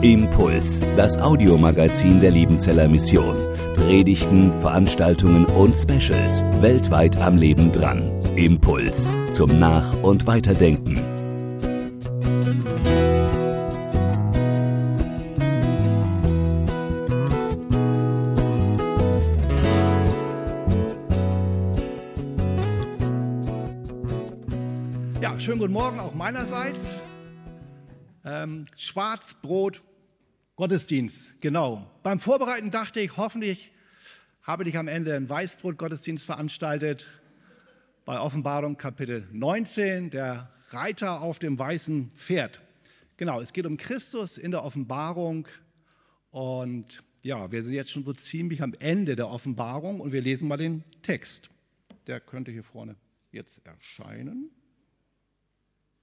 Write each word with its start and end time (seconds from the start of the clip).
Impuls, 0.00 0.80
das 0.96 1.18
Audiomagazin 1.18 2.22
der 2.22 2.30
Liebenzeller 2.30 2.88
Mission. 2.88 3.36
Predigten, 3.76 4.58
Veranstaltungen 4.60 5.44
und 5.44 5.76
Specials 5.76 6.42
weltweit 6.62 7.18
am 7.18 7.36
Leben 7.36 7.70
dran. 7.70 8.10
Impuls 8.34 9.12
zum 9.30 9.58
Nach- 9.58 9.92
und 10.02 10.26
Weiterdenken. 10.26 10.96
Ja, 25.20 25.38
schönen 25.38 25.58
guten 25.58 25.74
Morgen 25.74 26.00
auch 26.00 26.14
meinerseits. 26.14 26.96
Ähm, 28.42 28.64
Schwarzbrot 28.74 29.82
Gottesdienst, 30.56 31.40
genau. 31.40 31.88
Beim 32.02 32.18
Vorbereiten 32.18 32.72
dachte 32.72 32.98
ich, 32.98 33.16
hoffentlich 33.16 33.70
habe 34.42 34.68
ich 34.68 34.76
am 34.76 34.88
Ende 34.88 35.14
einen 35.14 35.28
Weißbrot-Gottesdienst 35.28 36.24
veranstaltet. 36.24 37.08
Bei 38.04 38.18
Offenbarung 38.18 38.76
Kapitel 38.76 39.28
19, 39.30 40.10
der 40.10 40.50
Reiter 40.70 41.20
auf 41.20 41.38
dem 41.38 41.56
weißen 41.56 42.10
Pferd. 42.14 42.60
Genau, 43.16 43.40
es 43.40 43.52
geht 43.52 43.64
um 43.64 43.76
Christus 43.76 44.38
in 44.38 44.50
der 44.50 44.64
Offenbarung. 44.64 45.46
Und 46.32 47.04
ja, 47.22 47.52
wir 47.52 47.62
sind 47.62 47.74
jetzt 47.74 47.92
schon 47.92 48.04
so 48.04 48.12
ziemlich 48.12 48.60
am 48.60 48.74
Ende 48.80 49.14
der 49.14 49.28
Offenbarung 49.28 50.00
und 50.00 50.10
wir 50.10 50.20
lesen 50.20 50.48
mal 50.48 50.56
den 50.56 50.82
Text. 51.02 51.48
Der 52.08 52.18
könnte 52.18 52.50
hier 52.50 52.64
vorne 52.64 52.96
jetzt 53.30 53.64
erscheinen. 53.64 54.50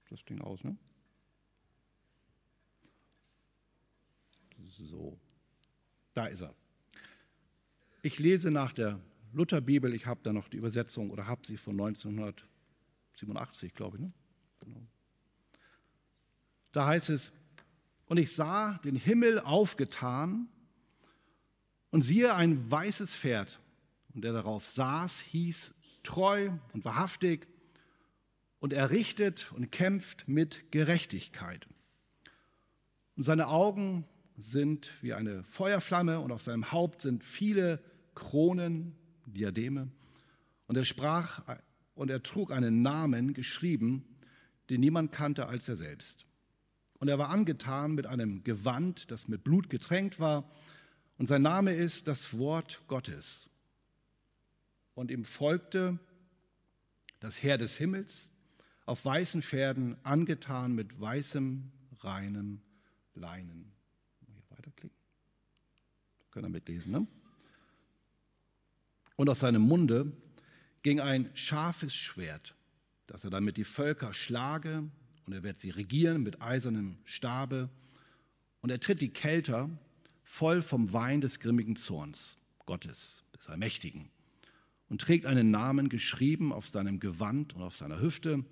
Das 0.08 0.24
Ding 0.24 0.40
aus, 0.40 0.64
ne? 0.64 0.78
So, 4.86 5.18
da 6.14 6.26
ist 6.26 6.40
er. 6.40 6.54
Ich 8.02 8.18
lese 8.18 8.50
nach 8.50 8.72
der 8.72 8.98
Lutherbibel, 9.32 9.94
ich 9.94 10.06
habe 10.06 10.20
da 10.22 10.32
noch 10.32 10.48
die 10.48 10.56
Übersetzung 10.56 11.10
oder 11.10 11.26
habe 11.26 11.46
sie 11.46 11.56
von 11.56 11.74
1987, 11.74 13.74
glaube 13.74 13.98
ich. 13.98 14.02
Ne? 14.02 14.12
Genau. 14.60 14.80
Da 16.72 16.86
heißt 16.86 17.10
es, 17.10 17.32
und 18.06 18.16
ich 18.16 18.32
sah 18.32 18.78
den 18.78 18.96
Himmel 18.96 19.40
aufgetan 19.40 20.48
und 21.90 22.02
siehe 22.02 22.34
ein 22.34 22.70
weißes 22.70 23.14
Pferd, 23.14 23.60
und 24.14 24.22
der 24.22 24.32
darauf 24.32 24.66
saß, 24.66 25.20
hieß 25.20 25.74
treu 26.02 26.50
und 26.72 26.84
wahrhaftig, 26.84 27.46
und 28.58 28.72
er 28.72 28.90
richtet 28.90 29.52
und 29.52 29.70
kämpft 29.70 30.26
mit 30.26 30.72
Gerechtigkeit. 30.72 31.66
Und 33.16 33.22
seine 33.22 33.48
Augen 33.48 34.04
sind 34.40 34.90
wie 35.02 35.12
eine 35.12 35.42
Feuerflamme 35.44 36.20
und 36.20 36.32
auf 36.32 36.42
seinem 36.42 36.72
Haupt 36.72 37.02
sind 37.02 37.24
viele 37.24 37.82
Kronen, 38.14 38.96
Diademe. 39.26 39.90
Und 40.66 40.76
er 40.76 40.84
sprach 40.84 41.42
und 41.94 42.10
er 42.10 42.22
trug 42.22 42.52
einen 42.52 42.82
Namen 42.82 43.34
geschrieben, 43.34 44.04
den 44.70 44.80
niemand 44.80 45.12
kannte 45.12 45.46
als 45.46 45.68
er 45.68 45.76
selbst. 45.76 46.26
Und 46.98 47.08
er 47.08 47.18
war 47.18 47.30
angetan 47.30 47.94
mit 47.94 48.06
einem 48.06 48.44
Gewand, 48.44 49.10
das 49.10 49.26
mit 49.26 49.42
Blut 49.42 49.70
getränkt 49.70 50.20
war. 50.20 50.50
Und 51.16 51.26
sein 51.28 51.42
Name 51.42 51.74
ist 51.74 52.08
das 52.08 52.38
Wort 52.38 52.82
Gottes. 52.88 53.48
Und 54.94 55.10
ihm 55.10 55.24
folgte 55.24 55.98
das 57.20 57.42
Heer 57.42 57.58
des 57.58 57.76
Himmels 57.76 58.32
auf 58.86 59.04
weißen 59.04 59.42
Pferden, 59.42 59.96
angetan 60.04 60.74
mit 60.74 61.00
weißem, 61.00 61.70
reinem 62.00 62.60
Leinen. 63.14 63.72
Können 66.30 66.46
wir 66.46 66.50
mitlesen, 66.50 66.92
ne? 66.92 67.06
Und 69.16 69.28
aus 69.28 69.40
seinem 69.40 69.62
Munde 69.62 70.12
ging 70.82 71.00
ein 71.00 71.30
scharfes 71.34 71.94
Schwert, 71.94 72.54
dass 73.06 73.24
er 73.24 73.30
damit 73.30 73.56
die 73.56 73.64
Völker 73.64 74.14
schlage 74.14 74.90
und 75.26 75.32
er 75.34 75.42
wird 75.42 75.60
sie 75.60 75.70
regieren 75.70 76.22
mit 76.22 76.40
eisernem 76.40 76.98
Stabe. 77.04 77.68
Und 78.62 78.70
er 78.70 78.80
tritt 78.80 79.00
die 79.00 79.12
Kelter 79.12 79.70
voll 80.24 80.62
vom 80.62 80.92
Wein 80.92 81.20
des 81.20 81.40
grimmigen 81.40 81.76
Zorns 81.76 82.38
Gottes, 82.66 83.24
des 83.36 83.48
Allmächtigen, 83.48 84.10
und 84.88 85.00
trägt 85.00 85.26
einen 85.26 85.50
Namen 85.50 85.88
geschrieben 85.88 86.52
auf 86.52 86.68
seinem 86.68 86.98
Gewand 86.98 87.54
und 87.54 87.62
auf 87.62 87.76
seiner 87.76 88.00
Hüfte, 88.00 88.44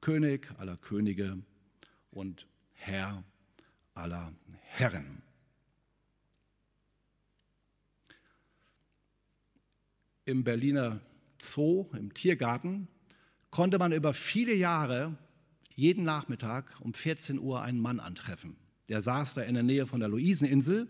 König 0.00 0.50
aller 0.58 0.76
Könige 0.76 1.38
und 2.10 2.46
Herr 2.72 3.22
aller 3.94 4.32
Herren. 4.60 5.22
Im 10.30 10.44
Berliner 10.44 11.00
Zoo, 11.38 11.88
im 11.92 12.14
Tiergarten, 12.14 12.86
konnte 13.50 13.80
man 13.80 13.90
über 13.90 14.14
viele 14.14 14.54
Jahre 14.54 15.16
jeden 15.74 16.04
Nachmittag 16.04 16.72
um 16.78 16.94
14 16.94 17.40
Uhr 17.40 17.62
einen 17.62 17.80
Mann 17.80 17.98
antreffen. 17.98 18.56
Der 18.88 19.02
saß 19.02 19.34
da 19.34 19.42
in 19.42 19.54
der 19.54 19.64
Nähe 19.64 19.88
von 19.88 19.98
der 19.98 20.08
Luiseninsel. 20.08 20.88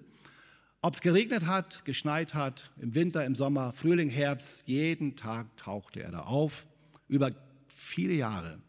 Ob 0.82 0.92
es 0.92 1.00
geregnet 1.00 1.46
hat, 1.46 1.86
geschneit 1.86 2.34
hat, 2.34 2.70
im 2.76 2.94
Winter, 2.94 3.24
im 3.24 3.34
Sommer, 3.34 3.72
Frühling, 3.72 4.10
Herbst, 4.10 4.68
jeden 4.68 5.16
Tag 5.16 5.56
tauchte 5.56 6.02
er 6.02 6.10
da 6.10 6.20
auf, 6.20 6.66
über 7.08 7.30
viele 7.68 8.12
Jahre. 8.12 8.60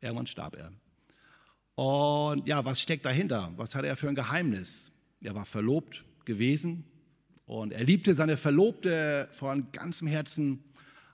Irgendwann 0.00 0.28
starb 0.28 0.54
er. 0.54 0.70
Und 1.74 2.46
ja, 2.46 2.64
was 2.64 2.80
steckt 2.80 3.04
dahinter? 3.04 3.52
Was 3.56 3.74
hat 3.74 3.84
er 3.84 3.96
für 3.96 4.08
ein 4.08 4.14
Geheimnis? 4.14 4.92
Er 5.20 5.34
war 5.34 5.44
verlobt 5.44 6.04
gewesen 6.24 6.84
und 7.46 7.72
er 7.72 7.84
liebte 7.84 8.14
seine 8.14 8.36
Verlobte 8.36 9.28
von 9.32 9.70
ganzem 9.70 10.08
Herzen, 10.08 10.64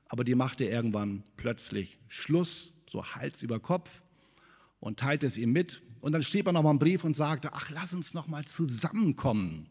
aber 0.07 0.25
die 0.25 0.35
machte 0.35 0.65
irgendwann 0.65 1.23
plötzlich 1.37 1.99
Schluss, 2.09 2.73
so 2.91 3.05
Hals 3.05 3.43
über 3.43 3.61
Kopf 3.61 4.03
und 4.81 4.99
teilte 4.99 5.27
es 5.27 5.39
ihm 5.39 5.53
mit. 5.53 5.83
Und 6.01 6.13
dann 6.13 6.23
schrieb 6.23 6.47
er 6.47 6.53
nochmal 6.53 6.71
einen 6.71 6.79
Brief 6.79 7.05
und 7.05 7.17
sagte, 7.17 7.53
ach, 7.53 7.71
lass 7.71 7.93
uns 7.93 8.15
nochmal 8.15 8.45
zusammenkommen 8.45 9.69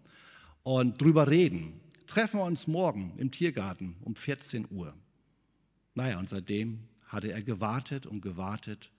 und 0.63 1.01
drüber 1.01 1.29
reden. 1.29 1.79
Treffen 2.07 2.39
wir 2.39 2.45
uns 2.45 2.67
morgen 2.67 3.13
im 3.17 3.31
Tiergarten 3.31 3.95
um 4.01 4.16
14 4.16 4.67
Uhr. 4.69 4.93
Naja, 5.95 6.19
und 6.19 6.29
seitdem 6.29 6.88
hatte 7.07 7.31
er 7.31 7.41
gewartet 7.41 8.05
und 8.05 8.22
gewartet, 8.22 8.91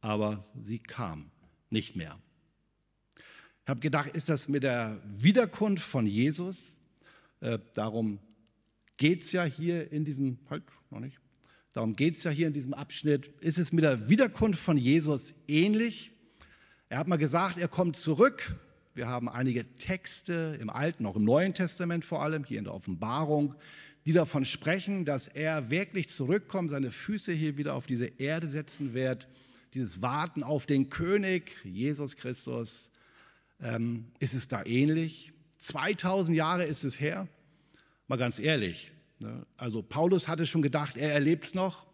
aber 0.00 0.44
sie 0.60 0.78
kam 0.78 1.30
nicht 1.70 1.96
mehr. 1.96 2.18
Ich 3.64 3.68
habe 3.68 3.80
gedacht, 3.80 4.10
ist 4.10 4.28
das 4.28 4.48
mit 4.48 4.62
der 4.62 5.00
Wiederkunft 5.04 5.82
von 5.82 6.06
Jesus? 6.06 6.75
Äh, 7.40 7.58
darum 7.74 8.18
geht 8.96 9.22
es 9.22 9.32
ja 9.32 9.44
hier 9.44 9.92
in 9.92 10.04
diesem, 10.04 10.38
halt, 10.48 10.62
noch 10.90 11.00
nicht. 11.00 11.18
Darum 11.72 11.94
geht 11.94 12.16
es 12.16 12.24
ja 12.24 12.30
hier 12.30 12.46
in 12.46 12.54
diesem 12.54 12.72
Abschnitt. 12.72 13.28
Ist 13.40 13.58
es 13.58 13.72
mit 13.72 13.84
der 13.84 14.08
Wiederkunft 14.08 14.60
von 14.60 14.78
Jesus 14.78 15.34
ähnlich? 15.46 16.10
Er 16.88 16.98
hat 16.98 17.08
mal 17.08 17.16
gesagt, 17.16 17.58
er 17.58 17.68
kommt 17.68 17.96
zurück. 17.96 18.56
Wir 18.94 19.08
haben 19.08 19.28
einige 19.28 19.66
Texte 19.76 20.56
im 20.60 20.70
Alten, 20.70 21.04
auch 21.04 21.16
im 21.16 21.24
Neuen 21.24 21.52
Testament 21.52 22.04
vor 22.04 22.22
allem, 22.22 22.44
hier 22.44 22.58
in 22.58 22.64
der 22.64 22.74
Offenbarung, 22.74 23.54
die 24.06 24.12
davon 24.12 24.44
sprechen, 24.44 25.04
dass 25.04 25.28
er 25.28 25.70
wirklich 25.70 26.08
zurückkommt, 26.08 26.70
seine 26.70 26.92
Füße 26.92 27.32
hier 27.32 27.58
wieder 27.58 27.74
auf 27.74 27.86
diese 27.86 28.06
Erde 28.06 28.48
setzen 28.48 28.94
wird 28.94 29.28
dieses 29.76 30.00
Warten 30.00 30.42
auf 30.42 30.64
den 30.64 30.88
König, 30.88 31.54
Jesus 31.62 32.16
Christus, 32.16 32.90
ähm, 33.60 34.06
ist 34.18 34.32
es 34.32 34.48
da 34.48 34.64
ähnlich? 34.64 35.32
2000 35.58 36.36
Jahre 36.36 36.64
ist 36.64 36.84
es 36.84 37.00
her. 37.00 37.28
Mal 38.08 38.16
ganz 38.16 38.38
ehrlich. 38.38 38.92
Ne? 39.20 39.46
Also 39.56 39.82
Paulus 39.82 40.28
hatte 40.28 40.46
schon 40.46 40.62
gedacht, 40.62 40.96
er 40.96 41.12
erlebt 41.12 41.44
es 41.44 41.54
noch. 41.54 41.86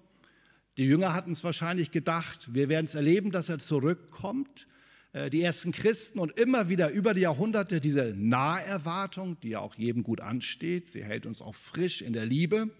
Die 0.76 0.84
Jünger 0.84 1.14
hatten 1.14 1.32
es 1.32 1.44
wahrscheinlich 1.44 1.90
gedacht, 1.90 2.54
wir 2.54 2.68
werden 2.68 2.86
es 2.86 2.94
erleben, 2.94 3.30
dass 3.30 3.48
er 3.48 3.58
zurückkommt. 3.58 4.66
Äh, 5.12 5.30
die 5.30 5.42
ersten 5.42 5.72
Christen 5.72 6.18
und 6.18 6.38
immer 6.38 6.68
wieder 6.68 6.90
über 6.90 7.14
die 7.14 7.22
Jahrhunderte 7.22 7.80
diese 7.80 8.14
Naherwartung, 8.16 9.38
die 9.40 9.50
ja 9.50 9.60
auch 9.60 9.74
jedem 9.74 10.02
gut 10.02 10.20
ansteht. 10.20 10.88
Sie 10.88 11.04
hält 11.04 11.26
uns 11.26 11.42
auch 11.42 11.54
frisch 11.54 12.02
in 12.02 12.12
der 12.12 12.26
Liebe. 12.26 12.70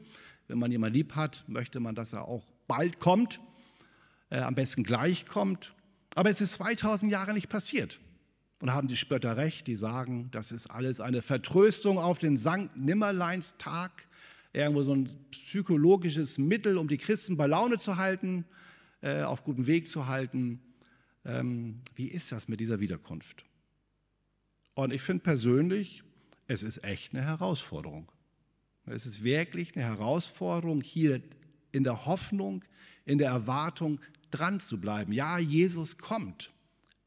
Wenn 0.48 0.58
man 0.58 0.72
jemanden 0.72 0.96
lieb 0.96 1.14
hat, 1.14 1.44
möchte 1.46 1.80
man, 1.80 1.94
dass 1.94 2.12
er 2.12 2.26
auch 2.26 2.46
bald 2.66 2.98
kommt 2.98 3.40
äh, 4.32 4.38
am 4.38 4.54
besten 4.54 4.82
gleich 4.82 5.26
kommt. 5.26 5.74
Aber 6.14 6.30
es 6.30 6.40
ist 6.40 6.54
2000 6.54 7.12
Jahre 7.12 7.34
nicht 7.34 7.48
passiert. 7.48 8.00
Und 8.62 8.72
haben 8.72 8.86
die 8.86 8.96
Spötter 8.96 9.36
recht, 9.36 9.66
die 9.66 9.74
sagen, 9.74 10.28
das 10.30 10.52
ist 10.52 10.68
alles 10.68 11.00
eine 11.00 11.20
Vertröstung 11.20 11.98
auf 11.98 12.18
den 12.18 12.36
Sankt 12.36 12.76
Nimmerleins 12.76 13.56
Tag, 13.58 13.90
irgendwo 14.52 14.84
so 14.84 14.94
ein 14.94 15.10
psychologisches 15.32 16.38
Mittel, 16.38 16.78
um 16.78 16.86
die 16.86 16.96
Christen 16.96 17.36
bei 17.36 17.48
Laune 17.48 17.78
zu 17.78 17.96
halten, 17.96 18.44
äh, 19.00 19.22
auf 19.22 19.42
gutem 19.42 19.66
Weg 19.66 19.88
zu 19.88 20.06
halten. 20.06 20.60
Ähm, 21.24 21.80
wie 21.96 22.06
ist 22.06 22.30
das 22.30 22.46
mit 22.46 22.60
dieser 22.60 22.78
Wiederkunft? 22.78 23.44
Und 24.74 24.92
ich 24.92 25.02
finde 25.02 25.24
persönlich, 25.24 26.04
es 26.46 26.62
ist 26.62 26.84
echt 26.84 27.14
eine 27.14 27.24
Herausforderung. 27.24 28.12
Es 28.86 29.06
ist 29.06 29.24
wirklich 29.24 29.74
eine 29.74 29.86
Herausforderung, 29.86 30.82
hier 30.82 31.20
in 31.72 31.82
der 31.82 32.06
Hoffnung, 32.06 32.64
in 33.06 33.18
der 33.18 33.30
Erwartung 33.30 33.98
dran 34.30 34.60
zu 34.60 34.80
bleiben. 34.80 35.12
Ja, 35.12 35.40
Jesus 35.40 35.98
kommt. 35.98 36.52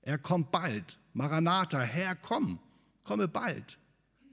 Er 0.05 0.17
kommt 0.17 0.51
bald. 0.51 0.99
Maranatha, 1.13 1.81
Herr, 1.81 2.15
komm, 2.15 2.59
komme 3.03 3.27
bald. 3.27 3.77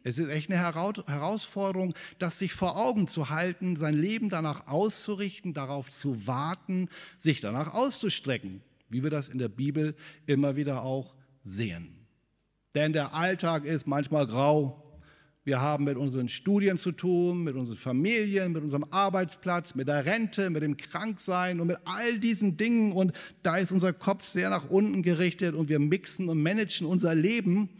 Es 0.04 0.18
ist 0.18 0.28
echt 0.28 0.50
eine 0.50 0.58
Herausforderung, 0.58 1.94
das 2.18 2.38
sich 2.38 2.52
vor 2.52 2.76
Augen 2.76 3.08
zu 3.08 3.30
halten, 3.30 3.76
sein 3.76 3.94
Leben 3.94 4.28
danach 4.28 4.66
auszurichten, 4.66 5.54
darauf 5.54 5.90
zu 5.90 6.26
warten, 6.26 6.88
sich 7.18 7.40
danach 7.40 7.72
auszustrecken, 7.72 8.62
wie 8.88 9.02
wir 9.02 9.10
das 9.10 9.28
in 9.28 9.38
der 9.38 9.48
Bibel 9.48 9.96
immer 10.26 10.56
wieder 10.56 10.82
auch 10.82 11.14
sehen. 11.42 12.06
Denn 12.74 12.92
der 12.92 13.14
Alltag 13.14 13.64
ist 13.64 13.86
manchmal 13.86 14.26
grau. 14.26 14.91
Wir 15.44 15.60
haben 15.60 15.84
mit 15.84 15.96
unseren 15.96 16.28
Studien 16.28 16.78
zu 16.78 16.92
tun, 16.92 17.42
mit 17.42 17.56
unseren 17.56 17.76
Familien, 17.76 18.52
mit 18.52 18.62
unserem 18.62 18.84
Arbeitsplatz, 18.90 19.74
mit 19.74 19.88
der 19.88 20.04
Rente, 20.04 20.50
mit 20.50 20.62
dem 20.62 20.76
Kranksein 20.76 21.60
und 21.60 21.66
mit 21.66 21.78
all 21.84 22.20
diesen 22.20 22.56
Dingen. 22.56 22.92
Und 22.92 23.12
da 23.42 23.56
ist 23.56 23.72
unser 23.72 23.92
Kopf 23.92 24.28
sehr 24.28 24.50
nach 24.50 24.70
unten 24.70 25.02
gerichtet 25.02 25.56
und 25.56 25.68
wir 25.68 25.80
mixen 25.80 26.28
und 26.28 26.40
managen 26.40 26.86
unser 26.86 27.16
Leben 27.16 27.70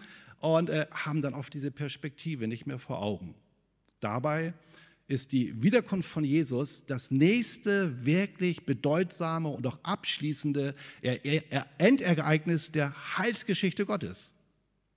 und 0.41 0.71
äh, 0.71 0.87
haben 0.91 1.23
dann 1.23 1.35
oft 1.35 1.55
diese 1.55 1.71
Perspektive 1.71 2.49
nicht 2.49 2.67
mehr 2.67 2.81
vor 2.81 3.01
Augen. 3.01 3.37
Dabei 4.01 4.55
ist 5.07 5.31
die 5.31 5.63
Wiederkunft 5.63 6.09
von 6.09 6.25
Jesus 6.25 6.87
das 6.87 7.13
nächste 7.13 8.05
wirklich 8.05 8.67
bedeutsame 8.67 9.49
und 9.49 9.67
auch 9.67 9.79
abschließende 9.85 10.75
Endereignis 11.79 12.73
der 12.73 13.19
Heilsgeschichte 13.19 13.87
Gottes, 13.87 14.33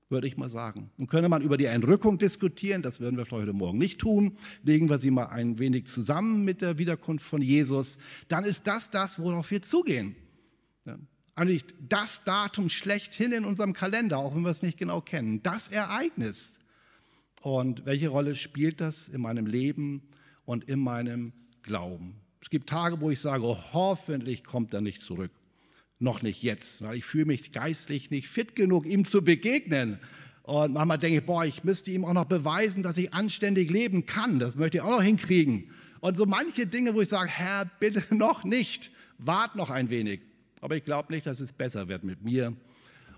würde 0.09 0.27
ich 0.27 0.37
mal 0.37 0.49
sagen. 0.49 0.91
Und 0.97 1.07
könnte 1.07 1.29
man 1.29 1.41
über 1.41 1.57
die 1.57 1.65
Entrückung 1.65 2.17
diskutieren, 2.17 2.81
das 2.81 2.99
werden 2.99 3.17
wir 3.17 3.25
heute 3.31 3.53
Morgen 3.53 3.77
nicht 3.77 3.99
tun, 3.99 4.37
legen 4.63 4.89
wir 4.89 4.99
sie 4.99 5.11
mal 5.11 5.27
ein 5.27 5.59
wenig 5.59 5.87
zusammen 5.87 6.43
mit 6.43 6.61
der 6.61 6.77
Wiederkunft 6.77 7.25
von 7.25 7.41
Jesus, 7.41 7.97
dann 8.27 8.45
ist 8.45 8.67
das 8.67 8.89
das, 8.89 9.19
worauf 9.19 9.49
wir 9.51 9.61
zugehen 9.61 10.15
eigentlich 11.35 11.65
das 11.79 12.23
Datum 12.23 12.69
schlechthin 12.69 13.33
in 13.33 13.45
unserem 13.45 13.73
Kalender, 13.73 14.17
auch 14.17 14.35
wenn 14.35 14.41
wir 14.41 14.49
es 14.49 14.63
nicht 14.63 14.77
genau 14.77 15.01
kennen. 15.01 15.43
Das 15.43 15.67
Ereignis. 15.67 16.59
Und 17.41 17.85
welche 17.85 18.07
Rolle 18.07 18.35
spielt 18.35 18.81
das 18.81 19.07
in 19.07 19.21
meinem 19.21 19.45
Leben 19.45 20.01
und 20.45 20.63
in 20.63 20.79
meinem 20.79 21.33
Glauben? 21.61 22.15
Es 22.41 22.49
gibt 22.49 22.69
Tage, 22.69 23.01
wo 23.01 23.11
ich 23.11 23.19
sage, 23.19 23.43
oh, 23.43 23.57
hoffentlich 23.73 24.43
kommt 24.43 24.73
er 24.73 24.81
nicht 24.81 25.01
zurück. 25.01 25.31
Noch 25.99 26.21
nicht 26.21 26.43
jetzt, 26.43 26.81
weil 26.81 26.97
ich 26.97 27.05
fühle 27.05 27.25
mich 27.25 27.51
geistlich 27.51 28.11
nicht 28.11 28.27
fit 28.27 28.55
genug, 28.55 28.85
ihm 28.85 29.05
zu 29.05 29.23
begegnen. 29.23 29.99
Und 30.43 30.73
manchmal 30.73 30.99
denke 30.99 31.19
ich, 31.19 31.25
boah, 31.25 31.45
ich 31.45 31.63
müsste 31.63 31.91
ihm 31.91 32.05
auch 32.05 32.13
noch 32.13 32.25
beweisen, 32.25 32.83
dass 32.83 32.97
ich 32.97 33.13
anständig 33.13 33.71
leben 33.71 34.05
kann. 34.05 34.37
Das 34.37 34.55
möchte 34.55 34.77
ich 34.77 34.83
auch 34.83 34.91
noch 34.91 35.01
hinkriegen. 35.01 35.71
Und 36.01 36.17
so 36.17 36.25
manche 36.25 36.67
Dinge, 36.67 36.93
wo 36.93 37.01
ich 37.01 37.09
sage, 37.09 37.29
Herr, 37.29 37.65
bitte 37.79 38.03
noch 38.15 38.43
nicht, 38.43 38.91
wart 39.17 39.55
noch 39.55 39.69
ein 39.69 39.89
wenig. 39.89 40.21
Aber 40.61 40.75
ich 40.75 40.83
glaube 40.83 41.13
nicht, 41.13 41.25
dass 41.25 41.39
es 41.39 41.53
besser 41.53 41.87
wird 41.87 42.03
mit 42.03 42.21
mir. 42.21 42.55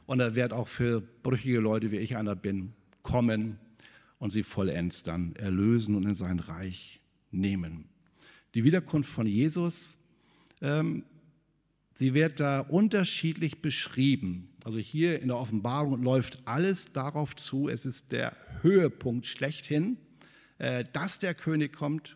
Und 0.06 0.20
er 0.20 0.36
wird 0.36 0.54
auch 0.54 0.68
für 0.68 1.02
brüchige 1.24 1.60
Leute, 1.60 1.92
wie 1.92 1.98
ich 1.98 2.16
einer 2.16 2.36
bin, 2.36 2.74
kommen 3.04 3.60
und 4.20 4.32
sie 4.32 4.44
vollends 4.44 5.04
dann 5.04 5.36
erlösen 5.36 5.96
und 5.96 6.06
in 6.06 6.16
sein 6.16 6.40
Reich 6.40 7.02
nehmen. 7.32 7.90
Die 8.56 8.64
Wiederkunft 8.64 9.10
von 9.10 9.28
Jesus, 9.28 9.98
ähm, 10.62 11.04
sie 11.98 12.14
wird 12.14 12.40
da 12.40 12.60
unterschiedlich 12.60 13.62
beschrieben. 13.62 14.50
Also 14.64 14.78
hier 14.78 15.20
in 15.20 15.30
der 15.30 15.38
Offenbarung 15.38 16.04
läuft 16.04 16.48
alles 16.48 16.92
darauf 16.92 17.36
zu, 17.36 17.70
es 17.70 17.86
ist 17.88 18.12
der 18.12 18.36
Höhepunkt 18.62 19.26
schlechthin, 19.26 19.98
äh, 20.60 20.84
dass 20.94 21.18
der 21.18 21.34
König 21.34 21.74
kommt 21.74 22.16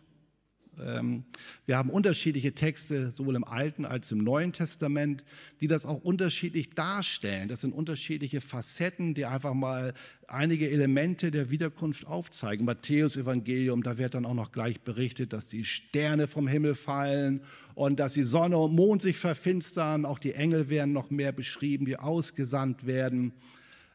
wir 0.76 1.76
haben 1.76 1.90
unterschiedliche 1.90 2.54
Texte, 2.54 3.10
sowohl 3.10 3.36
im 3.36 3.44
Alten 3.44 3.84
als 3.84 4.10
im 4.10 4.18
Neuen 4.18 4.52
Testament, 4.52 5.22
die 5.60 5.68
das 5.68 5.84
auch 5.84 6.02
unterschiedlich 6.02 6.70
darstellen. 6.70 7.48
Das 7.48 7.60
sind 7.60 7.72
unterschiedliche 7.72 8.40
Facetten, 8.40 9.14
die 9.14 9.26
einfach 9.26 9.52
mal 9.52 9.92
einige 10.28 10.70
Elemente 10.70 11.30
der 11.30 11.50
Wiederkunft 11.50 12.06
aufzeigen. 12.06 12.64
Matthäus 12.64 13.16
Evangelium, 13.16 13.82
da 13.82 13.98
wird 13.98 14.14
dann 14.14 14.24
auch 14.24 14.34
noch 14.34 14.50
gleich 14.50 14.80
berichtet, 14.80 15.34
dass 15.34 15.48
die 15.48 15.64
Sterne 15.64 16.26
vom 16.26 16.48
Himmel 16.48 16.74
fallen 16.74 17.42
und 17.74 18.00
dass 18.00 18.14
die 18.14 18.24
Sonne 18.24 18.56
und 18.56 18.74
Mond 18.74 19.02
sich 19.02 19.18
verfinstern. 19.18 20.06
Auch 20.06 20.18
die 20.18 20.32
Engel 20.32 20.70
werden 20.70 20.92
noch 20.92 21.10
mehr 21.10 21.32
beschrieben, 21.32 21.84
die 21.84 21.98
ausgesandt 21.98 22.86
werden. 22.86 23.32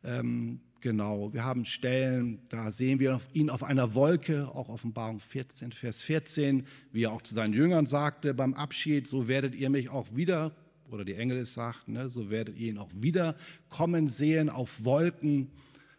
Ähm, 0.04 0.60
Genau, 0.82 1.34
wir 1.34 1.44
haben 1.44 1.66
Stellen, 1.66 2.40
da 2.50 2.72
sehen 2.72 3.00
wir 3.00 3.20
ihn 3.34 3.50
auf 3.50 3.64
einer 3.64 3.96
Wolke, 3.96 4.48
auch 4.48 4.70
Offenbarung 4.70 5.20
14, 5.20 5.72
Vers 5.72 6.04
14, 6.04 6.68
wie 6.92 7.04
er 7.04 7.12
auch 7.12 7.24
zu 7.24 7.34
seinen 7.34 7.54
Jüngern 7.54 7.88
sagte 7.88 8.34
beim 8.36 8.54
Abschied, 8.54 9.08
so 9.08 9.28
werdet 9.28 9.56
ihr 9.56 9.72
mich 9.72 9.90
auch 9.90 10.08
wieder, 10.16 10.56
oder 10.92 11.04
die 11.04 11.16
Engel 11.16 11.40
es 11.40 11.56
sagten, 11.56 11.94
ne, 11.94 12.10
so 12.10 12.30
werdet 12.30 12.58
ihr 12.58 12.70
ihn 12.70 12.78
auch 12.78 12.92
wieder 12.94 13.36
kommen 13.70 14.08
sehen 14.08 14.50
auf 14.50 14.84
Wolken. 14.84 15.50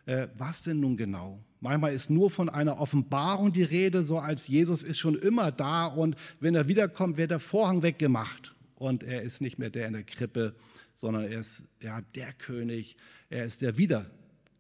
Äh, 0.06 0.28
was 0.38 0.62
denn 0.62 0.80
nun 0.80 0.96
genau? 0.96 1.42
Manchmal 1.60 1.92
ist 1.92 2.08
nur 2.08 2.30
von 2.30 2.48
einer 2.48 2.80
Offenbarung 2.80 3.52
die 3.52 3.64
Rede, 3.64 4.04
so 4.04 4.18
als 4.18 4.46
Jesus 4.46 4.84
ist 4.84 4.98
schon 4.98 5.16
immer 5.16 5.50
da 5.50 5.86
und 5.86 6.14
wenn 6.38 6.54
er 6.54 6.68
wiederkommt, 6.68 7.16
wird 7.16 7.32
der 7.32 7.40
Vorhang 7.40 7.82
weggemacht 7.82 8.54
und 8.76 9.02
er 9.02 9.22
ist 9.22 9.40
nicht 9.40 9.58
mehr 9.58 9.70
der 9.70 9.88
in 9.88 9.94
der 9.94 10.04
Krippe, 10.04 10.54
sondern 10.94 11.24
er 11.24 11.40
ist 11.40 11.68
ja, 11.82 12.00
der 12.14 12.32
König, 12.32 12.96
er 13.28 13.44
ist 13.44 13.60
der 13.60 13.76
Wiederkommende 13.76 14.17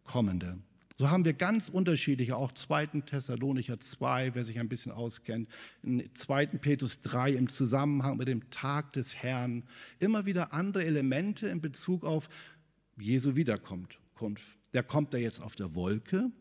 kommende. 0.08 0.58
So 0.98 1.08
haben 1.08 1.24
wir 1.24 1.32
ganz 1.32 1.68
unterschiedliche, 1.68 2.34
auch 2.34 2.50
2. 2.50 2.86
Thessalonicher 3.06 3.78
2, 3.78 4.34
wer 4.34 4.44
sich 4.44 4.58
ein 4.58 4.68
bisschen 4.68 4.90
auskennt, 4.90 5.48
in 5.84 6.10
2. 6.12 6.46
Petrus 6.46 7.00
3 7.02 7.34
im 7.34 7.48
Zusammenhang 7.48 8.16
mit 8.16 8.26
dem 8.26 8.50
Tag 8.50 8.92
des 8.94 9.14
Herrn, 9.14 9.62
immer 10.00 10.26
wieder 10.26 10.52
andere 10.52 10.84
Elemente 10.84 11.46
in 11.46 11.60
Bezug 11.60 12.04
auf 12.04 12.28
Jesu 12.98 13.36
Wiederkunft. 13.36 14.00
Der 14.72 14.82
kommt 14.82 15.14
er 15.14 15.20
jetzt 15.20 15.40
auf 15.40 15.54
der 15.54 15.76
Wolke, 15.76 16.32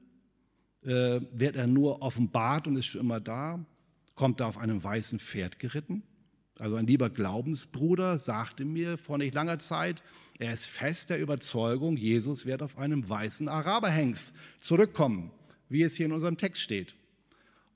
äh, 0.81 1.21
wird 1.31 1.55
er 1.55 1.67
nur 1.67 2.01
offenbart 2.01 2.65
und 2.65 2.77
ist 2.77 2.87
schon 2.87 3.01
immer 3.01 3.19
da, 3.19 3.63
kommt 4.15 4.39
er 4.39 4.47
auf 4.47 4.57
einem 4.57 4.83
weißen 4.83 5.19
Pferd 5.19 5.59
geritten. 5.59 6.01
Also 6.59 6.75
ein 6.75 6.87
lieber 6.87 7.09
Glaubensbruder 7.09 8.17
sagte 8.17 8.65
mir 8.65 8.97
vor 8.97 9.17
nicht 9.17 9.35
langer 9.35 9.59
Zeit, 9.59 10.01
er 10.39 10.53
ist 10.53 10.67
fest 10.67 11.09
der 11.09 11.19
Überzeugung, 11.19 11.97
Jesus 11.97 12.45
wird 12.45 12.61
auf 12.61 12.77
einem 12.77 13.07
weißen 13.07 13.47
Araberhengst 13.47 14.35
zurückkommen, 14.59 15.31
wie 15.69 15.83
es 15.83 15.95
hier 15.95 16.07
in 16.07 16.11
unserem 16.11 16.37
Text 16.37 16.61
steht. 16.61 16.95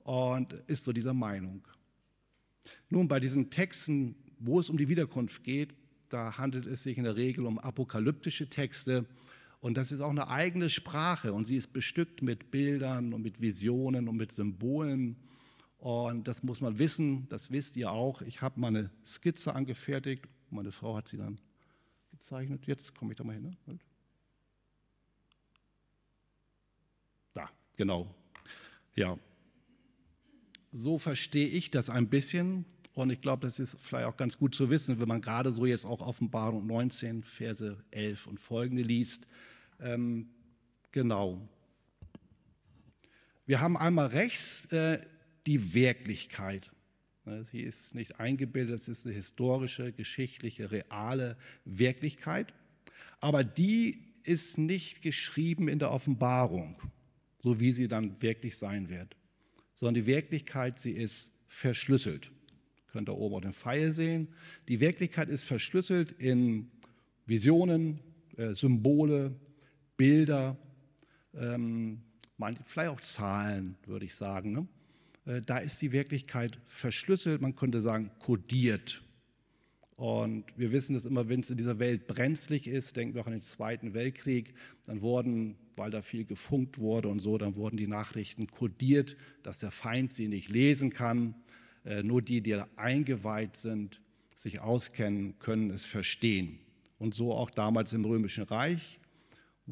Und 0.04 0.52
ist 0.66 0.84
so 0.84 0.92
dieser 0.92 1.14
Meinung. 1.14 1.62
Nun, 2.88 3.08
bei 3.08 3.20
diesen 3.20 3.50
Texten, 3.50 4.16
wo 4.38 4.58
es 4.58 4.68
um 4.68 4.76
die 4.76 4.88
Wiederkunft 4.88 5.44
geht, 5.44 5.74
da 6.08 6.36
handelt 6.36 6.66
es 6.66 6.82
sich 6.82 6.98
in 6.98 7.04
der 7.04 7.16
Regel 7.16 7.46
um 7.46 7.58
apokalyptische 7.58 8.48
Texte. 8.48 9.06
Und 9.60 9.76
das 9.76 9.92
ist 9.92 10.00
auch 10.00 10.10
eine 10.10 10.28
eigene 10.28 10.68
Sprache 10.68 11.32
und 11.32 11.46
sie 11.46 11.56
ist 11.56 11.72
bestückt 11.72 12.20
mit 12.20 12.50
Bildern 12.50 13.14
und 13.14 13.22
mit 13.22 13.40
Visionen 13.40 14.08
und 14.08 14.16
mit 14.16 14.32
Symbolen. 14.32 15.16
Und 15.82 16.28
das 16.28 16.44
muss 16.44 16.60
man 16.60 16.78
wissen, 16.78 17.28
das 17.28 17.50
wisst 17.50 17.76
ihr 17.76 17.90
auch. 17.90 18.22
Ich 18.22 18.40
habe 18.40 18.60
meine 18.60 18.88
Skizze 19.04 19.52
angefertigt, 19.52 20.28
meine 20.48 20.70
Frau 20.70 20.96
hat 20.96 21.08
sie 21.08 21.16
dann 21.16 21.40
gezeichnet. 22.12 22.68
Jetzt 22.68 22.94
komme 22.94 23.10
ich 23.10 23.18
da 23.18 23.24
mal 23.24 23.32
hin. 23.32 23.56
Ne? 23.66 23.78
Da, 27.34 27.50
genau. 27.74 28.14
Ja. 28.94 29.18
So 30.70 30.98
verstehe 31.00 31.48
ich 31.48 31.72
das 31.72 31.90
ein 31.90 32.08
bisschen. 32.08 32.64
Und 32.94 33.10
ich 33.10 33.20
glaube, 33.20 33.44
das 33.44 33.58
ist 33.58 33.76
vielleicht 33.80 34.06
auch 34.06 34.16
ganz 34.16 34.38
gut 34.38 34.54
zu 34.54 34.70
wissen, 34.70 35.00
wenn 35.00 35.08
man 35.08 35.20
gerade 35.20 35.50
so 35.50 35.66
jetzt 35.66 35.84
auch 35.84 36.00
Offenbarung 36.00 36.64
19, 36.64 37.24
Verse 37.24 37.76
11 37.90 38.28
und 38.28 38.38
folgende 38.38 38.84
liest. 38.84 39.26
Ähm, 39.80 40.28
genau. 40.92 41.40
Wir 43.46 43.60
haben 43.60 43.76
einmal 43.76 44.06
rechts 44.06 44.66
äh, 44.72 45.04
die 45.46 45.74
Wirklichkeit. 45.74 46.70
Ne, 47.24 47.44
sie 47.44 47.60
ist 47.60 47.94
nicht 47.94 48.18
eingebildet, 48.18 48.74
es 48.74 48.88
ist 48.88 49.06
eine 49.06 49.14
historische, 49.14 49.92
geschichtliche, 49.92 50.70
reale 50.70 51.36
Wirklichkeit. 51.64 52.52
Aber 53.20 53.44
die 53.44 54.12
ist 54.24 54.58
nicht 54.58 55.02
geschrieben 55.02 55.68
in 55.68 55.78
der 55.78 55.90
Offenbarung, 55.90 56.80
so 57.38 57.60
wie 57.60 57.72
sie 57.72 57.88
dann 57.88 58.20
wirklich 58.20 58.56
sein 58.56 58.88
wird, 58.88 59.16
sondern 59.74 59.94
die 59.94 60.06
Wirklichkeit, 60.06 60.78
sie 60.78 60.92
ist 60.92 61.32
verschlüsselt. 61.46 62.30
Könnt 62.90 63.08
ihr 63.08 63.16
oben 63.16 63.36
auf 63.36 63.40
den 63.40 63.52
Pfeil 63.52 63.92
sehen. 63.92 64.28
Die 64.68 64.80
Wirklichkeit 64.80 65.28
ist 65.28 65.44
verschlüsselt 65.44 66.12
in 66.12 66.70
Visionen, 67.26 68.00
äh, 68.36 68.54
Symbole, 68.54 69.34
Bilder, 69.96 70.56
ähm, 71.34 72.02
vielleicht 72.64 72.90
auch 72.90 73.00
Zahlen, 73.00 73.76
würde 73.86 74.04
ich 74.04 74.14
sagen. 74.14 74.52
Ne? 74.52 74.66
Äh, 75.26 75.40
da 75.42 75.58
ist 75.58 75.80
die 75.82 75.92
Wirklichkeit 75.92 76.58
verschlüsselt, 76.66 77.40
man 77.40 77.56
könnte 77.56 77.80
sagen 77.80 78.10
kodiert. 78.18 79.02
Und 79.96 80.46
wir 80.56 80.72
wissen 80.72 80.96
es 80.96 81.04
immer, 81.04 81.28
wenn 81.28 81.40
es 81.40 81.50
in 81.50 81.58
dieser 81.58 81.78
Welt 81.78 82.06
brenzlig 82.06 82.66
ist, 82.66 82.96
denken 82.96 83.14
wir 83.14 83.22
auch 83.22 83.26
an 83.26 83.32
den 83.32 83.42
Zweiten 83.42 83.94
Weltkrieg, 83.94 84.54
dann 84.84 85.00
wurden, 85.00 85.56
weil 85.76 85.90
da 85.90 86.02
viel 86.02 86.24
gefunkt 86.24 86.78
wurde 86.78 87.08
und 87.08 87.20
so, 87.20 87.38
dann 87.38 87.56
wurden 87.56 87.76
die 87.76 87.86
Nachrichten 87.86 88.48
kodiert, 88.48 89.16
dass 89.42 89.58
der 89.58 89.70
Feind 89.70 90.12
sie 90.12 90.28
nicht 90.28 90.48
lesen 90.48 90.90
kann. 90.90 91.34
Äh, 91.84 92.02
nur 92.02 92.22
die, 92.22 92.40
die 92.40 92.60
eingeweiht 92.76 93.56
sind, 93.56 94.00
sich 94.34 94.60
auskennen, 94.60 95.38
können 95.38 95.70
es 95.70 95.84
verstehen. 95.84 96.58
Und 96.98 97.14
so 97.14 97.32
auch 97.34 97.50
damals 97.50 97.92
im 97.92 98.04
Römischen 98.04 98.44
Reich, 98.44 98.98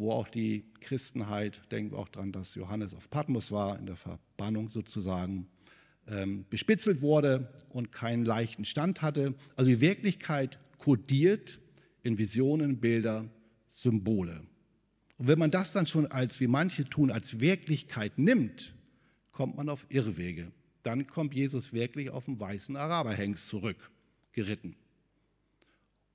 wo 0.00 0.12
auch 0.12 0.28
die 0.28 0.64
Christenheit, 0.80 1.60
denken 1.70 1.92
wir 1.92 1.98
auch 1.98 2.08
daran, 2.08 2.32
dass 2.32 2.54
Johannes 2.54 2.94
auf 2.94 3.10
Patmos 3.10 3.52
war, 3.52 3.78
in 3.78 3.84
der 3.86 3.96
Verbannung 3.96 4.68
sozusagen, 4.68 5.46
ähm, 6.08 6.46
bespitzelt 6.48 7.02
wurde 7.02 7.52
und 7.68 7.92
keinen 7.92 8.24
leichten 8.24 8.64
Stand 8.64 9.02
hatte. 9.02 9.34
Also 9.56 9.70
die 9.70 9.80
Wirklichkeit 9.80 10.58
kodiert 10.78 11.60
in 12.02 12.16
Visionen, 12.16 12.80
Bilder, 12.80 13.28
Symbole. 13.68 14.40
Und 15.18 15.28
wenn 15.28 15.38
man 15.38 15.50
das 15.50 15.72
dann 15.72 15.86
schon 15.86 16.06
als, 16.06 16.40
wie 16.40 16.46
manche 16.46 16.86
tun, 16.86 17.10
als 17.10 17.40
Wirklichkeit 17.40 18.18
nimmt, 18.18 18.74
kommt 19.32 19.56
man 19.58 19.68
auf 19.68 19.84
Irrwege. 19.90 20.50
Dann 20.82 21.06
kommt 21.06 21.34
Jesus 21.34 21.74
wirklich 21.74 22.08
auf 22.08 22.24
dem 22.24 22.40
weißen 22.40 22.74
Araberhengst 22.74 23.46
zurück, 23.46 23.90
geritten. 24.32 24.76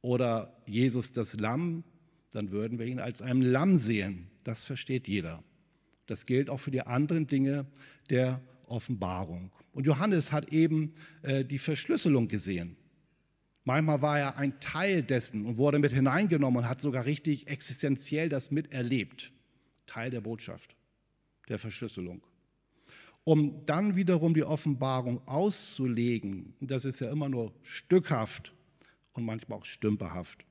Oder 0.01 0.57
Jesus 0.65 1.11
das 1.11 1.39
Lamm, 1.39 1.83
dann 2.35 2.51
würden 2.51 2.79
wir 2.79 2.85
ihn 2.85 2.99
als 2.99 3.21
einem 3.21 3.41
Lamm 3.41 3.79
sehen. 3.79 4.27
Das 4.43 4.63
versteht 4.63 5.07
jeder. 5.07 5.43
Das 6.05 6.25
gilt 6.25 6.49
auch 6.49 6.59
für 6.59 6.71
die 6.71 6.81
anderen 6.81 7.27
Dinge 7.27 7.65
der 8.09 8.41
Offenbarung. 8.67 9.51
Und 9.71 9.85
Johannes 9.85 10.31
hat 10.31 10.51
eben 10.51 10.93
äh, 11.21 11.45
die 11.45 11.57
Verschlüsselung 11.57 12.27
gesehen. 12.27 12.75
Manchmal 13.63 14.01
war 14.01 14.19
er 14.19 14.37
ein 14.37 14.59
Teil 14.59 15.01
dessen 15.01 15.45
und 15.45 15.57
wurde 15.57 15.79
mit 15.79 15.91
hineingenommen 15.91 16.63
und 16.63 16.69
hat 16.69 16.81
sogar 16.81 17.05
richtig 17.05 17.47
existenziell 17.47 18.29
das 18.29 18.51
miterlebt. 18.51 19.31
Teil 19.87 20.11
der 20.11 20.21
Botschaft, 20.21 20.75
der 21.49 21.57
Verschlüsselung. 21.57 22.21
Um 23.23 23.65
dann 23.65 23.95
wiederum 23.95 24.35
die 24.35 24.43
Offenbarung 24.43 25.27
auszulegen, 25.27 26.53
das 26.59 26.85
ist 26.85 26.99
ja 26.99 27.09
immer 27.09 27.27
nur 27.27 27.53
stückhaft 27.63 28.53
und 29.13 29.25
manchmal 29.25 29.59
auch 29.59 29.65
stümperhaft. 29.65 30.45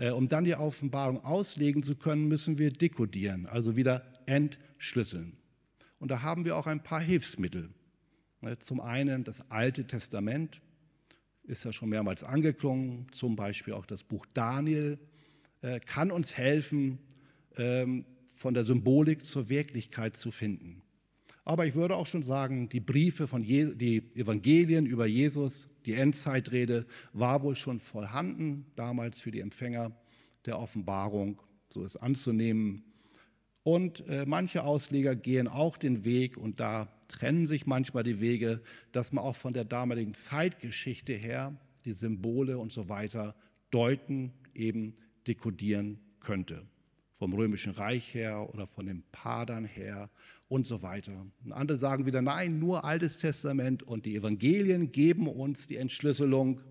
Äh, 0.00 0.10
um 0.10 0.28
dann 0.28 0.44
die 0.44 0.54
Offenbarung 0.54 1.22
auslegen 1.22 1.82
zu 1.82 1.94
können, 1.94 2.26
müssen 2.26 2.56
wir 2.58 2.70
dekodieren, 2.70 3.44
also 3.44 3.76
wieder 3.76 4.02
entschlüsseln. 4.24 5.36
Und 5.98 6.10
da 6.10 6.22
haben 6.22 6.46
wir 6.46 6.56
auch 6.56 6.66
ein 6.66 6.82
paar 6.82 7.02
Hilfsmittel. 7.02 7.68
Ne, 8.40 8.58
zum 8.58 8.80
einen 8.80 9.24
das 9.24 9.50
Alte 9.50 9.86
Testament, 9.86 10.62
ist 11.42 11.66
ja 11.66 11.72
schon 11.74 11.90
mehrmals 11.90 12.24
angeklungen, 12.24 13.08
zum 13.12 13.36
Beispiel 13.36 13.74
auch 13.74 13.84
das 13.84 14.02
Buch 14.02 14.24
Daniel, 14.32 14.98
äh, 15.60 15.80
kann 15.80 16.10
uns 16.10 16.34
helfen, 16.34 16.98
ähm, 17.58 18.06
von 18.34 18.54
der 18.54 18.64
Symbolik 18.64 19.26
zur 19.26 19.50
Wirklichkeit 19.50 20.16
zu 20.16 20.30
finden. 20.30 20.80
Aber 21.44 21.66
ich 21.66 21.74
würde 21.74 21.96
auch 21.96 22.06
schon 22.06 22.22
sagen, 22.22 22.68
die 22.68 22.80
Briefe 22.80 23.26
von 23.26 23.42
Je 23.42 23.74
die 23.74 24.02
Evangelien 24.14 24.86
über 24.86 25.06
Jesus, 25.06 25.68
die 25.86 25.94
Endzeitrede 25.94 26.86
war 27.12 27.42
wohl 27.42 27.56
schon 27.56 27.80
vorhanden 27.80 28.66
damals 28.76 29.20
für 29.20 29.30
die 29.30 29.40
Empfänger 29.40 29.92
der 30.46 30.58
Offenbarung, 30.58 31.40
so 31.68 31.84
ist 31.84 31.96
anzunehmen. 31.96 32.84
Und 33.62 34.06
äh, 34.08 34.24
manche 34.26 34.64
Ausleger 34.64 35.14
gehen 35.14 35.48
auch 35.48 35.76
den 35.76 36.04
Weg, 36.04 36.36
und 36.36 36.60
da 36.60 36.88
trennen 37.08 37.46
sich 37.46 37.66
manchmal 37.66 38.04
die 38.04 38.20
Wege, 38.20 38.62
dass 38.92 39.12
man 39.12 39.24
auch 39.24 39.36
von 39.36 39.52
der 39.52 39.64
damaligen 39.64 40.14
Zeitgeschichte 40.14 41.12
her 41.12 41.56
die 41.84 41.92
Symbole 41.92 42.58
und 42.58 42.72
so 42.72 42.88
weiter 42.88 43.34
deuten, 43.70 44.32
eben 44.54 44.94
dekodieren 45.26 46.00
könnte. 46.20 46.66
Vom 47.20 47.34
Römischen 47.34 47.72
Reich 47.72 48.14
her 48.14 48.48
oder 48.54 48.66
von 48.66 48.86
den 48.86 49.02
Padern 49.12 49.66
her 49.66 50.08
und 50.48 50.66
so 50.66 50.80
weiter. 50.80 51.12
Und 51.44 51.52
andere 51.52 51.76
sagen 51.76 52.06
wieder, 52.06 52.22
nein, 52.22 52.58
nur 52.58 52.82
Altes 52.86 53.18
Testament 53.18 53.82
und 53.82 54.06
die 54.06 54.16
Evangelien 54.16 54.90
geben 54.90 55.28
uns 55.28 55.66
die 55.66 55.76
Entschlüsselung. 55.76 56.62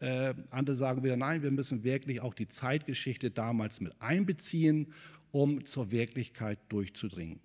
Äh, 0.00 0.34
andere 0.50 0.74
sagen 0.74 1.04
wieder, 1.04 1.16
nein, 1.16 1.44
wir 1.44 1.52
müssen 1.52 1.84
wirklich 1.84 2.20
auch 2.20 2.34
die 2.34 2.48
Zeitgeschichte 2.48 3.30
damals 3.30 3.80
mit 3.80 3.94
einbeziehen 4.02 4.92
um 5.30 5.64
zur 5.64 5.92
Wirklichkeit 5.92 6.58
durchzudringen. 6.70 7.38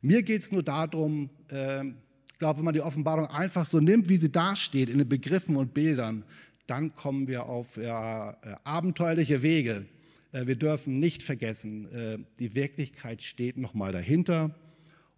Mir 0.00 0.22
geht 0.22 0.42
es 0.42 0.52
nur 0.52 0.62
darum, 0.62 1.30
äh, 1.50 1.84
ich 1.84 2.38
glaube, 2.38 2.58
wenn 2.58 2.64
man 2.64 2.74
die 2.74 2.80
Offenbarung 2.80 3.26
einfach 3.26 3.66
so 3.66 3.80
nimmt, 3.80 4.08
wie 4.08 4.18
sie 4.18 4.30
dasteht, 4.30 4.88
in 4.88 4.98
den 4.98 5.08
Begriffen 5.08 5.56
und 5.56 5.74
Bildern, 5.74 6.22
dann 6.68 6.94
kommen 6.94 7.26
wir 7.26 7.46
auf 7.46 7.76
äh, 7.76 7.88
abenteuerliche 7.88 9.42
Wege. 9.42 9.84
Äh, 10.32 10.46
wir 10.46 10.56
dürfen 10.56 10.98
nicht 10.98 11.22
vergessen, 11.22 11.86
äh, 11.92 12.18
die 12.38 12.54
Wirklichkeit 12.54 13.22
steht 13.22 13.56
nochmal 13.56 13.92
dahinter 13.92 14.54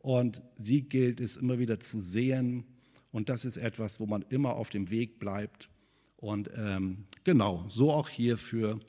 und 0.01 0.43
sie 0.57 0.83
gilt 0.83 1.21
es 1.21 1.37
immer 1.37 1.59
wieder 1.59 1.81
zu 1.81 2.01
sehen. 2.01 2.65
Und 3.11 3.29
das 3.29 3.45
ist 3.45 3.57
etwas, 3.57 4.01
wo 4.01 4.07
man 4.07 4.23
immer 4.29 4.57
auf 4.57 4.71
dem 4.71 4.91
Weg 4.91 5.19
bleibt. 5.19 5.71
Und 6.17 6.51
ähm, 6.57 7.07
genau, 7.23 7.65
so 7.69 7.93
auch 7.93 8.09
hier 8.09 8.37
für 8.37 8.81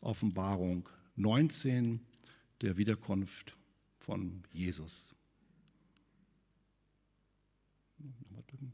Offenbarung 0.00 0.88
19 1.16 2.00
der 2.60 2.76
Wiederkunft 2.76 3.56
von 3.98 4.42
Jesus. 4.52 5.14
Genau. 7.98 8.72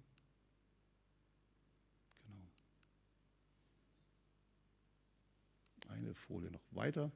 Eine 5.96 6.14
Folie 6.14 6.50
noch 6.50 6.60
weiter. 6.72 7.10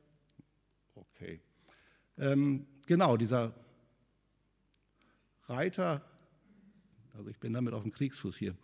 Okay. 0.94 1.40
Ähm, 2.18 2.66
genau, 2.86 3.16
dieser 3.16 3.54
Reiter, 5.46 6.02
also 7.14 7.28
ich 7.28 7.38
bin 7.38 7.52
damit 7.52 7.74
auf 7.74 7.82
dem 7.82 7.92
Kriegsfuß 7.92 8.36
hier, 8.36 8.54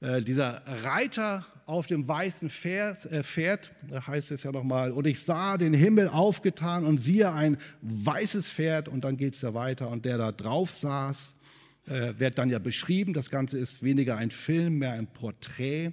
äh, 0.00 0.20
dieser 0.22 0.62
Reiter 0.66 1.46
auf 1.66 1.86
dem 1.86 2.06
weißen 2.06 2.50
Pferd, 2.50 3.06
äh, 3.06 3.22
Pferd, 3.22 3.72
da 3.88 4.06
heißt 4.06 4.32
es 4.32 4.42
ja 4.42 4.52
nochmal, 4.52 4.92
und 4.92 5.06
ich 5.06 5.20
sah 5.20 5.56
den 5.56 5.72
Himmel 5.72 6.08
aufgetan 6.08 6.84
und 6.84 6.98
siehe 6.98 7.32
ein 7.32 7.56
weißes 7.80 8.50
Pferd 8.50 8.88
und 8.88 9.04
dann 9.04 9.16
geht 9.16 9.34
es 9.34 9.42
ja 9.42 9.54
weiter 9.54 9.88
und 9.88 10.04
der 10.04 10.18
da 10.18 10.30
drauf 10.30 10.70
saß, 10.70 11.38
äh, 11.86 12.14
wird 12.18 12.36
dann 12.36 12.50
ja 12.50 12.58
beschrieben. 12.58 13.14
Das 13.14 13.30
Ganze 13.30 13.58
ist 13.58 13.82
weniger 13.82 14.16
ein 14.16 14.30
Film, 14.30 14.78
mehr 14.78 14.92
ein 14.92 15.06
Porträt 15.06 15.92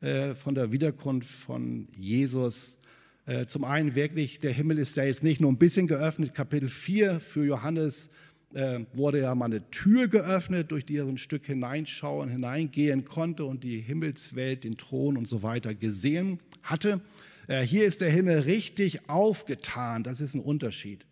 äh, 0.00 0.34
von 0.34 0.54
der 0.54 0.72
Wiederkunft 0.72 1.28
von 1.28 1.88
Jesus. 1.96 2.79
Äh, 3.26 3.46
zum 3.46 3.64
einen 3.64 3.94
wirklich, 3.94 4.40
der 4.40 4.52
Himmel 4.52 4.78
ist 4.78 4.96
ja 4.96 5.04
jetzt 5.04 5.22
nicht 5.22 5.40
nur 5.40 5.50
ein 5.52 5.58
bisschen 5.58 5.86
geöffnet, 5.86 6.34
Kapitel 6.34 6.68
4 6.68 7.20
für 7.20 7.44
Johannes 7.44 8.10
äh, 8.54 8.80
wurde 8.94 9.20
ja 9.20 9.34
mal 9.34 9.46
eine 9.46 9.70
Tür 9.70 10.08
geöffnet, 10.08 10.70
durch 10.70 10.84
die 10.84 10.96
er 10.96 11.04
so 11.04 11.10
ein 11.10 11.18
Stück 11.18 11.46
hineinschauen, 11.46 12.28
hineingehen 12.28 13.04
konnte 13.04 13.44
und 13.44 13.62
die 13.62 13.80
Himmelswelt, 13.80 14.64
den 14.64 14.76
Thron 14.76 15.16
und 15.16 15.28
so 15.28 15.42
weiter 15.42 15.74
gesehen 15.74 16.40
hatte. 16.62 17.00
Äh, 17.46 17.62
hier 17.62 17.84
ist 17.84 18.00
der 18.00 18.10
Himmel 18.10 18.40
richtig 18.40 19.08
aufgetan, 19.08 20.02
das 20.02 20.20
ist 20.20 20.34
ein 20.34 20.40
Unterschied. 20.40 21.06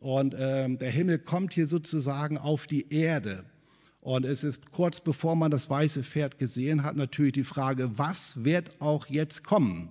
Und 0.00 0.34
ähm, 0.36 0.78
der 0.78 0.90
Himmel 0.90 1.18
kommt 1.20 1.52
hier 1.52 1.68
sozusagen 1.68 2.36
auf 2.36 2.66
die 2.66 2.92
Erde. 2.92 3.44
Und 4.00 4.26
es 4.26 4.42
ist 4.42 4.72
kurz 4.72 5.00
bevor 5.00 5.36
man 5.36 5.52
das 5.52 5.70
weiße 5.70 6.02
Pferd 6.02 6.38
gesehen 6.38 6.82
hat, 6.82 6.96
natürlich 6.96 7.34
die 7.34 7.44
Frage, 7.44 7.96
was 7.96 8.44
wird 8.44 8.80
auch 8.80 9.06
jetzt 9.06 9.44
kommen? 9.44 9.90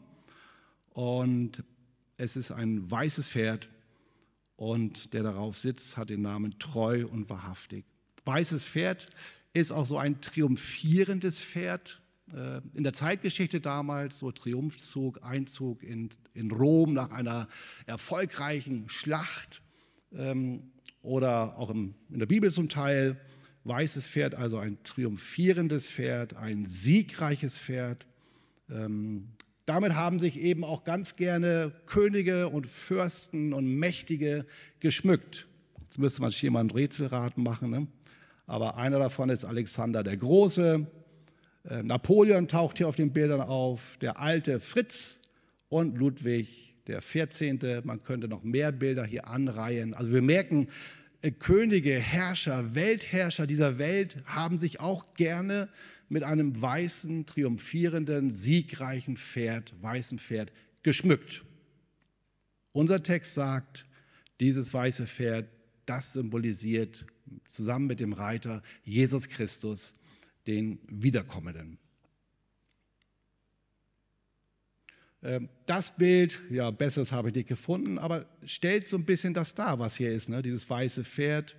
Und 0.93 1.63
es 2.17 2.35
ist 2.35 2.51
ein 2.51 2.89
weißes 2.89 3.29
Pferd 3.29 3.69
und 4.55 5.13
der 5.13 5.23
darauf 5.23 5.57
sitzt, 5.57 5.97
hat 5.97 6.09
den 6.09 6.21
Namen 6.21 6.59
treu 6.59 7.07
und 7.07 7.29
wahrhaftig. 7.29 7.85
Weißes 8.25 8.63
Pferd 8.63 9.07
ist 9.53 9.71
auch 9.71 9.85
so 9.85 9.97
ein 9.97 10.21
triumphierendes 10.21 11.41
Pferd. 11.41 12.01
Äh, 12.33 12.61
in 12.75 12.83
der 12.83 12.93
Zeitgeschichte 12.93 13.59
damals, 13.59 14.19
so 14.19 14.31
Triumphzug, 14.31 15.23
Einzug 15.23 15.81
in, 15.83 16.09
in 16.33 16.51
Rom 16.51 16.93
nach 16.93 17.11
einer 17.11 17.47
erfolgreichen 17.85 18.87
Schlacht 18.87 19.61
ähm, 20.13 20.71
oder 21.01 21.57
auch 21.57 21.71
in 21.71 21.95
der 22.09 22.27
Bibel 22.27 22.51
zum 22.51 22.69
Teil. 22.69 23.19
Weißes 23.63 24.07
Pferd, 24.07 24.35
also 24.35 24.57
ein 24.57 24.81
triumphierendes 24.83 25.87
Pferd, 25.87 26.35
ein 26.35 26.65
siegreiches 26.65 27.59
Pferd. 27.59 28.05
Damit 29.65 29.93
haben 29.93 30.19
sich 30.19 30.39
eben 30.39 30.63
auch 30.63 30.83
ganz 30.83 31.15
gerne 31.15 31.71
Könige 31.85 32.49
und 32.49 32.67
Fürsten 32.67 33.53
und 33.53 33.67
Mächtige 33.67 34.45
geschmückt. 34.79 35.47
Jetzt 35.83 35.99
müsste 35.99 36.21
man 36.21 36.31
hier 36.31 36.51
mal 36.51 36.61
ein 36.61 36.71
Rätselrat 36.71 37.37
machen. 37.37 37.69
Ne? 37.69 37.87
Aber 38.47 38.77
einer 38.77 38.99
davon 38.99 39.29
ist 39.29 39.45
Alexander 39.45 40.03
der 40.03 40.17
Große. 40.17 40.87
Äh, 41.69 41.83
Napoleon 41.83 42.47
taucht 42.47 42.77
hier 42.77 42.87
auf 42.87 42.95
den 42.95 43.13
Bildern 43.13 43.41
auf. 43.41 43.97
Der 44.01 44.19
alte 44.19 44.59
Fritz 44.59 45.19
und 45.69 45.97
Ludwig 45.97 46.75
der 46.87 47.01
14. 47.01 47.81
Man 47.83 48.03
könnte 48.03 48.27
noch 48.27 48.43
mehr 48.43 48.71
Bilder 48.71 49.05
hier 49.05 49.27
anreihen. 49.27 49.93
Also 49.93 50.11
wir 50.11 50.21
merken, 50.21 50.69
äh, 51.21 51.31
Könige, 51.31 51.99
Herrscher, 51.99 52.73
Weltherrscher 52.73 53.47
dieser 53.47 53.77
Welt 53.77 54.17
haben 54.25 54.57
sich 54.57 54.79
auch 54.79 55.13
gerne 55.13 55.69
mit 56.11 56.23
einem 56.23 56.61
weißen, 56.61 57.25
triumphierenden, 57.25 58.31
siegreichen 58.31 59.15
Pferd, 59.15 59.73
weißen 59.81 60.19
Pferd 60.19 60.51
geschmückt. 60.83 61.45
Unser 62.73 63.01
Text 63.01 63.33
sagt, 63.33 63.85
dieses 64.41 64.73
weiße 64.73 65.07
Pferd, 65.07 65.47
das 65.85 66.11
symbolisiert 66.11 67.05
zusammen 67.47 67.87
mit 67.87 68.01
dem 68.01 68.11
Reiter 68.11 68.61
Jesus 68.83 69.29
Christus, 69.29 69.95
den 70.47 70.79
Wiederkommenden. 70.89 71.77
Ähm, 75.23 75.47
das 75.65 75.95
Bild, 75.95 76.41
ja, 76.49 76.71
besseres 76.71 77.13
habe 77.13 77.29
ich 77.29 77.35
nicht 77.35 77.47
gefunden, 77.47 77.97
aber 77.97 78.25
stellt 78.43 78.85
so 78.85 78.97
ein 78.97 79.05
bisschen 79.05 79.33
das 79.33 79.55
dar, 79.55 79.79
was 79.79 79.95
hier 79.95 80.11
ist. 80.11 80.27
Ne? 80.27 80.41
Dieses 80.41 80.69
weiße 80.69 81.05
Pferd, 81.05 81.55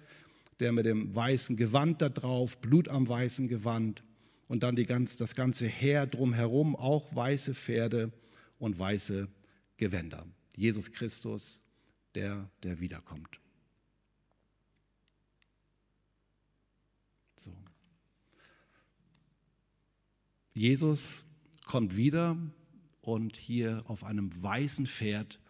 der 0.60 0.72
mit 0.72 0.84
dem 0.84 1.14
weißen 1.14 1.56
Gewand 1.56 2.02
da 2.02 2.10
drauf, 2.10 2.58
Blut 2.58 2.88
am 2.88 3.08
weißen 3.08 3.48
Gewand 3.48 4.02
und 4.48 4.62
dann 4.62 4.76
ganz, 4.86 5.16
das 5.16 5.34
ganze 5.34 5.66
Heer 5.66 6.06
drumherum, 6.06 6.76
auch 6.76 7.14
weiße 7.14 7.54
Pferde 7.54 8.12
und 8.58 8.78
weiße 8.78 9.28
Gewänder. 9.76 10.26
Jesus 10.56 10.92
Christus, 10.92 11.62
der, 12.14 12.48
der 12.62 12.78
wiederkommt. 12.80 13.40
So. 17.36 17.52
Jesus 20.54 21.24
kommt 21.64 21.96
wieder 21.96 22.36
und 23.00 23.36
hier 23.36 23.82
auf 23.86 24.04
einem 24.04 24.30
weißen 24.42 24.86
Pferd. 24.86 25.40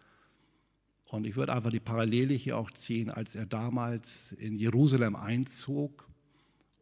Und 1.09 1.27
ich 1.27 1.35
würde 1.35 1.53
einfach 1.53 1.69
die 1.69 1.79
Parallele 1.79 2.33
hier 2.33 2.57
auch 2.57 2.71
ziehen, 2.71 3.09
als 3.11 3.35
er 3.35 3.45
damals 3.45 4.31
in 4.31 4.57
Jerusalem 4.57 5.15
einzog, 5.15 6.09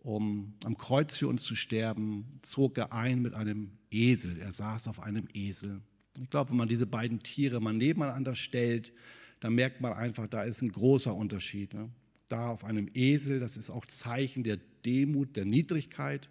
um 0.02 0.54
am 0.64 0.78
Kreuz 0.78 1.18
für 1.18 1.28
uns 1.28 1.44
zu 1.44 1.56
sterben, 1.56 2.40
zog 2.42 2.78
er 2.78 2.92
ein 2.94 3.22
mit 3.22 3.34
einem 3.34 3.72
Esel. 3.90 4.38
Er 4.40 4.52
saß 4.52 4.88
auf 4.88 5.00
einem 5.00 5.28
Esel. 5.34 5.82
Ich 6.20 6.30
glaube, 6.30 6.50
wenn 6.50 6.58
man 6.58 6.68
diese 6.68 6.88
beiden 6.88 7.20
Tiere 7.20 7.62
mal 7.62 7.74
nebeneinander 7.74 8.36
stellt, 8.36 8.92
dann 9.40 9.56
merkt 9.56 9.82
man 9.82 9.94
einfach, 9.94 10.28
da 10.28 10.44
ist 10.44 10.62
ein 10.62 10.72
großer 10.72 11.16
Unterschied. 11.16 11.74
Ne? 11.74 11.90
Da 12.30 12.50
auf 12.50 12.64
einem 12.64 12.90
Esel, 12.94 13.40
das 13.40 13.58
ist 13.58 13.70
auch 13.70 13.86
Zeichen 13.86 14.44
der 14.44 14.58
Demut, 14.86 15.36
der 15.36 15.46
Niedrigkeit. 15.46 16.30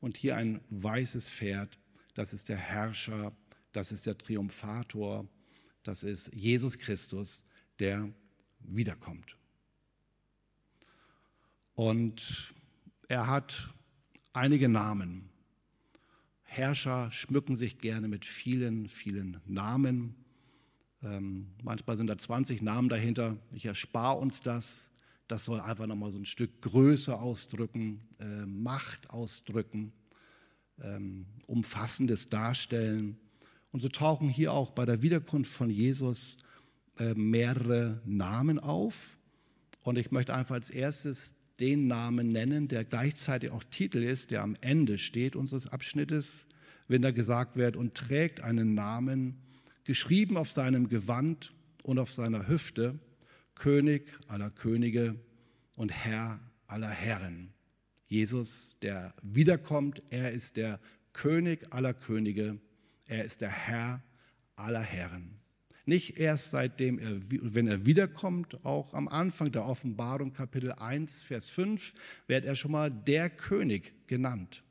Und 0.00 0.16
hier 0.16 0.36
ein 0.36 0.60
weißes 0.70 1.30
Pferd, 1.30 1.78
das 2.14 2.32
ist 2.32 2.48
der 2.48 2.56
Herrscher 2.56 3.32
das 3.72 3.92
ist 3.92 4.06
der 4.06 4.18
Triumphator, 4.18 5.26
das 5.82 6.02
ist 6.02 6.34
Jesus 6.34 6.78
Christus, 6.78 7.44
der 7.78 8.12
wiederkommt. 8.60 9.36
Und 11.74 12.54
er 13.08 13.26
hat 13.26 13.70
einige 14.34 14.68
Namen. 14.68 15.30
Herrscher 16.42 17.10
schmücken 17.10 17.56
sich 17.56 17.78
gerne 17.78 18.06
mit 18.06 18.24
vielen, 18.24 18.88
vielen 18.88 19.40
Namen. 19.46 20.14
Ähm, 21.02 21.48
manchmal 21.62 21.96
sind 21.96 22.08
da 22.08 22.18
20 22.18 22.62
Namen 22.62 22.88
dahinter. 22.88 23.36
Ich 23.54 23.64
erspare 23.64 24.18
uns 24.18 24.42
das. 24.42 24.90
Das 25.26 25.44
soll 25.44 25.60
einfach 25.60 25.86
nochmal 25.86 26.12
so 26.12 26.18
ein 26.18 26.26
Stück 26.26 26.60
Größe 26.62 27.18
ausdrücken, 27.18 28.00
äh, 28.20 28.46
Macht 28.46 29.10
ausdrücken, 29.10 29.92
ähm, 30.82 31.26
Umfassendes 31.46 32.26
darstellen. 32.26 33.18
Und 33.72 33.80
so 33.80 33.88
tauchen 33.88 34.28
hier 34.28 34.52
auch 34.52 34.70
bei 34.70 34.84
der 34.84 35.02
Wiederkunft 35.02 35.50
von 35.50 35.70
Jesus 35.70 36.38
äh, 36.98 37.14
mehrere 37.14 38.02
Namen 38.04 38.58
auf. 38.58 39.16
Und 39.82 39.96
ich 39.96 40.10
möchte 40.10 40.34
einfach 40.34 40.54
als 40.54 40.70
erstes 40.70 41.34
den 41.60 41.86
Namen 41.86 42.30
nennen, 42.30 42.68
der 42.68 42.84
gleichzeitig 42.84 43.50
auch 43.50 43.64
Titel 43.64 44.02
ist, 44.02 44.30
der 44.30 44.42
am 44.42 44.56
Ende 44.60 44.98
steht 44.98 45.36
unseres 45.36 45.66
Abschnittes, 45.66 46.46
wenn 46.86 47.02
da 47.02 47.10
gesagt 47.10 47.56
wird, 47.56 47.76
und 47.76 47.94
trägt 47.94 48.40
einen 48.40 48.74
Namen, 48.74 49.36
geschrieben 49.84 50.36
auf 50.36 50.50
seinem 50.50 50.88
Gewand 50.88 51.52
und 51.82 51.98
auf 51.98 52.12
seiner 52.12 52.48
Hüfte, 52.48 52.98
König 53.54 54.12
aller 54.28 54.50
Könige 54.50 55.16
und 55.74 55.90
Herr 55.92 56.38
aller 56.66 56.90
Herren. 56.90 57.52
Jesus, 58.06 58.76
der 58.82 59.14
wiederkommt, 59.22 60.02
er 60.10 60.30
ist 60.32 60.56
der 60.56 60.80
König 61.12 61.72
aller 61.72 61.94
Könige 61.94 62.58
er 63.08 63.24
ist 63.24 63.40
der 63.40 63.50
Herr 63.50 64.02
aller 64.54 64.82
Herren. 64.82 65.40
Nicht 65.88 66.18
erst 66.18 66.50
seitdem 66.50 66.98
er, 66.98 67.18
wenn 67.30 67.66
er 67.66 67.86
wiederkommt, 67.86 68.62
auch 68.62 68.92
am 68.92 69.08
Anfang 69.08 69.50
der 69.52 69.64
Offenbarung, 69.64 70.34
Kapitel 70.34 70.72
1, 70.72 71.22
Vers 71.22 71.48
5, 71.48 71.94
wird 72.26 72.44
er 72.44 72.56
schon 72.56 72.72
mal 72.72 72.90
der 72.90 73.30
König 73.30 73.94
genannt. 74.06 74.62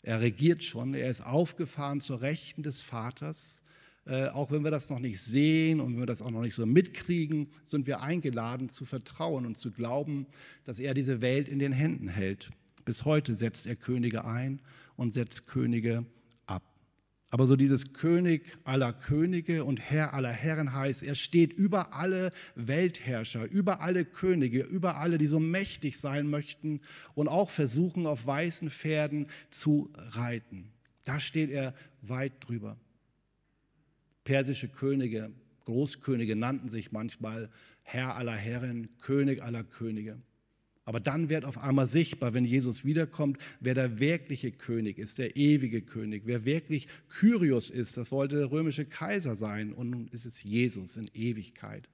Er 0.00 0.22
regiert 0.22 0.64
schon, 0.64 0.94
er 0.94 1.10
ist 1.10 1.20
aufgefahren 1.20 2.00
zur 2.00 2.22
Rechten 2.22 2.62
des 2.62 2.80
Vaters. 2.80 3.62
Äh, 4.06 4.28
auch 4.28 4.50
wenn 4.50 4.64
wir 4.64 4.70
das 4.70 4.88
noch 4.88 5.00
nicht 5.00 5.20
sehen 5.20 5.80
und 5.80 5.92
wenn 5.92 6.00
wir 6.00 6.06
das 6.06 6.22
auch 6.22 6.30
noch 6.30 6.40
nicht 6.40 6.54
so 6.54 6.64
mitkriegen, 6.64 7.50
sind 7.66 7.86
wir 7.86 8.00
eingeladen 8.00 8.70
zu 8.70 8.86
vertrauen 8.86 9.44
und 9.44 9.58
zu 9.58 9.70
glauben, 9.70 10.26
dass 10.64 10.78
er 10.78 10.94
diese 10.94 11.20
Welt 11.20 11.46
in 11.46 11.58
den 11.58 11.72
Händen 11.72 12.08
hält. 12.08 12.50
Bis 12.86 13.04
heute 13.04 13.36
setzt 13.36 13.66
er 13.66 13.76
Könige 13.76 14.24
ein 14.24 14.62
und 14.96 15.12
setzt 15.12 15.46
Könige 15.46 16.06
aber 17.30 17.46
so 17.46 17.56
dieses 17.56 17.92
König 17.92 18.56
aller 18.64 18.92
Könige 18.92 19.64
und 19.64 19.80
Herr 19.80 20.14
aller 20.14 20.32
Herren 20.32 20.72
heißt, 20.72 21.02
er 21.02 21.14
steht 21.14 21.52
über 21.52 21.92
alle 21.92 22.32
Weltherrscher, 22.54 23.44
über 23.50 23.80
alle 23.82 24.06
Könige, 24.06 24.62
über 24.62 24.96
alle, 24.96 25.18
die 25.18 25.26
so 25.26 25.38
mächtig 25.38 25.98
sein 25.98 26.28
möchten 26.28 26.80
und 27.14 27.28
auch 27.28 27.50
versuchen, 27.50 28.06
auf 28.06 28.26
weißen 28.26 28.70
Pferden 28.70 29.26
zu 29.50 29.90
reiten. 29.94 30.72
Da 31.04 31.20
steht 31.20 31.50
er 31.50 31.74
weit 32.00 32.32
drüber. 32.40 32.78
Persische 34.24 34.68
Könige, 34.68 35.30
Großkönige 35.66 36.34
nannten 36.34 36.70
sich 36.70 36.92
manchmal 36.92 37.50
Herr 37.84 38.16
aller 38.16 38.36
Herren, 38.36 38.88
König 39.00 39.42
aller 39.42 39.64
Könige. 39.64 40.18
Aber 40.88 41.00
dann 41.00 41.28
wird 41.28 41.44
auf 41.44 41.58
einmal 41.58 41.86
sichtbar, 41.86 42.32
wenn 42.32 42.46
Jesus 42.46 42.82
wiederkommt, 42.82 43.36
wer 43.60 43.74
der 43.74 44.00
wirkliche 44.00 44.50
König 44.50 44.96
ist, 44.96 45.18
der 45.18 45.36
ewige 45.36 45.82
König, 45.82 46.22
wer 46.24 46.46
wirklich 46.46 46.88
Kyrios 47.10 47.68
ist. 47.68 47.98
Das 47.98 48.10
wollte 48.10 48.36
der 48.36 48.50
römische 48.50 48.86
Kaiser 48.86 49.34
sein 49.34 49.74
und 49.74 49.90
nun 49.90 50.08
ist 50.08 50.24
es 50.24 50.42
Jesus 50.42 50.96
in 50.96 51.10
Ewigkeit. 51.12 51.90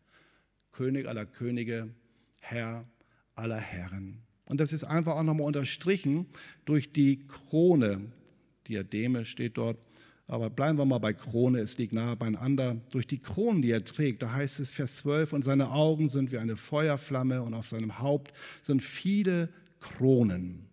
König 0.70 1.09
aller 1.09 1.26
Könige, 1.26 1.88
Herr 2.38 2.88
aller 3.35 3.59
Herren. 3.59 4.18
Und 4.46 4.61
das 4.61 4.72
ist 4.72 4.85
einfach 4.85 5.16
auch 5.16 5.24
nochmal 5.24 5.48
unterstrichen 5.48 6.26
durch 6.64 6.92
die 6.92 7.26
Krone. 7.26 8.12
Diademe 8.68 9.24
steht 9.24 9.57
dort 9.57 9.76
aber 10.26 10.48
bleiben 10.48 10.78
wir 10.78 10.87
mal 10.87 10.98
bei 10.98 11.12
Krone, 11.12 11.60
es 11.60 11.76
liegt 11.76 11.92
nahe 11.92 12.16
beieinander. 12.16 12.76
Durch 12.90 13.06
die 13.06 13.18
Kronen, 13.18 13.60
die 13.60 13.70
er 13.70 13.84
trägt, 13.84 14.22
da 14.22 14.32
heißt 14.32 14.60
es 14.60 14.72
Vers 14.72 14.96
12, 14.96 15.34
und 15.34 15.42
seine 15.42 15.70
Augen 15.70 16.08
sind 16.08 16.32
wie 16.32 16.38
eine 16.38 16.56
Feuerflamme 16.56 17.42
und 17.42 17.52
auf 17.52 17.68
seinem 17.68 17.98
Haupt 17.98 18.32
sind 18.62 18.82
viele 18.82 19.50
Kronen. 19.80 20.66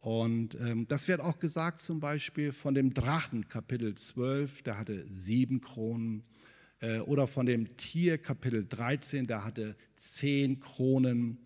Und 0.00 0.54
ähm, 0.60 0.86
das 0.86 1.08
wird 1.08 1.20
auch 1.20 1.40
gesagt 1.40 1.82
zum 1.82 1.98
Beispiel 1.98 2.52
von 2.52 2.74
dem 2.74 2.94
Drachen, 2.94 3.48
Kapitel 3.48 3.96
12, 3.96 4.62
der 4.62 4.78
hatte 4.78 5.04
sieben 5.08 5.60
Kronen. 5.60 6.22
Äh, 6.78 6.98
oder 7.00 7.26
von 7.26 7.46
dem 7.46 7.76
Tier, 7.76 8.18
Kapitel 8.18 8.64
13, 8.68 9.26
der 9.26 9.44
hatte 9.44 9.74
zehn 9.96 10.60
Kronen. 10.60 11.38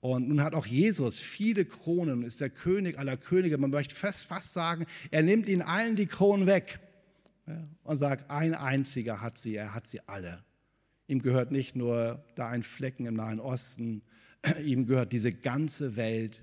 Und 0.00 0.28
nun 0.28 0.42
hat 0.42 0.54
auch 0.54 0.66
Jesus 0.66 1.18
viele 1.20 1.64
Kronen, 1.64 2.22
ist 2.22 2.40
der 2.40 2.50
König 2.50 2.98
aller 2.98 3.16
Könige. 3.16 3.58
Man 3.58 3.70
möchte 3.70 3.96
fast, 3.96 4.52
sagen, 4.52 4.86
er 5.10 5.22
nimmt 5.22 5.48
ihnen 5.48 5.62
allen 5.62 5.96
die 5.96 6.06
Kronen 6.06 6.46
weg 6.46 6.78
und 7.82 7.96
sagt, 7.96 8.30
ein 8.30 8.54
einziger 8.54 9.20
hat 9.20 9.38
sie, 9.38 9.56
er 9.56 9.74
hat 9.74 9.88
sie 9.88 10.00
alle. 10.06 10.44
Ihm 11.08 11.20
gehört 11.20 11.50
nicht 11.50 11.74
nur 11.74 12.24
da 12.36 12.48
ein 12.48 12.62
Flecken 12.62 13.06
im 13.06 13.14
Nahen 13.14 13.40
Osten, 13.40 14.02
ihm 14.64 14.86
gehört 14.86 15.12
diese 15.12 15.32
ganze 15.32 15.96
Welt. 15.96 16.42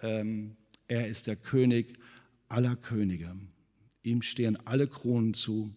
Ähm, 0.00 0.56
er 0.88 1.08
ist 1.08 1.26
der 1.26 1.36
König 1.36 1.98
aller 2.48 2.76
Könige. 2.76 3.34
Ihm 4.02 4.22
stehen 4.22 4.56
alle 4.66 4.86
Kronen 4.86 5.34
zu. 5.34 5.74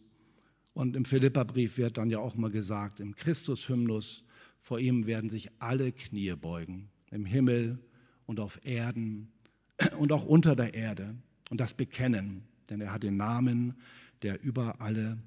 Und 0.74 0.96
im 0.96 1.04
Philipperbrief 1.04 1.78
wird 1.78 1.98
dann 1.98 2.12
ja 2.12 2.20
auch 2.20 2.36
mal 2.36 2.52
gesagt, 2.52 3.02
im 3.02 3.16
Christus-Hymnus, 3.16 4.24
vor 4.62 4.80
ihm 4.80 5.06
werden 5.08 5.30
sich 5.30 5.50
alle 5.60 5.92
Knie 5.92 6.34
beugen 6.36 6.90
im 7.12 7.26
Himmel 7.26 7.80
und 8.26 8.39
auf 8.39 8.60
Erden 8.65 9.32
und 9.98 10.12
auch 10.12 10.26
unter 10.26 10.56
der 10.56 10.74
Erde 10.74 11.15
und 11.50 11.60
das 11.60 11.74
bekennen, 11.74 12.43
denn 12.69 12.82
er 12.82 12.93
hat 12.93 13.04
den 13.04 13.17
Namen, 13.17 13.76
der 14.22 14.41
über 14.43 14.82
alle 14.82 15.17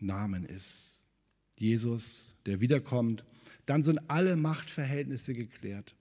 Namen 0.00 0.44
ist. 0.44 1.04
Jesus, 1.56 2.36
der 2.46 2.60
wiederkommt, 2.60 3.24
dann 3.66 3.82
sind 3.82 3.98
alle 4.08 4.36
Machtverhältnisse 4.36 5.34
geklärt. 5.34 5.94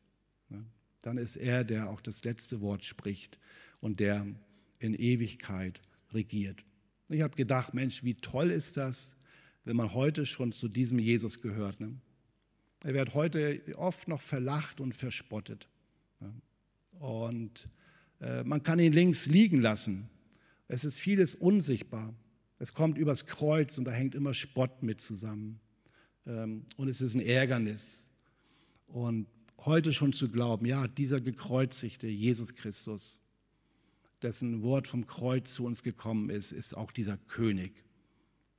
Dann 1.02 1.18
ist 1.18 1.38
er, 1.38 1.64
der 1.64 1.90
auch 1.90 2.02
das 2.02 2.24
letzte 2.24 2.62
Wort 2.62 2.84
spricht 2.84 3.40
und 3.80 4.00
der 4.00 4.26
in 4.80 4.94
Ewigkeit 4.94 5.82
regiert. 6.12 6.64
Ich 7.10 7.22
habe 7.22 7.36
gedacht, 7.36 7.74
Mensch, 7.74 8.04
wie 8.04 8.16
toll 8.16 8.52
ist 8.52 8.78
das, 8.78 9.16
wenn 9.64 9.76
man 9.76 9.94
heute 9.94 10.26
schon 10.26 10.52
zu 10.52 10.68
diesem 10.68 11.00
Jesus 11.00 11.42
gehört. 11.42 11.80
Ne? 11.80 11.96
Er 12.84 12.94
wird 12.94 13.14
heute 13.14 13.62
oft 13.76 14.08
noch 14.08 14.22
verlacht 14.22 14.80
und 14.80 14.96
verspottet. 14.96 15.68
Und 17.00 17.68
äh, 18.22 18.44
man 18.44 18.64
kann 18.64 18.80
ihn 18.80 18.94
links 18.94 19.26
liegen 19.26 19.62
lassen. 19.62 20.10
Es 20.68 20.86
ist 20.86 21.00
vieles 21.00 21.36
unsichtbar. 21.36 22.14
Es 22.60 22.74
kommt 22.74 22.98
übers 22.98 23.26
Kreuz 23.26 23.78
und 23.78 23.86
da 23.86 23.92
hängt 23.92 24.16
immer 24.16 24.34
Spott 24.34 24.84
mit 24.84 25.02
zusammen. 25.02 25.60
Ähm, 26.26 26.66
und 26.76 26.88
es 26.88 27.02
ist 27.02 27.14
ein 27.14 27.22
Ärgernis. 27.22 28.12
Und 28.88 29.28
heute 29.60 29.94
schon 29.94 30.14
zu 30.14 30.30
glauben, 30.30 30.66
ja, 30.66 30.88
dieser 30.88 31.22
gekreuzigte 31.22 32.08
Jesus 32.08 32.56
Christus, 32.56 33.20
dessen 34.22 34.64
Wort 34.64 34.88
vom 34.88 35.06
Kreuz 35.06 35.54
zu 35.54 35.66
uns 35.66 35.84
gekommen 35.84 36.30
ist, 36.30 36.52
ist 36.52 36.76
auch 36.76 36.92
dieser 36.92 37.18
König. 37.18 37.84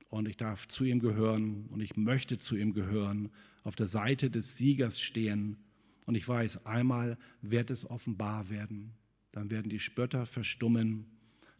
und 0.09 0.27
ich 0.27 0.37
darf 0.37 0.67
zu 0.67 0.83
ihm 0.83 0.99
gehören 0.99 1.67
und 1.69 1.81
ich 1.81 1.95
möchte 1.95 2.39
zu 2.39 2.55
ihm 2.55 2.73
gehören, 2.73 3.29
auf 3.63 3.75
der 3.75 3.87
Seite 3.87 4.29
des 4.29 4.57
Siegers 4.57 4.99
stehen. 4.99 5.57
Und 6.05 6.15
ich 6.15 6.27
weiß, 6.27 6.65
einmal 6.65 7.17
wird 7.41 7.69
es 7.69 7.89
offenbar 7.89 8.49
werden. 8.49 8.93
Dann 9.31 9.51
werden 9.51 9.69
die 9.69 9.79
Spötter 9.79 10.25
verstummen. 10.25 11.05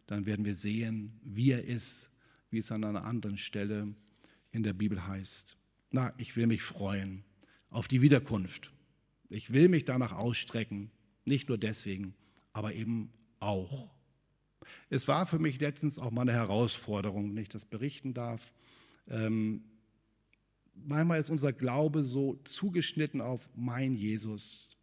Dann 0.06 0.26
werden 0.26 0.44
wir 0.44 0.54
sehen, 0.54 1.20
wie 1.22 1.52
er 1.52 1.64
ist, 1.64 2.10
wie 2.50 2.58
es 2.58 2.72
an 2.72 2.84
einer 2.84 3.04
anderen 3.04 3.38
Stelle 3.38 3.94
in 4.50 4.62
der 4.62 4.72
Bibel 4.72 5.06
heißt. 5.06 5.56
Na, 5.92 6.12
ich 6.18 6.36
will 6.36 6.46
mich 6.46 6.62
freuen 6.62 7.24
auf 7.68 7.88
die 7.88 8.02
Wiederkunft. 8.02 8.72
Ich 9.28 9.52
will 9.52 9.68
mich 9.68 9.84
danach 9.84 10.12
ausstrecken. 10.12 10.90
Nicht 11.24 11.48
nur 11.48 11.58
deswegen, 11.58 12.14
aber 12.52 12.74
eben 12.74 13.12
auch. 13.38 13.88
Es 14.88 15.06
war 15.08 15.26
für 15.26 15.38
mich 15.38 15.60
letztens 15.60 15.98
auch 15.98 16.10
mal 16.10 16.22
eine 16.22 16.32
Herausforderung, 16.32 17.34
wenn 17.34 17.42
ich 17.42 17.48
das 17.48 17.64
berichten 17.64 18.14
darf. 18.14 18.52
Ähm, 19.08 19.62
manchmal 20.74 21.20
ist 21.20 21.30
unser 21.30 21.52
Glaube 21.52 22.04
so 22.04 22.40
zugeschnitten 22.44 23.20
auf 23.20 23.48
mein 23.54 23.94
Jesus 23.94 24.76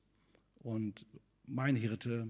und 0.60 1.06
mein 1.46 1.76
Hirte 1.76 2.30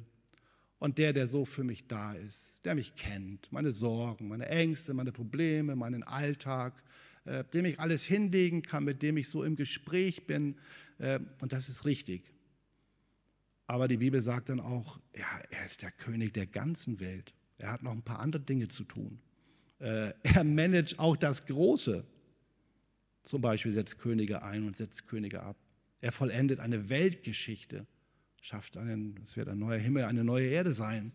und 0.79 0.97
der, 0.97 1.13
der 1.13 1.27
so 1.27 1.45
für 1.45 1.63
mich 1.63 1.87
da 1.87 2.13
ist, 2.13 2.65
der 2.65 2.75
mich 2.75 2.95
kennt, 2.95 3.51
meine 3.51 3.71
Sorgen, 3.71 4.27
meine 4.27 4.47
Ängste, 4.47 4.93
meine 4.93 5.11
Probleme, 5.11 5.75
meinen 5.75 6.03
Alltag, 6.03 6.83
äh, 7.25 7.43
dem 7.53 7.65
ich 7.65 7.79
alles 7.79 8.03
hinlegen 8.03 8.61
kann, 8.61 8.83
mit 8.83 9.01
dem 9.01 9.17
ich 9.17 9.29
so 9.29 9.43
im 9.43 9.55
Gespräch 9.55 10.27
bin. 10.27 10.55
Äh, 10.99 11.19
und 11.41 11.51
das 11.51 11.69
ist 11.69 11.85
richtig. 11.85 12.31
Aber 13.65 13.87
die 13.87 13.97
Bibel 13.97 14.21
sagt 14.21 14.49
dann 14.49 14.59
auch, 14.59 14.99
ja, 15.15 15.25
er 15.49 15.65
ist 15.65 15.81
der 15.81 15.91
König 15.91 16.33
der 16.33 16.45
ganzen 16.45 16.99
Welt. 16.99 17.33
Er 17.57 17.71
hat 17.71 17.83
noch 17.83 17.91
ein 17.91 18.03
paar 18.03 18.19
andere 18.19 18.41
Dinge 18.41 18.67
zu 18.67 18.83
tun. 18.83 19.19
Äh, 19.79 20.13
er 20.23 20.43
managt 20.43 20.99
auch 20.99 21.17
das 21.17 21.45
Große. 21.45 22.05
Zum 23.27 23.41
Beispiel 23.41 23.73
setzt 23.73 23.99
Könige 23.99 24.41
ein 24.41 24.63
und 24.63 24.77
setzt 24.77 25.05
Könige 25.05 25.43
ab. 25.43 25.57
Er 25.99 26.13
vollendet 26.13 26.61
eine 26.61 26.87
Weltgeschichte, 26.87 27.85
schafft 28.39 28.77
einen, 28.77 29.19
es 29.25 29.35
wird 29.35 29.49
ein 29.49 29.59
neuer 29.59 29.79
Himmel, 29.79 30.05
eine 30.05 30.23
neue 30.23 30.47
Erde 30.47 30.71
sein. 30.71 31.11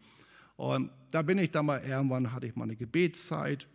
Und 0.56 0.90
da 1.10 1.22
bin 1.22 1.38
ich 1.38 1.52
dann 1.52 1.64
mal, 1.64 1.82
irgendwann 1.82 2.30
hatte 2.32 2.46
ich 2.46 2.54
mal 2.54 2.64
eine 2.64 2.76
Gebetszeit 2.76 3.66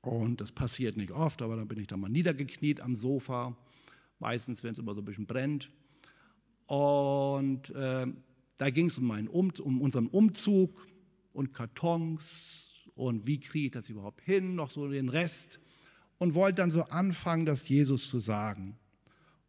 und 0.00 0.40
das 0.40 0.52
passiert 0.52 0.96
nicht 0.96 1.10
oft, 1.10 1.42
aber 1.42 1.56
dann 1.56 1.68
bin 1.68 1.78
ich 1.78 1.86
dann 1.86 2.00
mal 2.00 2.08
niedergekniet 2.08 2.80
am 2.80 2.94
Sofa, 2.94 3.54
meistens, 4.18 4.64
wenn 4.64 4.72
es 4.72 4.78
immer 4.78 4.94
so 4.94 5.02
ein 5.02 5.04
bisschen 5.04 5.26
brennt. 5.26 5.70
Und 6.64 7.68
äh, 7.74 8.06
da 8.56 8.70
ging 8.70 8.86
es 8.86 8.96
um, 8.96 9.10
um, 9.28 9.52
um 9.60 9.82
unseren 9.82 10.06
Umzug 10.06 10.88
und 11.34 11.52
Kartons 11.52 12.70
und 12.94 13.26
wie 13.26 13.38
kriege 13.38 13.66
ich 13.66 13.72
das 13.72 13.90
überhaupt 13.90 14.22
hin, 14.22 14.54
noch 14.54 14.70
so 14.70 14.88
den 14.88 15.10
Rest. 15.10 15.60
Und 16.18 16.34
wollte 16.34 16.56
dann 16.56 16.70
so 16.70 16.84
anfangen, 16.84 17.46
das 17.46 17.68
Jesus 17.68 18.08
zu 18.08 18.18
sagen 18.18 18.76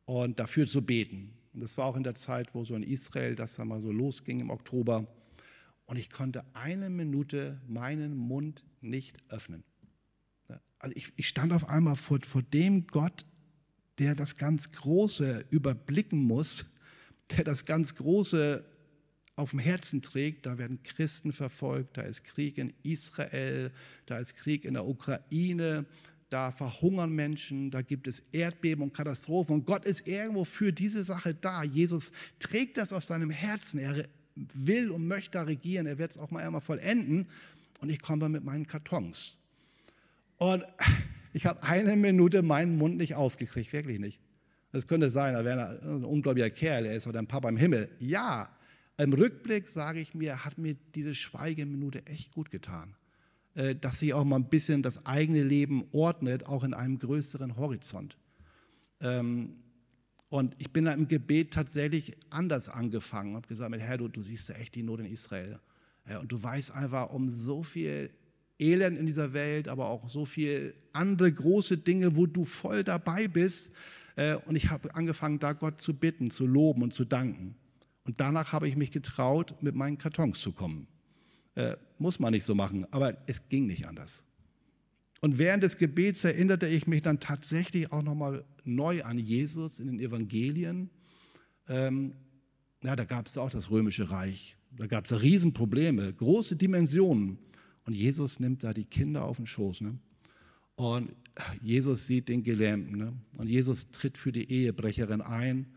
und 0.05 0.39
dafür 0.39 0.67
zu 0.67 0.83
beten. 0.83 1.33
Und 1.53 1.61
das 1.61 1.77
war 1.77 1.85
auch 1.85 1.95
in 1.95 2.03
der 2.03 2.15
Zeit, 2.15 2.53
wo 2.53 2.63
so 2.63 2.75
in 2.75 2.83
Israel 2.83 3.35
das 3.35 3.55
dann 3.55 3.67
mal 3.67 3.81
so 3.81 3.91
losging 3.91 4.39
im 4.39 4.49
Oktober. 4.49 5.07
Und 5.85 5.97
ich 5.97 6.09
konnte 6.09 6.43
eine 6.53 6.89
Minute 6.89 7.59
meinen 7.67 8.15
Mund 8.15 8.63
nicht 8.81 9.17
öffnen. 9.29 9.63
Also 10.77 10.95
ich, 10.95 11.11
ich 11.15 11.27
stand 11.27 11.51
auf 11.51 11.67
einmal 11.69 11.95
vor, 11.95 12.19
vor 12.25 12.43
dem 12.43 12.87
Gott, 12.87 13.25
der 13.97 14.15
das 14.15 14.37
ganz 14.37 14.71
Große 14.71 15.45
überblicken 15.49 16.19
muss 16.23 16.65
der 17.31 17.43
das 17.43 17.65
ganz 17.65 17.95
Große 17.95 18.63
auf 19.35 19.51
dem 19.51 19.59
Herzen 19.59 20.01
trägt. 20.01 20.45
Da 20.45 20.57
werden 20.57 20.83
Christen 20.83 21.31
verfolgt, 21.31 21.97
da 21.97 22.01
ist 22.01 22.23
Krieg 22.23 22.57
in 22.57 22.73
Israel, 22.83 23.71
da 24.05 24.17
ist 24.17 24.35
Krieg 24.35 24.65
in 24.65 24.73
der 24.73 24.85
Ukraine, 24.85 25.85
da 26.29 26.51
verhungern 26.51 27.11
Menschen, 27.11 27.71
da 27.71 27.81
gibt 27.81 28.07
es 28.07 28.23
Erdbeben 28.31 28.83
und 28.83 28.93
Katastrophen. 28.93 29.55
Und 29.55 29.65
Gott 29.65 29.85
ist 29.85 30.07
irgendwo 30.07 30.45
für 30.45 30.71
diese 30.71 31.03
Sache 31.03 31.33
da. 31.33 31.63
Jesus 31.63 32.11
trägt 32.39 32.77
das 32.77 32.93
auf 32.93 33.03
seinem 33.03 33.29
Herzen. 33.29 33.79
Er 33.79 34.05
will 34.53 34.91
und 34.91 35.07
möchte 35.07 35.31
da 35.31 35.43
regieren. 35.43 35.87
Er 35.87 35.97
wird 35.97 36.11
es 36.11 36.17
auch 36.17 36.31
mal 36.31 36.43
einmal 36.45 36.61
vollenden. 36.61 37.27
Und 37.81 37.89
ich 37.89 38.01
komme 38.01 38.29
mit 38.29 38.43
meinen 38.43 38.67
Kartons. 38.67 39.37
Und 40.37 40.63
ich 41.33 41.45
habe 41.45 41.63
eine 41.63 41.95
Minute 41.95 42.41
meinen 42.41 42.77
Mund 42.77 42.97
nicht 42.97 43.15
aufgekriegt, 43.15 43.73
wirklich 43.73 43.99
nicht. 43.99 44.19
Das 44.71 44.87
könnte 44.87 45.09
sein, 45.09 45.33
er 45.33 45.45
wäre 45.45 45.79
ein 45.81 46.03
ungläubiger 46.03 46.51
Kerl, 46.51 46.85
er 46.85 46.93
ist 46.93 47.07
oder 47.07 47.19
ein 47.19 47.27
Papa 47.27 47.49
im 47.49 47.57
Himmel. 47.57 47.89
Ja, 47.99 48.49
im 48.97 49.13
Rückblick 49.13 49.67
sage 49.67 49.99
ich 49.99 50.13
mir, 50.13 50.45
hat 50.45 50.57
mir 50.57 50.75
diese 50.93 51.15
Schweigeminute 51.15 52.05
echt 52.05 52.31
gut 52.31 52.51
getan. 52.51 52.95
Äh, 53.55 53.75
dass 53.75 53.99
sie 53.99 54.13
auch 54.13 54.23
mal 54.23 54.37
ein 54.37 54.49
bisschen 54.49 54.83
das 54.83 55.05
eigene 55.05 55.43
Leben 55.43 55.85
ordnet, 55.91 56.45
auch 56.45 56.63
in 56.63 56.73
einem 56.73 56.99
größeren 56.99 57.57
Horizont. 57.57 58.17
Ähm, 59.01 59.55
und 60.29 60.55
ich 60.59 60.71
bin 60.71 60.85
da 60.85 60.93
im 60.93 61.07
Gebet 61.07 61.53
tatsächlich 61.53 62.15
anders 62.29 62.69
angefangen. 62.69 63.35
Habe 63.35 63.47
gesagt, 63.47 63.75
Herr, 63.77 63.97
du, 63.97 64.07
du 64.07 64.21
siehst 64.21 64.49
ja 64.49 64.55
echt 64.55 64.75
die 64.75 64.83
Not 64.83 64.99
in 64.99 65.07
Israel. 65.07 65.59
Und 66.21 66.31
du 66.31 66.41
weißt 66.41 66.71
einfach 66.73 67.11
um 67.11 67.29
so 67.29 67.61
viel 67.61 68.09
Elend 68.59 68.97
in 68.97 69.05
dieser 69.05 69.33
Welt, 69.33 69.67
aber 69.67 69.87
auch 69.87 70.09
so 70.09 70.25
viel 70.25 70.73
andere 70.91 71.31
große 71.31 71.77
Dinge, 71.77 72.15
wo 72.15 72.25
du 72.25 72.45
voll 72.45 72.83
dabei 72.83 73.27
bist. 73.27 73.73
Äh, 74.15 74.35
und 74.45 74.55
ich 74.55 74.69
habe 74.69 74.93
angefangen, 74.95 75.39
da 75.39 75.53
Gott 75.53 75.79
zu 75.79 75.93
bitten, 75.93 76.29
zu 76.29 76.45
loben 76.45 76.83
und 76.83 76.93
zu 76.93 77.05
danken. 77.05 77.55
Und 78.03 78.19
danach 78.19 78.51
habe 78.51 78.67
ich 78.67 78.75
mich 78.75 78.91
getraut, 78.91 79.55
mit 79.61 79.75
meinen 79.75 79.97
Kartons 79.97 80.39
zu 80.39 80.51
kommen. 80.51 80.87
Äh, 81.55 81.77
muss 81.97 82.19
man 82.19 82.31
nicht 82.31 82.45
so 82.45 82.55
machen, 82.55 82.85
aber 82.91 83.17
es 83.27 83.49
ging 83.49 83.67
nicht 83.67 83.87
anders. 83.87 84.25
Und 85.21 85.37
während 85.37 85.63
des 85.63 85.77
Gebets 85.77 86.23
erinnerte 86.23 86.67
ich 86.67 86.87
mich 86.87 87.01
dann 87.01 87.19
tatsächlich 87.19 87.91
auch 87.91 88.03
nochmal 88.03 88.45
neu 88.63 89.03
an 89.03 89.19
Jesus 89.19 89.79
in 89.79 89.87
den 89.87 89.99
Evangelien. 89.99 90.89
Ähm, 91.67 92.13
ja, 92.83 92.95
da 92.95 93.03
gab 93.03 93.27
es 93.27 93.37
auch 93.37 93.49
das 93.49 93.69
römische 93.69 94.09
Reich. 94.09 94.55
Da 94.77 94.87
gab 94.87 95.05
es 95.05 95.21
Riesenprobleme, 95.21 96.13
große 96.13 96.55
Dimensionen. 96.55 97.37
Und 97.85 97.93
Jesus 97.93 98.39
nimmt 98.39 98.63
da 98.63 98.73
die 98.73 98.85
Kinder 98.85 99.25
auf 99.25 99.37
den 99.37 99.47
Schoß. 99.47 99.81
Ne? 99.81 99.97
Und 100.75 101.13
Jesus 101.61 102.07
sieht 102.07 102.29
den 102.29 102.43
Gelähmten. 102.43 102.97
Ne? 102.97 103.13
Und 103.33 103.47
Jesus 103.47 103.89
tritt 103.89 104.17
für 104.17 104.31
die 104.31 104.49
Ehebrecherin 104.49 105.21
ein 105.21 105.67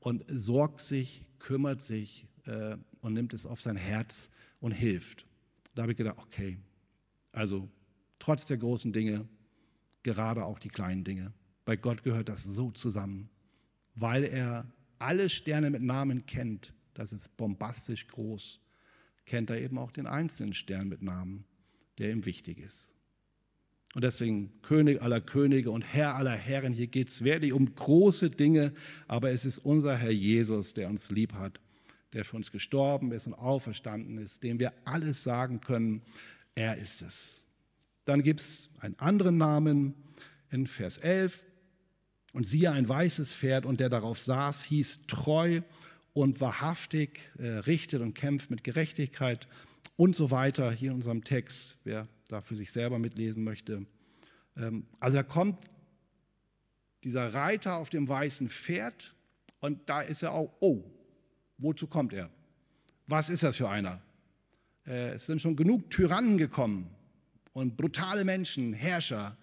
und 0.00 0.24
sorgt 0.28 0.80
sich, 0.80 1.26
kümmert 1.38 1.82
sich 1.82 2.26
äh, 2.46 2.76
und 3.00 3.12
nimmt 3.12 3.34
es 3.34 3.46
auf 3.46 3.60
sein 3.60 3.76
Herz 3.76 4.30
und 4.60 4.72
hilft. 4.72 5.26
Da 5.74 5.82
habe 5.82 5.92
ich 5.92 5.98
gedacht, 5.98 6.18
okay, 6.18 6.58
also 7.32 7.68
trotz 8.18 8.46
der 8.46 8.58
großen 8.58 8.92
Dinge, 8.92 9.28
gerade 10.02 10.44
auch 10.44 10.58
die 10.58 10.68
kleinen 10.68 11.04
Dinge. 11.04 11.32
Bei 11.64 11.76
Gott 11.76 12.02
gehört 12.02 12.28
das 12.28 12.44
so 12.44 12.70
zusammen, 12.70 13.28
weil 13.94 14.24
er 14.24 14.66
alle 14.98 15.28
Sterne 15.28 15.70
mit 15.70 15.82
Namen 15.82 16.26
kennt. 16.26 16.72
Das 16.94 17.12
ist 17.12 17.36
bombastisch 17.36 18.08
groß. 18.08 18.60
Kennt 19.26 19.50
er 19.50 19.60
eben 19.60 19.78
auch 19.78 19.92
den 19.92 20.06
einzelnen 20.06 20.54
Stern 20.54 20.88
mit 20.88 21.02
Namen, 21.02 21.44
der 21.98 22.10
ihm 22.10 22.24
wichtig 22.24 22.58
ist. 22.58 22.96
Und 23.94 24.04
deswegen 24.04 24.60
König 24.62 25.02
aller 25.02 25.20
Könige 25.20 25.70
und 25.70 25.82
Herr 25.82 26.14
aller 26.14 26.36
Herren, 26.36 26.72
hier 26.72 26.88
geht 26.88 27.08
es 27.08 27.24
wirklich 27.24 27.52
um 27.52 27.74
große 27.74 28.30
Dinge, 28.30 28.72
aber 29.06 29.30
es 29.30 29.44
ist 29.44 29.58
unser 29.58 29.96
Herr 29.96 30.10
Jesus, 30.10 30.74
der 30.74 30.88
uns 30.88 31.10
lieb 31.10 31.32
hat, 31.34 31.60
der 32.12 32.24
für 32.24 32.36
uns 32.36 32.50
gestorben 32.50 33.12
ist 33.12 33.26
und 33.26 33.34
auferstanden 33.34 34.18
ist, 34.18 34.42
dem 34.42 34.58
wir 34.58 34.72
alles 34.84 35.22
sagen 35.22 35.60
können, 35.60 36.02
er 36.54 36.76
ist 36.76 37.02
es. 37.02 37.46
Dann 38.04 38.22
gibt 38.22 38.40
es 38.40 38.70
einen 38.80 38.98
anderen 38.98 39.36
Namen 39.36 39.94
in 40.50 40.66
Vers 40.66 40.98
11. 40.98 41.44
Und 42.32 42.46
siehe, 42.46 42.70
ein 42.70 42.88
weißes 42.88 43.32
Pferd 43.32 43.66
und 43.66 43.80
der 43.80 43.88
darauf 43.88 44.18
saß, 44.18 44.64
hieß 44.64 45.06
treu 45.06 45.62
und 46.12 46.40
wahrhaftig, 46.40 47.30
äh, 47.38 47.48
richtet 47.48 48.02
und 48.02 48.14
kämpft 48.14 48.50
mit 48.50 48.64
Gerechtigkeit 48.64 49.48
und 49.96 50.14
so 50.14 50.30
weiter 50.30 50.70
hier 50.70 50.90
in 50.90 50.96
unserem 50.96 51.24
Text, 51.24 51.78
wer 51.84 52.04
da 52.28 52.40
für 52.40 52.56
sich 52.56 52.70
selber 52.70 52.98
mitlesen 52.98 53.44
möchte. 53.44 53.86
Ähm, 54.56 54.86
also 55.00 55.16
da 55.16 55.22
kommt 55.22 55.60
dieser 57.04 57.32
Reiter 57.32 57.76
auf 57.76 57.90
dem 57.90 58.08
weißen 58.08 58.50
Pferd 58.50 59.14
und 59.60 59.88
da 59.88 60.00
ist 60.00 60.22
er 60.22 60.32
auch, 60.32 60.52
oh, 60.60 60.84
wozu 61.58 61.86
kommt 61.86 62.12
er? 62.12 62.30
Was 63.06 63.28
ist 63.28 63.42
das 63.42 63.56
für 63.56 63.68
einer? 63.68 64.00
Äh, 64.86 65.10
es 65.10 65.26
sind 65.26 65.42
schon 65.42 65.56
genug 65.56 65.90
Tyrannen 65.90 66.38
gekommen 66.38 66.90
und 67.52 67.76
brutale 67.76 68.24
Menschen, 68.24 68.72
Herrscher, 68.72 69.36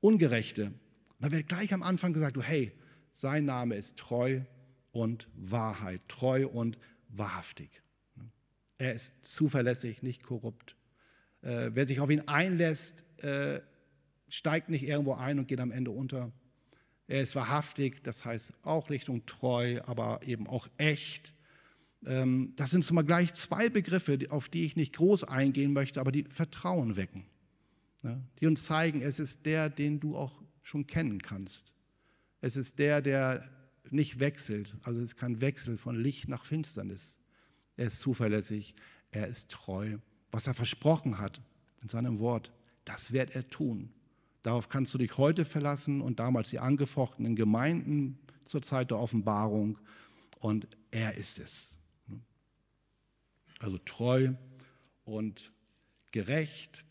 Ungerechte. 0.00 0.66
Und 0.66 0.74
da 1.20 1.30
wird 1.30 1.48
gleich 1.48 1.72
am 1.72 1.82
Anfang 1.82 2.12
gesagt, 2.12 2.36
hey, 2.42 2.72
sein 3.12 3.44
Name 3.44 3.76
ist 3.76 3.96
treu 3.96 4.40
und 4.90 5.28
Wahrheit, 5.34 6.00
treu 6.08 6.46
und 6.48 6.78
wahrhaftig. 7.08 7.82
Er 8.78 8.94
ist 8.94 9.12
zuverlässig, 9.24 10.02
nicht 10.02 10.24
korrupt. 10.24 10.76
Äh, 11.42 11.70
wer 11.72 11.86
sich 11.86 12.00
auf 12.00 12.10
ihn 12.10 12.26
einlässt, 12.26 13.04
äh, 13.22 13.60
steigt 14.28 14.70
nicht 14.70 14.82
irgendwo 14.82 15.14
ein 15.14 15.38
und 15.38 15.46
geht 15.46 15.60
am 15.60 15.70
Ende 15.70 15.90
unter. 15.90 16.32
Er 17.06 17.20
ist 17.20 17.36
wahrhaftig, 17.36 18.02
das 18.02 18.24
heißt 18.24 18.54
auch 18.62 18.90
Richtung 18.90 19.26
treu, 19.26 19.80
aber 19.84 20.20
eben 20.24 20.46
auch 20.46 20.68
echt. 20.78 21.34
Ähm, 22.06 22.52
das 22.56 22.70
sind 22.70 22.84
zumal 22.84 23.04
gleich 23.04 23.32
zwei 23.34 23.68
Begriffe, 23.68 24.18
auf 24.30 24.48
die 24.48 24.64
ich 24.64 24.76
nicht 24.76 24.94
groß 24.94 25.24
eingehen 25.24 25.72
möchte, 25.72 26.00
aber 26.00 26.12
die 26.12 26.24
Vertrauen 26.24 26.96
wecken. 26.96 27.24
ne, 28.02 28.22
die 28.40 28.46
uns 28.46 28.64
zeigen, 28.64 29.02
es 29.02 29.20
ist 29.20 29.46
der, 29.46 29.70
den 29.70 30.00
du 30.00 30.16
auch 30.16 30.42
schon 30.62 30.86
kennen 30.86 31.22
kannst. 31.22 31.72
Es 32.40 32.56
ist 32.56 32.78
der, 32.78 33.02
der 33.02 33.48
nicht 33.90 34.18
wechselt, 34.18 34.76
also 34.82 34.98
es 34.98 35.06
ist 35.06 35.16
kein 35.16 35.40
Wechsel 35.40 35.76
von 35.76 35.96
Licht 35.96 36.28
nach 36.28 36.44
Finsternis. 36.44 37.18
Er 37.76 37.86
ist 37.86 38.00
zuverlässig, 38.00 38.74
er 39.10 39.26
ist 39.26 39.50
treu. 39.50 39.98
Was 40.30 40.46
er 40.46 40.54
versprochen 40.54 41.18
hat 41.18 41.42
in 41.82 41.88
seinem 41.88 42.18
Wort, 42.18 42.52
das 42.84 43.12
wird 43.12 43.34
er 43.34 43.48
tun. 43.48 43.92
Darauf 44.42 44.68
kannst 44.68 44.92
du 44.94 44.98
dich 44.98 45.18
heute 45.18 45.44
verlassen 45.44 46.00
und 46.00 46.18
damals 46.18 46.50
die 46.50 46.58
angefochtenen 46.58 47.36
Gemeinden 47.36 48.18
zur 48.44 48.62
Zeit 48.62 48.90
der 48.90 48.98
Offenbarung. 48.98 49.78
Und 50.40 50.66
er 50.90 51.14
ist 51.14 51.38
es. 51.38 51.78
Also 53.62 53.78
treu 53.78 54.34
und 55.04 55.52
gerecht. 56.10 56.84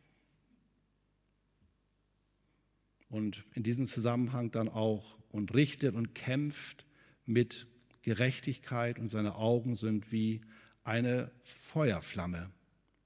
Und 3.10 3.44
in 3.54 3.64
diesem 3.64 3.88
Zusammenhang 3.88 4.52
dann 4.52 4.70
auch 4.70 5.18
und 5.30 5.54
richtet 5.54 5.96
und 5.96 6.16
kämpft 6.16 6.86
mit 7.26 7.68
Gerechtigkeit 8.04 9.00
und 9.00 9.10
seine 9.10 9.36
Augen 9.36 9.76
sind 9.76 10.14
wie 10.14 10.42
eine 10.84 11.30
Feuerflamme. 11.44 12.50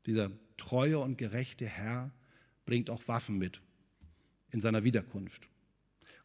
Dieser 0.05 0.31
treue 0.57 0.99
und 0.99 1.17
gerechte 1.17 1.65
Herr 1.65 2.13
bringt 2.65 2.91
auch 2.91 3.07
Waffen 3.07 3.39
mit 3.39 3.61
in 4.51 4.61
seiner 4.61 4.83
Wiederkunft. 4.83 5.49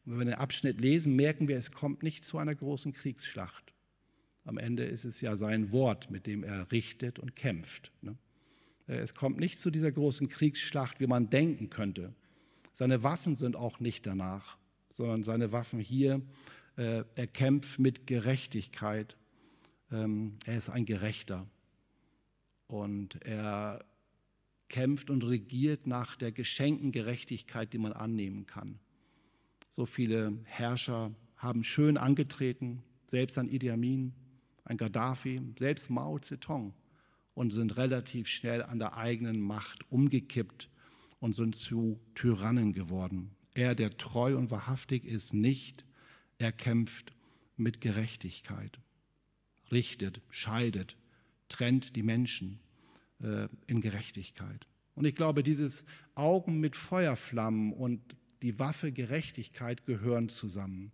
Und 0.04 0.12
wenn 0.12 0.18
wir 0.18 0.24
den 0.26 0.34
Abschnitt 0.34 0.78
lesen, 0.78 1.16
merken 1.16 1.48
wir, 1.48 1.56
es 1.56 1.72
kommt 1.72 2.02
nicht 2.02 2.22
zu 2.22 2.36
einer 2.36 2.54
großen 2.54 2.92
Kriegsschlacht. 2.92 3.72
Am 4.44 4.58
Ende 4.58 4.84
ist 4.84 5.04
es 5.04 5.20
ja 5.20 5.36
sein 5.36 5.70
Wort, 5.72 6.10
mit 6.10 6.26
dem 6.26 6.42
er 6.44 6.70
richtet 6.72 7.18
und 7.18 7.36
kämpft. 7.36 7.92
Ne? 8.02 8.16
Es 8.86 9.14
kommt 9.14 9.38
nicht 9.38 9.60
zu 9.60 9.70
dieser 9.70 9.92
großen 9.92 10.28
Kriegsschlacht, 10.28 11.00
wie 11.00 11.06
man 11.06 11.30
denken 11.30 11.70
könnte. 11.70 12.14
Seine 12.72 13.02
Waffen 13.02 13.36
sind 13.36 13.56
auch 13.56 13.80
nicht 13.80 14.06
danach, 14.06 14.56
sondern 14.88 15.22
seine 15.22 15.52
Waffen 15.52 15.78
hier, 15.78 16.22
äh, 16.76 17.04
er 17.14 17.26
kämpft 17.26 17.78
mit 17.78 18.06
Gerechtigkeit. 18.06 19.16
Ähm, 19.92 20.38
er 20.46 20.56
ist 20.56 20.70
ein 20.70 20.86
Gerechter. 20.86 21.46
Und 22.66 23.22
er 23.24 23.84
kämpft 24.68 25.10
und 25.10 25.24
regiert 25.24 25.86
nach 25.86 26.16
der 26.16 26.32
geschenkten 26.32 26.92
Gerechtigkeit, 26.92 27.72
die 27.72 27.78
man 27.78 27.92
annehmen 27.92 28.46
kann. 28.46 28.78
So 29.68 29.84
viele 29.84 30.38
Herrscher 30.44 31.12
haben 31.36 31.64
schön 31.64 31.96
angetreten, 31.96 32.82
selbst 33.06 33.36
ein 33.38 33.48
Idi 33.48 33.70
Amin, 33.70 34.14
ein 34.64 34.76
Gaddafi, 34.76 35.40
selbst 35.58 35.90
Mao 35.90 36.18
Zedong 36.18 36.74
und 37.34 37.52
sind 37.52 37.76
relativ 37.76 38.28
schnell 38.28 38.62
an 38.62 38.78
der 38.78 38.96
eigenen 38.96 39.40
Macht 39.40 39.90
umgekippt 39.90 40.68
und 41.20 41.34
sind 41.34 41.54
zu 41.54 42.00
Tyrannen 42.14 42.72
geworden. 42.72 43.30
Er, 43.54 43.74
der 43.74 43.96
treu 43.96 44.36
und 44.36 44.50
wahrhaftig 44.50 45.04
ist, 45.04 45.34
nicht. 45.34 45.84
Er 46.38 46.52
kämpft 46.52 47.12
mit 47.56 47.80
Gerechtigkeit, 47.80 48.78
richtet, 49.70 50.22
scheidet, 50.30 50.96
trennt 51.48 51.96
die 51.96 52.02
Menschen 52.02 52.60
äh, 53.22 53.48
in 53.66 53.80
Gerechtigkeit. 53.80 54.66
Und 54.94 55.04
ich 55.04 55.14
glaube, 55.14 55.42
dieses 55.42 55.84
Augen 56.14 56.60
mit 56.60 56.76
Feuerflammen 56.76 57.72
und 57.72 58.16
die 58.42 58.58
Waffe 58.58 58.92
Gerechtigkeit 58.92 59.84
gehören 59.84 60.28
zusammen. 60.28 60.92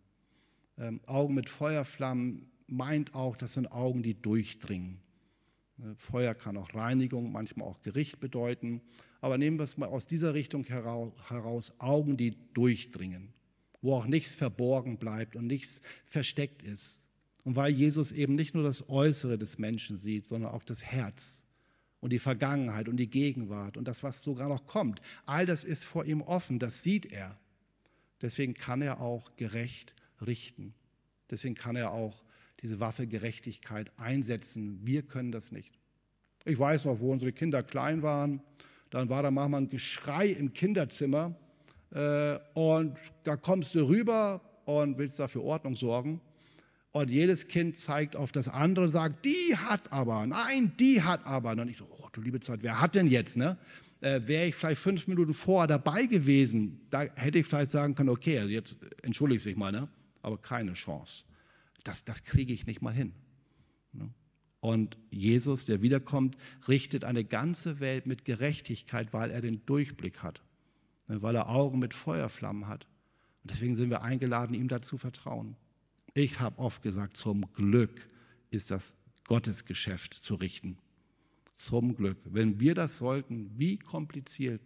Ähm, 0.78 1.00
Augen 1.06 1.34
mit 1.34 1.48
Feuerflammen 1.48 2.50
meint 2.66 3.14
auch, 3.14 3.36
das 3.36 3.54
sind 3.54 3.66
Augen, 3.72 4.02
die 4.02 4.20
durchdringen. 4.20 5.00
Äh, 5.78 5.94
Feuer 5.96 6.34
kann 6.34 6.56
auch 6.56 6.74
Reinigung, 6.74 7.32
manchmal 7.32 7.68
auch 7.68 7.80
Gericht 7.82 8.20
bedeuten. 8.20 8.80
Aber 9.20 9.38
nehmen 9.38 9.58
wir 9.58 9.64
es 9.64 9.76
mal 9.76 9.86
aus 9.86 10.06
dieser 10.06 10.34
Richtung 10.34 10.64
heraus, 10.64 11.74
Augen, 11.78 12.16
die 12.16 12.36
durchdringen, 12.52 13.32
wo 13.80 13.94
auch 13.94 14.06
nichts 14.06 14.34
verborgen 14.34 14.98
bleibt 14.98 15.36
und 15.36 15.46
nichts 15.46 15.80
versteckt 16.04 16.62
ist. 16.62 17.08
Und 17.44 17.56
weil 17.56 17.72
Jesus 17.72 18.12
eben 18.12 18.34
nicht 18.34 18.54
nur 18.54 18.64
das 18.64 18.88
Äußere 18.88 19.38
des 19.38 19.58
Menschen 19.58 19.98
sieht, 19.98 20.26
sondern 20.26 20.52
auch 20.52 20.64
das 20.64 20.84
Herz 20.84 21.46
und 22.00 22.12
die 22.12 22.18
Vergangenheit 22.18 22.88
und 22.88 22.96
die 22.96 23.08
Gegenwart 23.08 23.76
und 23.76 23.88
das, 23.88 24.02
was 24.02 24.22
sogar 24.22 24.48
noch 24.48 24.66
kommt, 24.66 25.00
all 25.24 25.46
das 25.46 25.64
ist 25.64 25.84
vor 25.84 26.04
ihm 26.04 26.22
offen, 26.22 26.58
das 26.58 26.82
sieht 26.82 27.06
er. 27.06 27.38
Deswegen 28.20 28.54
kann 28.54 28.82
er 28.82 29.00
auch 29.00 29.36
gerecht 29.36 29.94
richten. 30.20 30.74
Deswegen 31.30 31.54
kann 31.54 31.76
er 31.76 31.92
auch 31.92 32.24
diese 32.66 32.80
Waffe 32.80 33.06
Gerechtigkeit 33.06 33.92
einsetzen. 33.96 34.80
Wir 34.82 35.02
können 35.02 35.30
das 35.30 35.52
nicht. 35.52 35.78
Ich 36.44 36.58
weiß 36.58 36.84
noch, 36.84 36.98
wo 36.98 37.12
unsere 37.12 37.32
Kinder 37.32 37.62
klein 37.62 38.02
waren, 38.02 38.42
dann 38.90 39.08
war 39.08 39.22
da 39.22 39.30
manchmal 39.30 39.62
ein 39.62 39.68
Geschrei 39.68 40.28
im 40.28 40.52
Kinderzimmer 40.52 41.36
äh, 41.92 42.38
und 42.54 42.96
da 43.22 43.36
kommst 43.36 43.76
du 43.76 43.86
rüber 43.86 44.40
und 44.64 44.98
willst 44.98 45.20
dafür 45.20 45.44
Ordnung 45.44 45.76
sorgen. 45.76 46.20
Und 46.90 47.08
jedes 47.08 47.46
Kind 47.46 47.78
zeigt 47.78 48.16
auf 48.16 48.32
das 48.32 48.48
andere 48.48 48.86
und 48.86 48.90
sagt, 48.90 49.24
die 49.24 49.56
hat 49.56 49.92
aber, 49.92 50.26
nein, 50.26 50.72
die 50.80 51.02
hat 51.02 51.24
aber. 51.24 51.52
Und 51.52 51.68
ich 51.68 51.76
so, 51.76 51.86
oh 51.88 52.08
du 52.10 52.20
liebe 52.20 52.40
Zeit, 52.40 52.60
wer 52.62 52.80
hat 52.80 52.96
denn 52.96 53.06
jetzt? 53.06 53.36
Ne? 53.36 53.56
Äh, 54.00 54.22
Wäre 54.24 54.46
ich 54.46 54.56
vielleicht 54.56 54.80
fünf 54.80 55.06
Minuten 55.06 55.34
vorher 55.34 55.68
dabei 55.68 56.06
gewesen, 56.06 56.80
da 56.90 57.02
hätte 57.14 57.38
ich 57.38 57.46
vielleicht 57.46 57.70
sagen 57.70 57.94
können, 57.94 58.08
okay, 58.08 58.44
jetzt 58.46 58.76
entschuldige 59.02 59.48
ich 59.48 59.56
mal, 59.56 59.70
ne? 59.70 59.88
aber 60.22 60.38
keine 60.38 60.72
Chance 60.72 61.22
das, 61.86 62.04
das 62.04 62.24
kriege 62.24 62.52
ich 62.52 62.66
nicht 62.66 62.82
mal 62.82 62.92
hin. 62.92 63.12
Ne? 63.92 64.10
Und 64.60 64.98
Jesus, 65.10 65.66
der 65.66 65.82
wiederkommt, 65.82 66.36
richtet 66.66 67.04
eine 67.04 67.24
ganze 67.24 67.80
Welt 67.80 68.06
mit 68.06 68.24
Gerechtigkeit, 68.24 69.12
weil 69.12 69.30
er 69.30 69.40
den 69.40 69.64
Durchblick 69.66 70.22
hat, 70.22 70.42
ne? 71.08 71.22
weil 71.22 71.36
er 71.36 71.48
Augen 71.48 71.78
mit 71.78 71.94
Feuerflammen 71.94 72.66
hat. 72.66 72.86
Und 73.42 73.52
deswegen 73.52 73.76
sind 73.76 73.90
wir 73.90 74.02
eingeladen, 74.02 74.54
ihm 74.54 74.68
dazu 74.68 74.98
vertrauen. 74.98 75.56
Ich 76.14 76.40
habe 76.40 76.58
oft 76.58 76.82
gesagt, 76.82 77.16
zum 77.16 77.52
Glück 77.52 78.08
ist 78.50 78.70
das 78.70 78.96
Gottesgeschäft 79.26 80.14
zu 80.14 80.34
richten. 80.34 80.78
Zum 81.52 81.94
Glück. 81.94 82.18
Wenn 82.24 82.58
wir 82.60 82.74
das 82.74 82.98
sollten, 82.98 83.50
wie 83.56 83.78
kompliziert. 83.78 84.62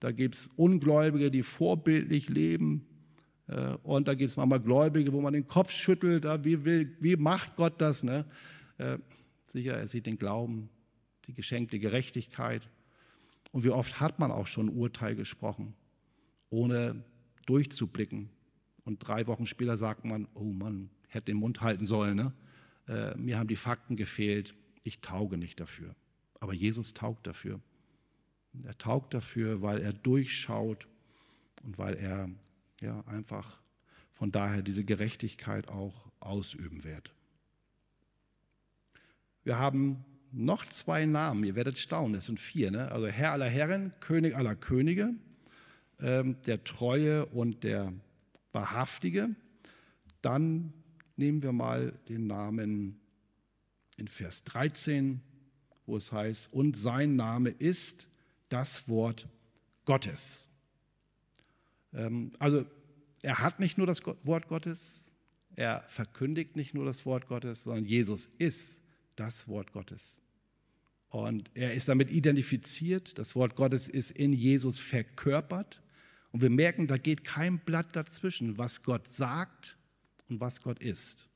Da 0.00 0.12
gibt 0.12 0.34
es 0.34 0.50
Ungläubige, 0.56 1.30
die 1.30 1.42
vorbildlich 1.42 2.28
leben, 2.28 2.86
und 3.82 4.08
da 4.08 4.14
gibt 4.14 4.30
es 4.30 4.36
manchmal 4.36 4.60
Gläubige, 4.60 5.12
wo 5.12 5.20
man 5.20 5.34
den 5.34 5.46
Kopf 5.46 5.70
schüttelt, 5.70 6.24
wie, 6.44 6.64
will, 6.64 6.96
wie 7.00 7.16
macht 7.16 7.56
Gott 7.56 7.80
das? 7.80 8.02
Ne? 8.02 8.24
Äh, 8.78 8.98
sicher, 9.46 9.74
er 9.74 9.86
sieht 9.86 10.06
den 10.06 10.18
Glauben, 10.18 10.70
die 11.26 11.34
geschenkte 11.34 11.78
Gerechtigkeit. 11.78 12.68
Und 13.52 13.64
wie 13.64 13.70
oft 13.70 14.00
hat 14.00 14.18
man 14.18 14.30
auch 14.30 14.46
schon 14.46 14.68
Urteil 14.68 15.14
gesprochen, 15.14 15.74
ohne 16.50 17.04
durchzublicken. 17.46 18.30
Und 18.84 19.06
drei 19.06 19.26
Wochen 19.26 19.46
später 19.46 19.76
sagt 19.76 20.04
man, 20.04 20.26
oh 20.34 20.44
Mann, 20.44 20.90
hätte 21.08 21.26
den 21.26 21.36
Mund 21.36 21.60
halten 21.60 21.84
sollen. 21.84 22.16
Ne? 22.16 22.32
Äh, 22.88 23.16
mir 23.16 23.38
haben 23.38 23.48
die 23.48 23.56
Fakten 23.56 23.96
gefehlt, 23.96 24.54
ich 24.82 25.00
tauge 25.00 25.36
nicht 25.36 25.60
dafür. 25.60 25.94
Aber 26.40 26.52
Jesus 26.52 26.94
taugt 26.94 27.26
dafür. 27.26 27.60
Er 28.64 28.76
taugt 28.76 29.14
dafür, 29.14 29.62
weil 29.62 29.80
er 29.80 29.92
durchschaut 29.92 30.86
und 31.62 31.78
weil 31.78 31.94
er 31.94 32.28
ja, 32.84 33.02
einfach 33.06 33.60
von 34.12 34.30
daher 34.30 34.62
diese 34.62 34.84
Gerechtigkeit 34.84 35.68
auch 35.68 36.10
ausüben 36.20 36.84
wird. 36.84 37.12
Wir 39.42 39.58
haben 39.58 40.04
noch 40.32 40.64
zwei 40.66 41.06
Namen, 41.06 41.44
ihr 41.44 41.54
werdet 41.54 41.78
staunen, 41.78 42.16
es 42.16 42.26
sind 42.26 42.40
vier. 42.40 42.70
Ne? 42.70 42.90
Also 42.90 43.06
Herr 43.08 43.32
aller 43.32 43.48
Herren, 43.48 43.92
König 44.00 44.36
aller 44.36 44.56
Könige, 44.56 45.14
ähm, 46.00 46.36
der 46.46 46.64
Treue 46.64 47.26
und 47.26 47.62
der 47.64 47.92
Wahrhaftige. 48.52 49.30
Dann 50.22 50.72
nehmen 51.16 51.42
wir 51.42 51.52
mal 51.52 51.92
den 52.08 52.26
Namen 52.26 53.00
in 53.96 54.08
Vers 54.08 54.44
13, 54.44 55.20
wo 55.86 55.96
es 55.96 56.10
heißt, 56.10 56.52
und 56.52 56.76
sein 56.76 57.16
Name 57.16 57.50
ist 57.50 58.08
das 58.48 58.88
Wort 58.88 59.28
Gottes. 59.84 60.48
Ähm, 61.94 62.32
also 62.38 62.64
er 63.22 63.38
hat 63.38 63.60
nicht 63.60 63.78
nur 63.78 63.86
das 63.86 64.02
Wort 64.24 64.48
Gottes, 64.48 65.12
er 65.56 65.84
verkündigt 65.88 66.56
nicht 66.56 66.74
nur 66.74 66.84
das 66.84 67.06
Wort 67.06 67.26
Gottes, 67.28 67.64
sondern 67.64 67.86
Jesus 67.86 68.26
ist 68.38 68.82
das 69.16 69.48
Wort 69.48 69.72
Gottes. 69.72 70.20
Und 71.08 71.50
er 71.54 71.74
ist 71.74 71.88
damit 71.88 72.10
identifiziert, 72.10 73.18
das 73.18 73.36
Wort 73.36 73.54
Gottes 73.54 73.86
ist 73.86 74.10
in 74.10 74.32
Jesus 74.32 74.80
verkörpert. 74.80 75.80
Und 76.32 76.42
wir 76.42 76.50
merken, 76.50 76.88
da 76.88 76.98
geht 76.98 77.22
kein 77.22 77.60
Blatt 77.60 77.94
dazwischen, 77.94 78.58
was 78.58 78.82
Gott 78.82 79.06
sagt 79.06 79.78
und 80.28 80.40
was 80.40 80.60
Gott 80.60 80.80
ist 80.80 81.28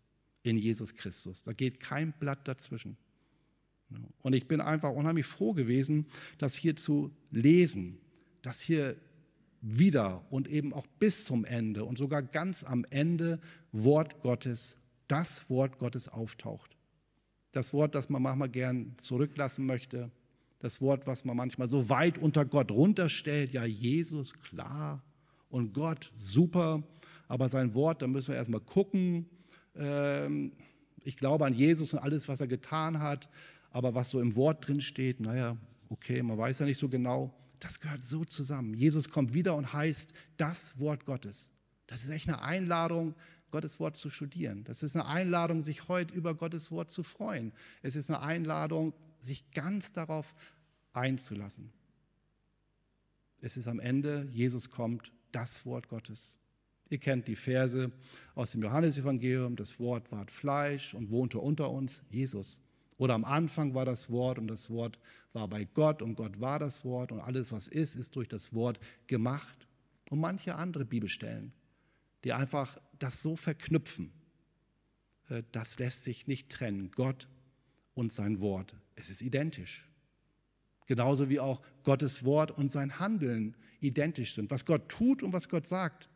in 0.42 0.58
Jesus 0.58 0.94
Christus. 0.94 1.44
Da 1.44 1.52
geht 1.52 1.78
kein 1.78 2.12
Blatt 2.18 2.48
dazwischen. 2.48 2.96
Und 4.22 4.32
ich 4.32 4.48
bin 4.48 4.60
einfach 4.60 4.90
unheimlich 4.90 5.26
froh 5.26 5.52
gewesen, 5.52 6.06
das 6.38 6.56
hier 6.56 6.74
zu 6.74 7.14
lesen, 7.30 7.98
dass 8.42 8.60
hier 8.60 8.96
wieder 9.60 10.24
und 10.30 10.48
eben 10.48 10.72
auch 10.72 10.86
bis 10.98 11.24
zum 11.24 11.44
Ende 11.44 11.84
und 11.84 11.98
sogar 11.98 12.22
ganz 12.22 12.64
am 12.64 12.84
Ende 12.90 13.40
Wort 13.72 14.20
Gottes, 14.20 14.76
das 15.08 15.50
Wort 15.50 15.78
Gottes 15.78 16.08
auftaucht. 16.08 16.76
Das 17.52 17.72
Wort, 17.72 17.94
das 17.94 18.08
man 18.08 18.22
manchmal 18.22 18.48
gern 18.48 18.94
zurücklassen 18.98 19.66
möchte, 19.66 20.10
Das 20.60 20.80
Wort, 20.80 21.06
was 21.06 21.24
man 21.24 21.36
manchmal 21.36 21.68
so 21.68 21.88
weit 21.88 22.18
unter 22.18 22.44
Gott 22.44 22.72
runterstellt. 22.72 23.52
Ja, 23.52 23.64
Jesus, 23.64 24.34
klar. 24.34 25.04
Und 25.50 25.72
Gott, 25.72 26.10
super. 26.16 26.82
Aber 27.28 27.48
sein 27.48 27.74
Wort, 27.74 28.02
da 28.02 28.08
müssen 28.08 28.30
wir 28.30 28.36
erstmal 28.36 28.60
gucken. 28.60 29.26
Ähm, 29.76 30.52
ich 31.04 31.16
glaube 31.16 31.46
an 31.46 31.54
Jesus 31.54 31.94
und 31.94 32.00
alles, 32.00 32.26
was 32.28 32.40
er 32.40 32.48
getan 32.48 32.98
hat. 32.98 33.28
Aber 33.70 33.94
was 33.94 34.10
so 34.10 34.20
im 34.20 34.34
Wort 34.34 34.66
drin 34.66 34.80
steht, 34.80 35.20
naja, 35.20 35.56
okay, 35.90 36.22
man 36.22 36.36
weiß 36.36 36.58
ja 36.58 36.66
nicht 36.66 36.78
so 36.78 36.88
genau. 36.88 37.32
Das 37.60 37.80
gehört 37.80 38.02
so 38.02 38.24
zusammen. 38.24 38.74
Jesus 38.74 39.08
kommt 39.08 39.34
wieder 39.34 39.56
und 39.56 39.72
heißt 39.72 40.12
das 40.36 40.78
Wort 40.78 41.04
Gottes. 41.04 41.52
Das 41.86 42.04
ist 42.04 42.10
echt 42.10 42.28
eine 42.28 42.42
Einladung, 42.42 43.14
Gottes 43.50 43.80
Wort 43.80 43.96
zu 43.96 44.10
studieren. 44.10 44.64
Das 44.64 44.82
ist 44.82 44.94
eine 44.94 45.06
Einladung, 45.06 45.62
sich 45.62 45.88
heute 45.88 46.14
über 46.14 46.34
Gottes 46.34 46.70
Wort 46.70 46.90
zu 46.90 47.02
freuen. 47.02 47.52
Es 47.82 47.96
ist 47.96 48.10
eine 48.10 48.20
Einladung, 48.20 48.92
sich 49.18 49.50
ganz 49.52 49.92
darauf 49.92 50.34
einzulassen. 50.92 51.72
Es 53.40 53.56
ist 53.56 53.68
am 53.68 53.80
Ende, 53.80 54.28
Jesus 54.30 54.70
kommt, 54.70 55.12
das 55.32 55.64
Wort 55.64 55.88
Gottes. 55.88 56.38
Ihr 56.90 56.98
kennt 56.98 57.28
die 57.28 57.36
Verse 57.36 57.92
aus 58.34 58.52
dem 58.52 58.62
Johannesevangelium, 58.62 59.56
das 59.56 59.78
Wort 59.78 60.10
ward 60.10 60.30
Fleisch 60.30 60.94
und 60.94 61.10
wohnte 61.10 61.38
unter 61.38 61.70
uns, 61.70 62.02
Jesus. 62.10 62.62
Oder 62.98 63.14
am 63.14 63.24
Anfang 63.24 63.74
war 63.74 63.84
das 63.84 64.10
Wort 64.10 64.38
und 64.38 64.48
das 64.48 64.70
Wort 64.70 64.98
war 65.32 65.48
bei 65.48 65.64
Gott 65.64 66.02
und 66.02 66.16
Gott 66.16 66.40
war 66.40 66.58
das 66.58 66.84
Wort 66.84 67.12
und 67.12 67.20
alles, 67.20 67.52
was 67.52 67.68
ist, 67.68 67.94
ist 67.94 68.16
durch 68.16 68.28
das 68.28 68.52
Wort 68.52 68.80
gemacht. 69.06 69.66
Und 70.10 70.20
manche 70.20 70.56
andere 70.56 70.84
Bibelstellen, 70.84 71.52
die 72.24 72.32
einfach 72.32 72.76
das 72.98 73.22
so 73.22 73.36
verknüpfen, 73.36 74.12
äh, 75.28 75.42
das 75.52 75.78
lässt 75.78 76.02
sich 76.02 76.26
nicht 76.26 76.50
trennen. 76.50 76.90
Gott 76.90 77.28
und 77.94 78.12
sein 78.12 78.40
Wort, 78.40 78.74
es 78.96 79.10
ist 79.10 79.22
identisch. 79.22 79.86
Genauso 80.86 81.28
wie 81.28 81.38
auch 81.38 81.62
Gottes 81.84 82.24
Wort 82.24 82.50
und 82.50 82.70
sein 82.70 82.98
Handeln 82.98 83.56
identisch 83.80 84.34
sind. 84.34 84.50
Was 84.50 84.64
Gott 84.64 84.88
tut 84.88 85.22
und 85.22 85.32
was 85.32 85.48
Gott 85.48 85.66
sagt, 85.66 86.08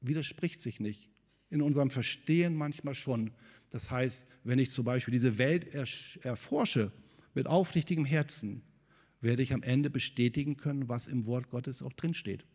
widerspricht 0.00 0.60
sich 0.60 0.80
nicht. 0.80 1.10
In 1.50 1.62
unserem 1.62 1.90
Verstehen 1.90 2.54
manchmal 2.54 2.94
schon. 2.94 3.32
Das 3.70 3.90
heißt, 3.90 4.26
wenn 4.44 4.58
ich 4.58 4.70
zum 4.70 4.84
Beispiel 4.84 5.12
diese 5.12 5.38
Welt 5.38 5.74
erforsche 6.22 6.92
mit 7.34 7.46
aufrichtigem 7.46 8.04
Herzen, 8.04 8.62
werde 9.20 9.42
ich 9.42 9.52
am 9.52 9.62
Ende 9.62 9.90
bestätigen 9.90 10.56
können, 10.56 10.88
was 10.88 11.08
im 11.08 11.26
Wort 11.26 11.50
Gottes 11.50 11.82
auch 11.82 11.92
drinsteht. 11.92 12.46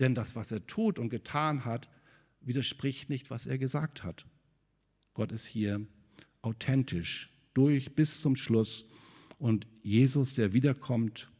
Denn 0.00 0.14
das, 0.14 0.36
was 0.36 0.52
er 0.52 0.66
tut 0.66 0.98
und 0.98 1.10
getan 1.10 1.64
hat, 1.64 1.88
widerspricht 2.40 3.10
nicht, 3.10 3.30
was 3.30 3.46
er 3.46 3.58
gesagt 3.58 4.04
hat. 4.04 4.26
Gott 5.14 5.32
ist 5.32 5.46
hier 5.46 5.86
authentisch, 6.42 7.30
durch 7.54 7.94
bis 7.94 8.20
zum 8.20 8.36
Schluss. 8.36 8.84
Und 9.38 9.66
Jesus, 9.82 10.34
der 10.34 10.52
wiederkommt, 10.52 11.30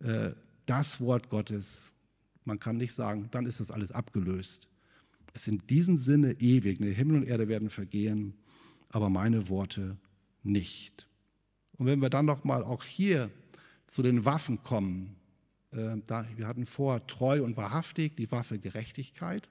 äh, 0.00 0.32
das 0.66 1.00
Wort 1.00 1.28
Gottes, 1.28 1.94
man 2.44 2.58
kann 2.58 2.76
nicht 2.76 2.92
sagen, 2.92 3.28
dann 3.30 3.46
ist 3.46 3.60
das 3.60 3.70
alles 3.70 3.92
abgelöst. 3.92 4.68
Es 5.32 5.42
ist 5.42 5.48
in 5.48 5.58
diesem 5.68 5.98
Sinne 5.98 6.32
ewig. 6.40 6.78
Himmel 6.78 7.16
und 7.16 7.26
Erde 7.26 7.48
werden 7.48 7.70
vergehen, 7.70 8.34
aber 8.92 9.10
meine 9.10 9.48
Worte 9.48 9.96
nicht. 10.42 11.08
Und 11.78 11.86
wenn 11.86 12.00
wir 12.00 12.10
dann 12.10 12.26
noch 12.26 12.44
mal 12.44 12.62
auch 12.62 12.84
hier 12.84 13.30
zu 13.86 14.02
den 14.02 14.24
Waffen 14.24 14.62
kommen, 14.62 15.16
äh, 15.72 15.96
da, 16.06 16.24
wir 16.36 16.46
hatten 16.46 16.66
vor 16.66 17.06
treu 17.06 17.42
und 17.42 17.56
wahrhaftig 17.56 18.16
die 18.16 18.30
Waffe 18.30 18.58
Gerechtigkeit. 18.58 19.48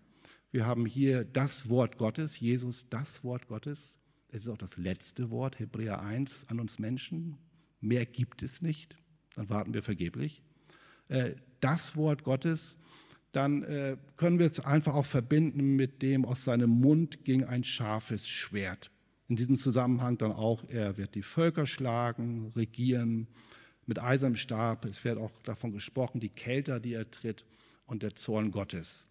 Wir 0.51 0.65
haben 0.65 0.85
hier 0.85 1.25
das 1.25 1.69
Wort 1.69 1.97
Gottes, 1.97 2.39
Jesus, 2.39 2.87
das 2.89 3.23
Wort 3.23 3.47
Gottes. 3.47 3.99
Es 4.29 4.43
ist 4.43 4.47
auch 4.47 4.57
das 4.57 4.77
letzte 4.77 5.29
Wort, 5.29 5.59
Hebräer 5.59 6.01
1, 6.01 6.47
an 6.49 6.59
uns 6.59 6.79
Menschen. 6.79 7.37
Mehr 7.81 8.05
gibt 8.05 8.43
es 8.43 8.61
nicht. 8.61 8.95
Dann 9.35 9.49
warten 9.49 9.73
wir 9.73 9.83
vergeblich. 9.83 10.43
Äh, 11.07 11.35
das 11.59 11.95
Wort 11.95 12.23
Gottes, 12.23 12.77
dann 13.31 13.63
äh, 13.63 13.97
können 14.17 14.39
wir 14.39 14.45
es 14.45 14.59
einfach 14.59 14.93
auch 14.93 15.05
verbinden 15.05 15.75
mit 15.75 16.01
dem, 16.01 16.25
aus 16.25 16.43
seinem 16.43 16.69
Mund 16.69 17.23
ging 17.23 17.43
ein 17.43 17.63
scharfes 17.63 18.27
Schwert. 18.27 18.91
In 19.31 19.37
diesem 19.37 19.55
Zusammenhang 19.55 20.17
dann 20.17 20.33
auch, 20.33 20.65
er 20.67 20.97
wird 20.97 21.15
die 21.15 21.23
Völker 21.23 21.65
schlagen, 21.65 22.51
regieren 22.53 23.29
mit 23.85 23.97
eisernem 23.97 24.35
Stab. 24.35 24.83
Es 24.83 25.05
wird 25.05 25.17
auch 25.17 25.31
davon 25.43 25.71
gesprochen, 25.71 26.19
die 26.19 26.27
Kälter, 26.27 26.81
die 26.81 26.91
er 26.91 27.09
tritt 27.09 27.45
und 27.85 28.03
der 28.03 28.13
Zorn 28.13 28.51
Gottes. 28.51 29.07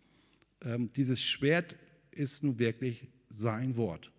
Ähm, 0.61 0.92
dieses 0.92 1.22
Schwert 1.22 1.74
ist 2.11 2.44
nun 2.44 2.59
wirklich 2.59 3.09
sein 3.30 3.78
Wort. 3.78 4.12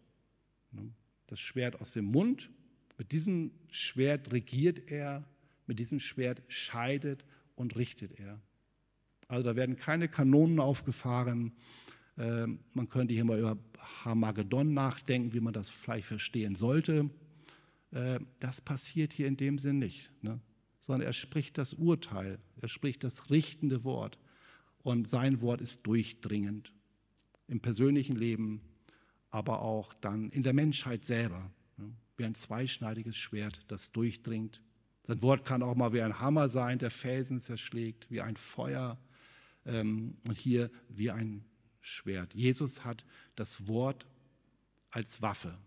Ne? 0.72 0.90
Das 1.28 1.40
Schwert 1.40 1.80
aus 1.80 1.94
dem 1.94 2.06
Mund. 2.06 2.50
Mit 2.98 3.12
diesem 3.12 3.52
Schwert 3.70 4.34
regiert 4.34 4.90
er, 4.90 5.24
mit 5.68 5.78
diesem 5.78 6.00
Schwert 6.00 6.42
scheidet 6.48 7.26
und 7.54 7.76
richtet 7.76 8.20
er. 8.20 8.42
Also 9.28 9.44
da 9.44 9.56
werden 9.56 9.76
keine 9.76 10.08
Kanonen 10.08 10.62
aufgefahren. 10.62 11.52
Ähm, 12.22 12.60
man 12.74 12.88
könnte 12.88 13.16
hier 13.16 13.26
mal 13.26 13.40
über 13.40 13.58
Harmagedon 14.06 14.76
nachdenken, 14.76 15.34
wie 15.34 15.40
man 15.40 15.54
das 15.54 15.70
vielleicht 15.70 16.08
verstehen 16.08 16.56
sollte. 16.56 17.10
Äh, 17.92 18.20
das 18.40 18.62
passiert 18.62 19.12
hier 19.12 19.28
in 19.28 19.38
dem 19.38 19.58
Sinn 19.58 19.80
nicht, 19.80 20.12
ne? 20.22 20.40
sondern 20.82 21.08
er 21.08 21.14
spricht 21.14 21.58
das 21.58 21.74
Urteil, 21.74 22.38
er 22.62 22.68
spricht 22.68 23.04
das 23.04 23.32
richtende 23.32 23.84
Wort 23.84 24.20
und 24.84 25.08
sein 25.08 25.42
Wort 25.42 25.62
ist 25.62 25.88
durchdringend 25.88 26.72
im 27.48 27.60
persönlichen 27.60 28.16
Leben, 28.16 28.62
aber 29.32 29.62
auch 29.62 29.94
dann 29.96 30.30
in 30.30 30.44
der 30.44 30.54
Menschheit 30.54 31.06
selber, 31.06 31.50
ne? 31.78 31.92
wie 32.18 32.26
ein 32.26 32.36
zweischneidiges 32.36 33.18
Schwert, 33.18 33.62
das 33.68 33.92
durchdringt. 33.92 34.62
Sein 35.04 35.24
Wort 35.24 35.44
kann 35.44 35.64
auch 35.64 35.76
mal 35.76 35.92
wie 35.92 36.02
ein 36.02 36.20
Hammer 36.20 36.50
sein, 36.50 36.78
der 36.78 36.92
Felsen 36.92 37.42
zerschlägt, 37.42 38.12
wie 38.12 38.22
ein 38.22 38.38
Feuer 38.38 39.00
ähm, 39.66 40.18
und 40.28 40.38
hier 40.38 40.70
wie 40.88 41.10
ein 41.10 41.46
Schwert. 41.82 42.34
Jesus 42.34 42.86
hat 42.86 43.04
das 43.36 43.68
Wort 43.68 44.06
als 44.92 45.22
Waffe. 45.22 45.58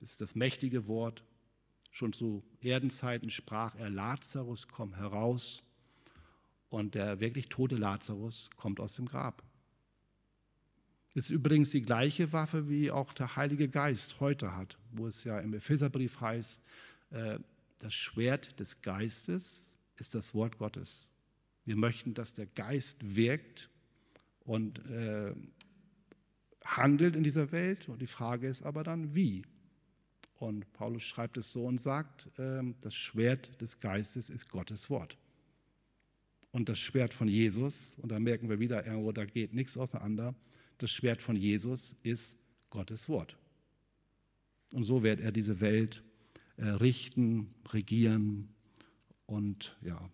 Das 0.00 0.12
ist 0.12 0.20
das 0.20 0.34
mächtige 0.34 0.86
Wort. 0.86 1.22
Schon 1.90 2.12
zu 2.12 2.42
Erdenzeiten 2.60 3.30
sprach 3.30 3.74
er, 3.74 3.90
Lazarus, 3.90 4.68
komm 4.68 4.94
heraus. 4.94 5.62
Und 6.68 6.94
der 6.94 7.20
wirklich 7.20 7.48
tote 7.48 7.76
Lazarus 7.76 8.48
kommt 8.56 8.78
aus 8.78 8.94
dem 8.94 9.06
Grab. 9.06 9.42
Das 11.14 11.24
ist 11.24 11.30
übrigens 11.30 11.70
die 11.70 11.82
gleiche 11.82 12.32
Waffe, 12.32 12.68
wie 12.68 12.92
auch 12.92 13.12
der 13.12 13.34
Heilige 13.34 13.68
Geist 13.68 14.20
heute 14.20 14.56
hat, 14.56 14.78
wo 14.92 15.08
es 15.08 15.24
ja 15.24 15.40
im 15.40 15.52
Epheserbrief 15.54 16.20
heißt, 16.20 16.62
äh, 17.10 17.38
das 17.78 17.94
Schwert 17.94 18.60
des 18.60 18.80
Geistes 18.82 19.76
ist 19.96 20.14
das 20.14 20.34
Wort 20.34 20.58
Gottes. 20.58 21.10
Wir 21.64 21.76
möchten, 21.76 22.14
dass 22.14 22.34
der 22.34 22.46
Geist 22.46 22.98
wirkt 23.16 23.68
und 24.50 24.84
äh, 24.90 25.32
handelt 26.64 27.14
in 27.14 27.22
dieser 27.22 27.52
Welt. 27.52 27.88
Und 27.88 28.02
die 28.02 28.06
Frage 28.06 28.48
ist 28.48 28.62
aber 28.62 28.82
dann, 28.82 29.14
wie? 29.14 29.42
Und 30.38 30.72
Paulus 30.72 31.02
schreibt 31.02 31.36
es 31.36 31.52
so 31.52 31.66
und 31.66 31.80
sagt, 31.80 32.28
äh, 32.38 32.62
das 32.80 32.94
Schwert 32.94 33.60
des 33.60 33.78
Geistes 33.80 34.28
ist 34.28 34.48
Gottes 34.48 34.90
Wort 34.90 35.16
und 36.52 36.68
das 36.68 36.78
Schwert 36.78 37.14
von 37.14 37.28
Jesus, 37.28 37.96
und 38.02 38.10
da 38.10 38.18
merken 38.18 38.48
wir 38.48 38.58
wieder, 38.58 38.84
irgendwo, 38.84 39.12
da 39.12 39.24
geht 39.24 39.54
nichts 39.54 39.76
auseinander, 39.76 40.34
das 40.78 40.90
Schwert 40.90 41.22
von 41.22 41.36
Jesus 41.36 41.96
ist 42.02 42.38
Gottes 42.70 43.08
Wort. 43.08 43.36
Und 44.72 44.84
so 44.84 45.02
wird 45.02 45.20
er 45.20 45.32
diese 45.32 45.60
Welt 45.60 46.02
äh, 46.56 46.66
richten, 46.66 47.54
regieren 47.68 48.48
und 49.26 49.76
ja, 49.82 50.10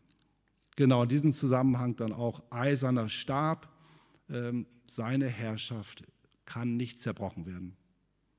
genau 0.77 1.05
in 1.05 1.09
diesem 1.09 1.33
Zusammenhang 1.33 1.97
dann 1.97 2.13
auch 2.13 2.43
eiserner 2.51 3.09
Stab. 3.09 3.73
Ähm, 4.31 4.67
seine 4.87 5.29
Herrschaft 5.29 6.03
kann 6.45 6.77
nicht 6.77 6.99
zerbrochen 6.99 7.47
werden. 7.47 7.77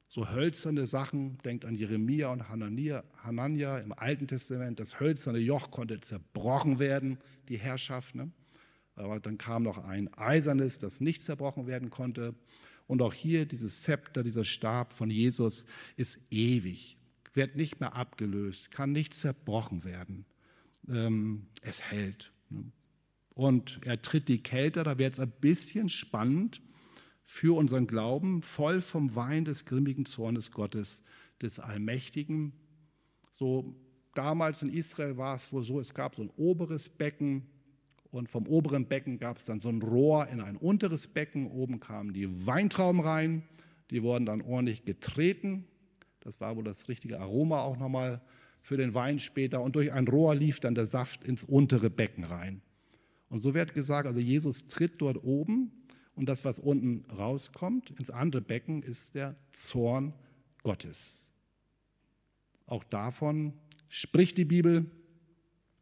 So 0.09 0.29
hölzerne 0.29 0.87
Sachen, 0.87 1.37
denkt 1.39 1.65
an 1.65 1.75
Jeremia 1.75 2.31
und 2.31 2.47
Hanania, 2.47 3.03
Hanania 3.23 3.79
im 3.79 3.91
Alten 3.91 4.27
Testament, 4.27 4.79
das 4.79 4.99
hölzerne 4.99 5.39
Joch 5.39 5.69
konnte 5.69 5.99
zerbrochen 5.99 6.79
werden, 6.79 7.17
die 7.49 7.57
Herrschaft. 7.57 8.15
Ne? 8.15 8.31
Aber 8.95 9.19
dann 9.19 9.37
kam 9.37 9.63
noch 9.63 9.77
ein 9.77 10.11
eisernes, 10.13 10.77
das 10.77 11.01
nicht 11.01 11.21
zerbrochen 11.21 11.67
werden 11.67 11.89
konnte. 11.89 12.33
Und 12.87 13.01
auch 13.01 13.13
hier 13.13 13.45
dieses 13.45 13.81
Zepter, 13.81 14.23
dieser 14.23 14.45
Stab 14.45 14.93
von 14.93 15.09
Jesus 15.09 15.65
ist 15.97 16.19
ewig, 16.31 16.97
wird 17.33 17.57
nicht 17.57 17.81
mehr 17.81 17.93
abgelöst, 17.93 18.71
kann 18.71 18.93
nicht 18.93 19.13
zerbrochen 19.13 19.83
werden. 19.83 20.25
Ähm, 20.87 21.47
es 21.61 21.81
hält. 21.83 22.31
Und 23.37 23.81
er 23.85 24.01
tritt 24.01 24.29
die 24.29 24.41
Kälte, 24.41 24.81
da 24.81 24.97
wird 24.97 25.13
es 25.13 25.19
ein 25.19 25.29
bisschen 25.29 25.89
spannend 25.89 26.59
für 27.23 27.55
unseren 27.55 27.85
Glauben, 27.85 28.41
voll 28.41 28.81
vom 28.81 29.13
Wein 29.15 29.45
des 29.45 29.65
grimmigen 29.65 30.07
Zornes 30.07 30.49
Gottes, 30.49 31.03
des 31.39 31.59
Allmächtigen. 31.59 32.51
So 33.29 33.75
damals 34.15 34.63
in 34.63 34.73
Israel 34.73 35.17
war 35.17 35.35
es 35.35 35.53
wohl 35.53 35.63
so, 35.63 35.79
es 35.79 35.93
gab 35.93 36.15
so 36.15 36.23
ein 36.23 36.31
oberes 36.35 36.89
Becken 36.89 37.45
und 38.09 38.27
vom 38.27 38.47
oberen 38.47 38.87
Becken 38.87 39.19
gab 39.19 39.37
es 39.37 39.45
dann 39.45 39.59
so 39.59 39.69
ein 39.69 39.83
Rohr 39.83 40.27
in 40.29 40.41
ein 40.41 40.57
unteres 40.57 41.07
Becken. 41.07 41.45
Oben 41.45 41.79
kamen 41.79 42.13
die 42.13 42.47
Weintrauben 42.47 43.01
rein, 43.01 43.43
die 43.91 44.01
wurden 44.01 44.25
dann 44.25 44.41
ordentlich 44.41 44.83
getreten. 44.83 45.67
Das 46.21 46.41
war 46.41 46.55
wohl 46.55 46.63
das 46.63 46.89
richtige 46.89 47.19
Aroma 47.19 47.61
auch 47.61 47.77
nochmal 47.77 48.19
für 48.63 48.77
den 48.77 48.95
Wein 48.95 49.19
später 49.19 49.61
und 49.61 49.75
durch 49.75 49.93
ein 49.93 50.07
Rohr 50.07 50.33
lief 50.33 50.59
dann 50.59 50.73
der 50.73 50.87
Saft 50.87 51.23
ins 51.23 51.43
untere 51.43 51.91
Becken 51.91 52.23
rein. 52.23 52.63
Und 53.29 53.39
so 53.39 53.53
wird 53.53 53.73
gesagt, 53.73 54.07
also 54.07 54.19
Jesus 54.19 54.67
tritt 54.67 55.01
dort 55.01 55.23
oben 55.23 55.71
und 56.15 56.27
das, 56.27 56.45
was 56.45 56.59
unten 56.59 57.05
rauskommt, 57.11 57.91
ins 57.91 58.09
andere 58.09 58.41
Becken, 58.41 58.81
ist 58.81 59.15
der 59.15 59.35
Zorn 59.51 60.13
Gottes. 60.63 61.31
Auch 62.65 62.83
davon 62.83 63.53
spricht 63.89 64.37
die 64.37 64.45
Bibel 64.45 64.89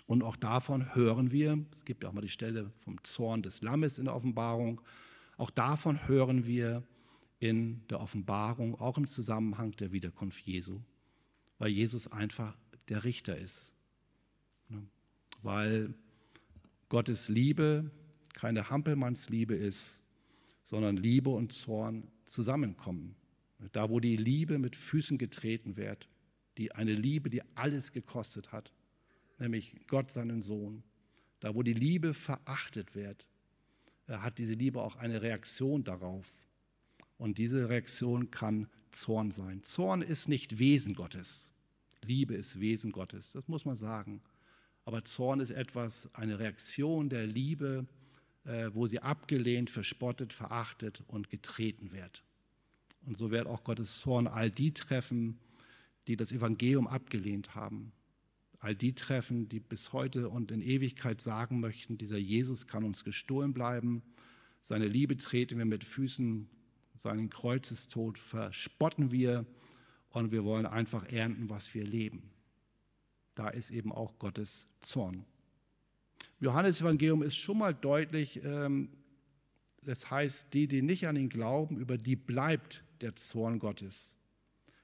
und 0.07 0.23
auch 0.23 0.35
davon 0.35 0.93
hören 0.95 1.31
wir. 1.31 1.65
Es 1.71 1.85
gibt 1.85 2.03
ja 2.03 2.09
auch 2.09 2.13
mal 2.13 2.21
die 2.21 2.29
Stelle 2.29 2.71
vom 2.79 3.03
Zorn 3.03 3.41
des 3.41 3.61
Lammes 3.61 3.97
in 3.97 4.05
der 4.05 4.15
Offenbarung. 4.15 4.81
Auch 5.37 5.49
davon 5.49 6.07
hören 6.07 6.45
wir 6.45 6.83
in 7.39 7.85
der 7.89 7.99
Offenbarung, 7.99 8.75
auch 8.75 8.97
im 8.97 9.07
Zusammenhang 9.07 9.71
der 9.73 9.91
Wiederkunft 9.91 10.45
Jesu, 10.45 10.81
weil 11.57 11.69
Jesus 11.69 12.11
einfach 12.11 12.55
der 12.89 13.03
Richter 13.03 13.37
ist. 13.37 13.73
Ne? 14.69 14.85
Weil 15.41 15.93
Gottes 16.95 17.27
Liebe 17.27 17.91
keine 18.35 18.69
Hampelmannsliebe 18.69 19.53
ist, 19.53 20.05
sondern 20.63 20.95
Liebe 20.95 21.29
und 21.29 21.51
Zorn 21.51 22.07
zusammenkommen. 22.23 23.17
Da, 23.73 23.89
wo 23.89 23.99
die 23.99 24.15
Liebe 24.15 24.59
mit 24.59 24.77
Füßen 24.77 25.17
getreten 25.17 25.75
wird, 25.75 26.07
die 26.57 26.71
eine 26.71 26.93
Liebe, 26.93 27.29
die 27.29 27.41
alles 27.53 27.91
gekostet 27.91 28.53
hat, 28.53 28.71
nämlich 29.39 29.75
Gott 29.87 30.09
seinen 30.09 30.41
Sohn. 30.41 30.83
Da, 31.41 31.53
wo 31.53 31.63
die 31.63 31.73
Liebe 31.73 32.13
verachtet 32.13 32.95
wird, 32.95 33.27
hat 34.07 34.37
diese 34.37 34.53
Liebe 34.53 34.81
auch 34.81 34.95
eine 34.95 35.21
Reaktion 35.21 35.83
darauf. 35.83 36.31
Und 37.17 37.39
diese 37.39 37.67
Reaktion 37.67 38.31
kann 38.31 38.69
Zorn 38.91 39.31
sein. 39.31 39.63
Zorn 39.63 40.01
ist 40.01 40.29
nicht 40.29 40.59
Wesen 40.59 40.95
Gottes. 40.95 41.51
Liebe 42.05 42.35
ist 42.35 42.61
Wesen 42.61 42.93
Gottes, 42.93 43.33
das 43.33 43.49
muss 43.49 43.65
man 43.65 43.75
sagen. 43.75 44.21
Aber 44.85 45.03
Zorn 45.03 45.39
ist 45.39 45.49
etwas, 45.49 46.09
eine 46.13 46.39
Reaktion 46.39 47.09
der 47.09 47.25
Liebe, 47.25 47.87
äh, 48.45 48.69
wo 48.73 48.85
sie 48.85 48.99
abgelehnt, 48.99 49.69
verspottet, 49.69 50.31
verachtet 50.31 51.03
und 51.07 51.29
getreten 51.29 51.91
wird. 51.91 52.23
Und 53.05 53.17
so 53.17 53.31
wird 53.31 53.47
auch 53.47 53.63
Gottes 53.63 53.99
Zorn 53.99 54.27
all 54.27 54.51
die 54.51 54.71
treffen, 54.71 55.39
die 56.07 56.15
das 56.15 56.31
Evangelium 56.31 56.87
abgelehnt 56.87 57.55
haben. 57.55 57.91
All 58.59 58.75
die 58.75 58.93
treffen, 58.93 59.49
die 59.49 59.59
bis 59.59 59.91
heute 59.91 60.29
und 60.29 60.51
in 60.51 60.61
Ewigkeit 60.61 61.21
sagen 61.21 61.59
möchten, 61.59 61.97
dieser 61.97 62.17
Jesus 62.17 62.67
kann 62.67 62.83
uns 62.83 63.03
gestohlen 63.03 63.53
bleiben, 63.53 64.03
seine 64.61 64.87
Liebe 64.87 65.15
treten 65.17 65.59
wir 65.59 65.65
mit 65.65 65.83
Füßen, 65.83 66.49
seinen 66.95 67.29
Kreuzestod 67.29 68.17
verspotten 68.17 69.11
wir 69.11 69.45
und 70.09 70.31
wir 70.31 70.43
wollen 70.43 70.65
einfach 70.65 71.05
ernten, 71.11 71.49
was 71.49 71.73
wir 71.75 71.83
leben. 71.83 72.31
Da 73.35 73.49
ist 73.49 73.71
eben 73.71 73.91
auch 73.91 74.17
Gottes 74.17 74.65
Zorn. 74.81 75.25
Im 76.39 76.45
Johannesevangelium 76.45 77.21
ist 77.21 77.37
schon 77.37 77.57
mal 77.57 77.73
deutlich, 77.73 78.43
ähm, 78.43 78.89
das 79.83 80.09
heißt, 80.09 80.53
die, 80.53 80.67
die 80.67 80.81
nicht 80.81 81.07
an 81.07 81.15
ihn 81.15 81.29
glauben, 81.29 81.77
über 81.77 81.97
die 81.97 82.15
bleibt 82.15 82.83
der 83.01 83.15
Zorn 83.15 83.59
Gottes. 83.59 84.17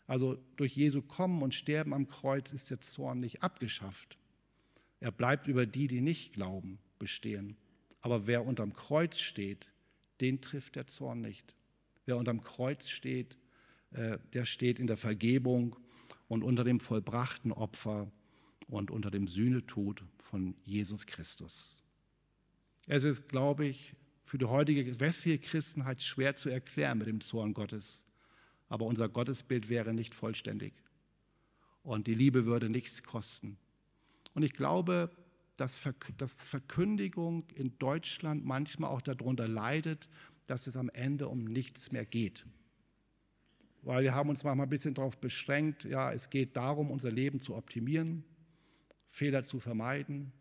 Also 0.06 0.38
durch 0.58 0.76
Jesu 0.76 1.02
Kommen 1.02 1.42
und 1.42 1.54
Sterben 1.54 1.94
am 1.94 2.08
Kreuz 2.08 2.52
ist 2.52 2.70
der 2.70 2.82
Zorn 2.82 3.20
nicht 3.22 3.42
abgeschafft. 3.44 4.18
Er 5.00 5.12
bleibt 5.12 5.48
über 5.48 5.66
die, 5.66 5.88
die 5.88 6.02
nicht 6.02 6.34
glauben, 6.34 6.80
bestehen. 7.00 7.58
Aber 8.02 8.28
wer 8.28 8.46
unterm 8.46 8.74
Kreuz 8.74 9.20
steht, 9.20 9.72
den 10.20 10.42
trifft 10.42 10.76
der 10.76 10.88
Zorn 10.88 11.22
nicht. 11.22 11.56
Wer 12.06 12.18
unterm 12.18 12.42
Kreuz 12.42 12.90
steht, 12.90 13.38
äh, 13.92 14.18
der 14.34 14.46
steht 14.46 14.80
in 14.80 14.88
der 14.88 14.98
Vergebung 14.98 15.76
und 16.28 16.44
unter 16.44 16.64
dem 16.64 16.80
vollbrachten 16.80 17.52
Opfer 17.52 18.12
und 18.68 18.92
unter 18.92 19.12
dem 19.12 19.28
Sühnetod 19.28 20.04
von 20.20 20.56
Jesus 20.64 21.06
Christus. 21.06 21.78
Es 22.88 23.04
ist, 23.04 23.30
glaube 23.30 23.66
ich, 23.66 23.96
für 24.24 24.38
die 24.38 24.46
heutige 24.46 25.00
westliche 25.00 25.40
Christenheit 25.40 26.02
schwer 26.02 26.36
zu 26.36 26.50
erklären 26.50 26.98
mit 26.98 27.08
dem 27.08 27.22
Zorn 27.22 27.54
Gottes 27.54 28.06
aber 28.72 28.86
unser 28.86 29.10
Gottesbild 29.10 29.68
wäre 29.68 29.94
nicht 29.94 30.16
vollständig 30.16 30.74
und 31.84 32.08
die 32.08 32.16
Liebe 32.16 32.46
würde 32.46 32.70
nichts 32.70 33.04
kosten. 33.04 33.58
Und 34.34 34.44
ich 34.44 34.54
glaube, 34.54 35.12
dass, 35.58 35.78
Verkündigung 36.48 37.44
in 37.54 37.78
Deutschland 37.80 38.46
manchmal 38.46 38.90
auch 38.90 39.02
darunter 39.02 39.50
leidet, 39.50 40.08
dass 40.48 40.68
es 40.68 40.78
am 40.78 40.88
Ende 40.88 41.28
um 41.28 41.44
nichts 41.44 41.92
mehr 41.92 42.06
geht. 42.06 42.46
Weil 43.82 44.04
wir 44.04 44.16
haben 44.16 44.30
uns 44.30 44.46
manchmal 44.46 44.68
ein 44.68 44.70
bisschen 44.70 44.94
darauf 44.94 45.20
beschränkt, 45.20 45.84
ja, 45.84 46.14
es 46.14 46.30
geht 46.30 46.56
darum, 46.56 46.92
unser 46.92 47.12
Leben 47.12 47.42
zu 47.42 47.56
optimieren, 47.56 48.24
Fehler 49.12 49.44
zu 49.44 49.60
vermeiden, 49.60 50.32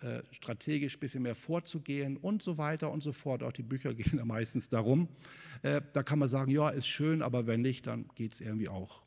äh, 0.00 0.22
strategisch 0.32 0.96
ein 0.96 1.00
bisschen 1.00 1.22
mehr 1.22 1.36
vorzugehen 1.36 2.16
und 2.16 2.42
so 2.42 2.58
weiter 2.58 2.90
und 2.90 3.02
so 3.02 3.12
fort. 3.12 3.42
Auch 3.42 3.52
die 3.52 3.62
Bücher 3.62 3.94
gehen 3.94 4.18
ja 4.18 4.24
meistens 4.24 4.68
darum. 4.68 5.08
Äh, 5.62 5.80
da 5.92 6.02
kann 6.02 6.18
man 6.18 6.28
sagen, 6.28 6.50
ja, 6.50 6.68
ist 6.68 6.88
schön, 6.88 7.22
aber 7.22 7.46
wenn 7.46 7.62
nicht, 7.62 7.86
dann 7.86 8.08
geht 8.14 8.34
es 8.34 8.40
irgendwie 8.40 8.68
auch. 8.68 9.04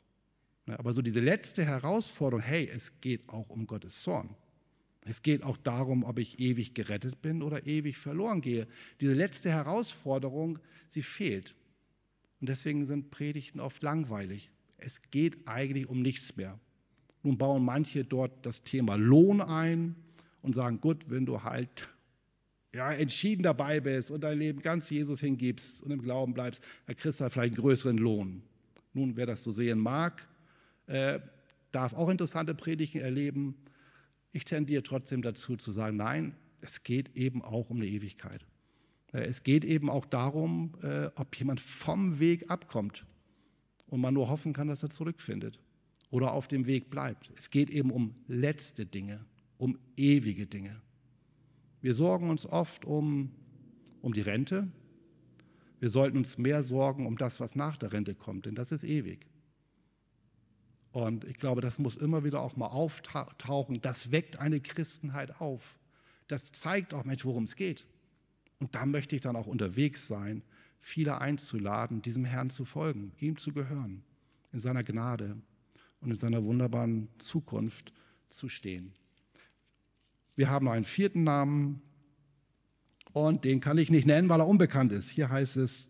Ne, 0.64 0.78
aber 0.78 0.94
so 0.94 1.02
diese 1.02 1.20
letzte 1.20 1.64
Herausforderung, 1.64 2.42
hey, 2.42 2.68
es 2.68 3.00
geht 3.00 3.28
auch 3.28 3.50
um 3.50 3.66
Gottes 3.66 4.02
Zorn. 4.02 4.34
Es 5.04 5.22
geht 5.22 5.44
auch 5.44 5.56
darum, 5.58 6.02
ob 6.02 6.18
ich 6.18 6.40
ewig 6.40 6.74
gerettet 6.74 7.22
bin 7.22 7.42
oder 7.42 7.66
ewig 7.66 7.96
verloren 7.96 8.40
gehe. 8.40 8.66
Diese 9.00 9.14
letzte 9.14 9.50
Herausforderung, 9.50 10.58
sie 10.88 11.02
fehlt. 11.02 11.54
Und 12.40 12.48
deswegen 12.48 12.86
sind 12.86 13.10
Predigten 13.10 13.60
oft 13.60 13.82
langweilig. 13.82 14.50
Es 14.78 15.02
geht 15.10 15.46
eigentlich 15.46 15.88
um 15.88 16.02
nichts 16.02 16.36
mehr. 16.36 16.58
Nun 17.26 17.36
bauen 17.36 17.64
manche 17.64 18.04
dort 18.04 18.46
das 18.46 18.62
Thema 18.62 18.94
Lohn 18.94 19.40
ein, 19.40 19.96
und 20.46 20.54
sagen, 20.54 20.80
gut, 20.80 21.10
wenn 21.10 21.26
du 21.26 21.42
halt 21.42 21.88
ja, 22.72 22.92
entschieden 22.92 23.42
dabei 23.42 23.80
bist 23.80 24.12
und 24.12 24.22
dein 24.22 24.38
Leben 24.38 24.62
ganz 24.62 24.88
Jesus 24.88 25.18
hingibst 25.20 25.82
und 25.82 25.90
im 25.90 26.00
Glauben 26.00 26.34
bleibst, 26.34 26.62
dann 26.86 26.94
kriegst 26.96 27.18
du 27.18 27.24
halt 27.24 27.32
vielleicht 27.32 27.54
einen 27.54 27.62
größeren 27.62 27.98
Lohn. 27.98 28.42
Nun, 28.92 29.16
wer 29.16 29.26
das 29.26 29.42
so 29.42 29.50
sehen 29.50 29.80
mag, 29.80 30.26
äh, 30.86 31.18
darf 31.72 31.94
auch 31.94 32.08
interessante 32.08 32.54
Predigten 32.54 33.00
erleben. 33.00 33.56
Ich 34.32 34.44
tendiere 34.44 34.84
trotzdem 34.84 35.20
dazu 35.20 35.56
zu 35.56 35.72
sagen, 35.72 35.96
nein, 35.96 36.36
es 36.60 36.84
geht 36.84 37.16
eben 37.16 37.42
auch 37.42 37.68
um 37.70 37.78
eine 37.78 37.86
Ewigkeit. 37.86 38.46
Äh, 39.12 39.24
es 39.24 39.42
geht 39.42 39.64
eben 39.64 39.90
auch 39.90 40.06
darum, 40.06 40.74
äh, 40.82 41.08
ob 41.16 41.34
jemand 41.34 41.60
vom 41.60 42.20
Weg 42.20 42.50
abkommt 42.52 43.04
und 43.88 44.00
man 44.00 44.14
nur 44.14 44.28
hoffen 44.28 44.52
kann, 44.52 44.68
dass 44.68 44.84
er 44.84 44.90
zurückfindet 44.90 45.58
oder 46.10 46.32
auf 46.32 46.48
dem 46.48 46.66
Weg 46.66 46.90
bleibt. 46.90 47.30
Es 47.36 47.50
geht 47.50 47.70
eben 47.70 47.90
um 47.90 48.14
letzte 48.28 48.86
Dinge 48.86 49.24
um 49.58 49.78
ewige 49.96 50.46
Dinge. 50.46 50.80
Wir 51.80 51.94
sorgen 51.94 52.30
uns 52.30 52.46
oft 52.46 52.84
um, 52.84 53.32
um 54.02 54.12
die 54.12 54.20
Rente. 54.20 54.68
Wir 55.78 55.88
sollten 55.88 56.18
uns 56.18 56.38
mehr 56.38 56.62
sorgen 56.62 57.06
um 57.06 57.16
das, 57.16 57.40
was 57.40 57.54
nach 57.54 57.78
der 57.78 57.92
Rente 57.92 58.14
kommt, 58.14 58.46
denn 58.46 58.54
das 58.54 58.72
ist 58.72 58.84
ewig. 58.84 59.26
Und 60.92 61.24
ich 61.24 61.36
glaube, 61.36 61.60
das 61.60 61.78
muss 61.78 61.96
immer 61.96 62.24
wieder 62.24 62.40
auch 62.40 62.56
mal 62.56 62.68
auftauchen. 62.68 63.82
Das 63.82 64.10
weckt 64.12 64.38
eine 64.38 64.60
Christenheit 64.60 65.40
auf. 65.40 65.78
Das 66.26 66.52
zeigt 66.52 66.94
auch, 66.94 67.04
Mensch, 67.04 67.24
worum 67.24 67.44
es 67.44 67.54
geht. 67.54 67.86
Und 68.60 68.74
da 68.74 68.86
möchte 68.86 69.14
ich 69.14 69.20
dann 69.20 69.36
auch 69.36 69.46
unterwegs 69.46 70.08
sein, 70.08 70.42
viele 70.80 71.20
einzuladen, 71.20 72.00
diesem 72.00 72.24
Herrn 72.24 72.48
zu 72.48 72.64
folgen, 72.64 73.12
ihm 73.20 73.36
zu 73.36 73.52
gehören, 73.52 74.02
in 74.52 74.60
seiner 74.60 74.82
Gnade 74.82 75.36
und 76.06 76.12
in 76.12 76.18
seiner 76.18 76.44
wunderbaren 76.44 77.08
Zukunft 77.18 77.92
zu 78.30 78.48
stehen. 78.48 78.92
Wir 80.36 80.48
haben 80.48 80.68
einen 80.68 80.84
vierten 80.84 81.24
Namen 81.24 81.82
und 83.12 83.44
den 83.44 83.60
kann 83.60 83.78
ich 83.78 83.90
nicht 83.90 84.06
nennen, 84.06 84.28
weil 84.28 84.40
er 84.40 84.46
unbekannt 84.46 84.92
ist. 84.92 85.10
Hier 85.10 85.28
heißt 85.28 85.56
es, 85.56 85.88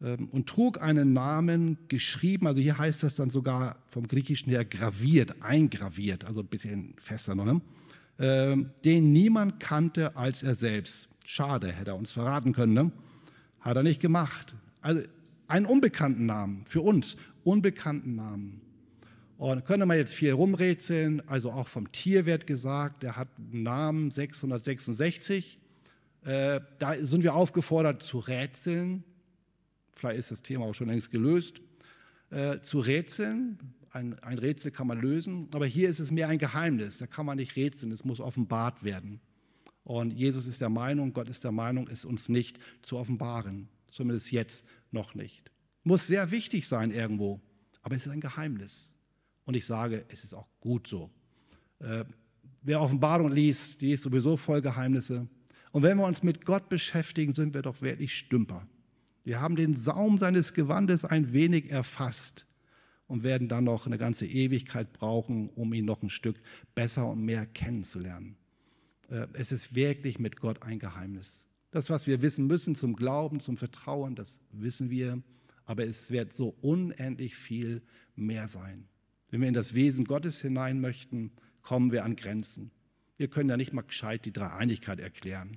ähm, 0.00 0.28
und 0.30 0.48
trug 0.48 0.80
einen 0.80 1.12
Namen 1.12 1.78
geschrieben, 1.88 2.46
also 2.46 2.60
hier 2.60 2.78
heißt 2.78 3.02
das 3.02 3.16
dann 3.16 3.30
sogar 3.30 3.76
vom 3.90 4.06
Griechischen 4.06 4.50
her 4.50 4.64
graviert, 4.64 5.42
eingraviert, 5.42 6.24
also 6.24 6.40
ein 6.40 6.46
bisschen 6.46 6.94
fester 6.98 7.34
noch, 7.34 7.44
ne? 7.44 7.60
Ähm, 8.18 8.70
den 8.84 9.12
niemand 9.12 9.58
kannte 9.58 10.16
als 10.16 10.42
er 10.42 10.54
selbst. 10.54 11.08
Schade, 11.24 11.72
hätte 11.72 11.92
er 11.92 11.96
uns 11.96 12.10
verraten 12.10 12.52
können, 12.52 12.74
ne? 12.74 12.92
hat 13.60 13.76
er 13.76 13.82
nicht 13.82 14.00
gemacht. 14.00 14.54
Also 14.82 15.02
einen 15.48 15.66
unbekannten 15.66 16.26
Namen, 16.26 16.64
für 16.66 16.82
uns 16.82 17.16
unbekannten 17.44 18.14
Namen. 18.14 18.60
Und 19.42 19.64
könnte 19.64 19.86
man 19.86 19.96
jetzt 19.96 20.14
viel 20.14 20.30
rumrätseln, 20.30 21.20
also 21.28 21.50
auch 21.50 21.66
vom 21.66 21.90
Tier 21.90 22.26
wird 22.26 22.46
gesagt, 22.46 23.02
der 23.02 23.16
hat 23.16 23.26
einen 23.38 23.64
Namen 23.64 24.12
666. 24.12 25.58
Äh, 26.24 26.60
da 26.78 26.96
sind 26.98 27.24
wir 27.24 27.34
aufgefordert 27.34 28.04
zu 28.04 28.20
rätseln. 28.20 29.02
Vielleicht 29.94 30.20
ist 30.20 30.30
das 30.30 30.42
Thema 30.42 30.66
auch 30.66 30.74
schon 30.74 30.86
längst 30.86 31.10
gelöst. 31.10 31.60
Äh, 32.30 32.60
zu 32.60 32.78
rätseln. 32.78 33.58
Ein, 33.90 34.16
ein 34.20 34.38
Rätsel 34.38 34.70
kann 34.70 34.86
man 34.86 35.00
lösen, 35.00 35.48
aber 35.52 35.66
hier 35.66 35.88
ist 35.88 35.98
es 35.98 36.12
mehr 36.12 36.28
ein 36.28 36.38
Geheimnis. 36.38 36.98
Da 36.98 37.08
kann 37.08 37.26
man 37.26 37.36
nicht 37.36 37.56
rätseln, 37.56 37.90
es 37.90 38.04
muss 38.04 38.20
offenbart 38.20 38.84
werden. 38.84 39.20
Und 39.82 40.12
Jesus 40.12 40.46
ist 40.46 40.60
der 40.60 40.70
Meinung, 40.70 41.14
Gott 41.14 41.28
ist 41.28 41.42
der 41.42 41.50
Meinung, 41.50 41.88
es 41.90 42.04
uns 42.04 42.28
nicht 42.28 42.60
zu 42.82 42.96
offenbaren. 42.96 43.68
Zumindest 43.88 44.30
jetzt 44.30 44.64
noch 44.92 45.16
nicht. 45.16 45.50
Muss 45.82 46.06
sehr 46.06 46.30
wichtig 46.30 46.68
sein 46.68 46.92
irgendwo, 46.92 47.40
aber 47.82 47.96
es 47.96 48.06
ist 48.06 48.12
ein 48.12 48.20
Geheimnis. 48.20 48.94
Und 49.52 49.56
ich 49.58 49.66
sage, 49.66 50.06
es 50.08 50.24
ist 50.24 50.32
auch 50.32 50.46
gut 50.60 50.86
so. 50.86 51.10
Äh, 51.78 52.06
wer 52.62 52.80
Offenbarung 52.80 53.30
liest, 53.30 53.82
die 53.82 53.92
ist 53.92 54.00
sowieso 54.00 54.38
voll 54.38 54.62
Geheimnisse. 54.62 55.28
Und 55.72 55.82
wenn 55.82 55.98
wir 55.98 56.06
uns 56.06 56.22
mit 56.22 56.46
Gott 56.46 56.70
beschäftigen, 56.70 57.34
sind 57.34 57.52
wir 57.52 57.60
doch 57.60 57.82
wirklich 57.82 58.16
Stümper. 58.16 58.66
Wir 59.24 59.42
haben 59.42 59.54
den 59.54 59.76
Saum 59.76 60.16
seines 60.16 60.54
Gewandes 60.54 61.04
ein 61.04 61.34
wenig 61.34 61.70
erfasst 61.70 62.46
und 63.08 63.24
werden 63.24 63.46
dann 63.46 63.64
noch 63.64 63.84
eine 63.84 63.98
ganze 63.98 64.24
Ewigkeit 64.26 64.90
brauchen, 64.94 65.50
um 65.50 65.74
ihn 65.74 65.84
noch 65.84 66.02
ein 66.02 66.08
Stück 66.08 66.40
besser 66.74 67.10
und 67.10 67.22
mehr 67.22 67.44
kennenzulernen. 67.44 68.36
Äh, 69.10 69.26
es 69.34 69.52
ist 69.52 69.74
wirklich 69.74 70.18
mit 70.18 70.40
Gott 70.40 70.62
ein 70.62 70.78
Geheimnis. 70.78 71.46
Das, 71.72 71.90
was 71.90 72.06
wir 72.06 72.22
wissen 72.22 72.46
müssen 72.46 72.74
zum 72.74 72.96
Glauben, 72.96 73.38
zum 73.38 73.58
Vertrauen, 73.58 74.14
das 74.14 74.40
wissen 74.50 74.88
wir, 74.88 75.22
aber 75.66 75.84
es 75.84 76.10
wird 76.10 76.32
so 76.32 76.56
unendlich 76.62 77.34
viel 77.34 77.82
mehr 78.16 78.48
sein. 78.48 78.88
Wenn 79.32 79.40
wir 79.40 79.48
in 79.48 79.54
das 79.54 79.72
Wesen 79.72 80.04
Gottes 80.04 80.42
hinein 80.42 80.78
möchten, 80.82 81.32
kommen 81.62 81.90
wir 81.90 82.04
an 82.04 82.16
Grenzen. 82.16 82.70
Wir 83.16 83.28
können 83.28 83.48
ja 83.48 83.56
nicht 83.56 83.72
mal 83.72 83.80
gescheit 83.80 84.26
die 84.26 84.32
Dreieinigkeit 84.32 85.00
erklären. 85.00 85.56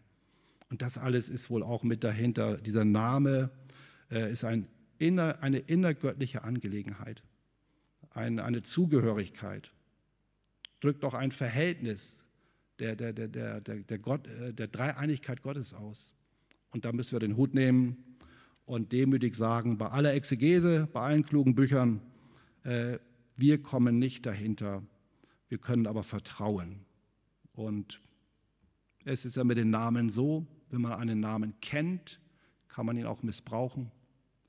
Und 0.70 0.82
das 0.82 0.98
alles 0.98 1.28
ist 1.28 1.50
wohl 1.50 1.62
auch 1.62 1.84
mit 1.84 2.06
dahinter. 2.06 2.56
Dieser 2.56 2.86
Name 2.86 3.52
äh, 4.10 4.32
ist 4.32 4.46
ein 4.46 4.68
inner, 4.98 5.44
eine 5.44 5.60
innergöttliche 5.60 6.46
Angelegenheit, 6.46 7.22
ein, 8.12 8.40
eine 8.40 8.62
Zugehörigkeit, 8.62 9.74
drückt 10.80 11.04
auch 11.04 11.14
ein 11.14 11.32
Verhältnis 11.32 12.26
der, 12.80 12.96
der, 12.96 13.12
der, 13.12 13.28
der, 13.28 13.60
der, 13.60 14.00
Gott, 14.00 14.26
äh, 14.28 14.54
der 14.54 14.68
Dreieinigkeit 14.68 15.42
Gottes 15.42 15.74
aus. 15.74 16.14
Und 16.72 16.86
da 16.86 16.94
müssen 16.94 17.12
wir 17.12 17.20
den 17.20 17.36
Hut 17.36 17.54
nehmen 17.54 17.98
und 18.66 18.94
demütig 18.94 19.36
sagen, 19.36 19.78
bei 19.78 19.90
aller 19.90 20.14
Exegese, 20.14 20.88
bei 20.94 21.02
allen 21.02 21.26
klugen 21.26 21.56
Büchern, 21.56 22.00
äh, 22.64 23.00
wir 23.36 23.62
kommen 23.62 24.00
nicht 24.00 24.26
dahinter, 24.26 24.84
wir 25.50 25.58
können 25.58 25.88
aber 25.88 26.04
vertrauen. 26.04 26.86
Und 27.54 28.02
es 29.04 29.26
ist 29.26 29.36
ja 29.36 29.44
mit 29.44 29.58
den 29.58 29.70
Namen 29.70 30.10
so, 30.10 30.48
wenn 30.70 30.82
man 30.82 30.94
einen 30.94 31.20
Namen 31.20 31.60
kennt, 31.62 32.20
kann 32.68 32.86
man 32.86 32.98
ihn 32.98 33.06
auch 33.06 33.24
missbrauchen. 33.24 33.92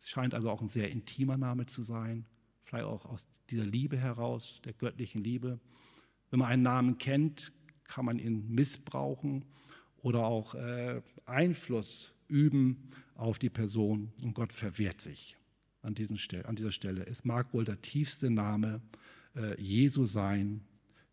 Es 0.01 0.09
scheint 0.09 0.35
also 0.35 0.51
auch 0.51 0.63
ein 0.63 0.69
sehr 0.69 0.91
intimer 0.91 1.37
Name 1.37 1.67
zu 1.67 1.83
sein, 1.83 2.27
vielleicht 2.65 2.87
auch 2.87 3.05
aus 3.07 3.27
dieser 3.51 3.67
Liebe 3.67 3.97
heraus, 3.97 4.61
der 4.65 4.73
göttlichen 4.73 5.23
Liebe. 5.23 5.61
Wenn 6.31 6.41
man 6.41 6.49
einen 6.49 6.63
Namen 6.63 6.99
kennt, 6.99 7.53
kann 7.85 8.05
man 8.05 8.19
ihn 8.19 8.49
missbrauchen 8.49 9.45
oder 9.99 10.25
auch 10.25 10.55
äh, 10.55 11.03
Einfluss 11.27 12.13
üben 12.29 12.91
auf 13.15 13.39
die 13.39 13.51
Person 13.51 14.13
und 14.23 14.35
Gott 14.35 14.53
verwehrt 14.53 15.01
sich 15.01 15.37
an, 15.87 15.95
diesem 15.95 16.19
an 16.45 16.57
dieser 16.57 16.73
Stelle. 16.73 17.07
Es 17.07 17.25
mag 17.25 17.55
wohl 17.55 17.65
der 17.65 17.81
tiefste 17.81 18.29
Name 18.29 18.81
äh, 19.37 19.61
Jesu 19.61 20.05
sein, 20.05 20.63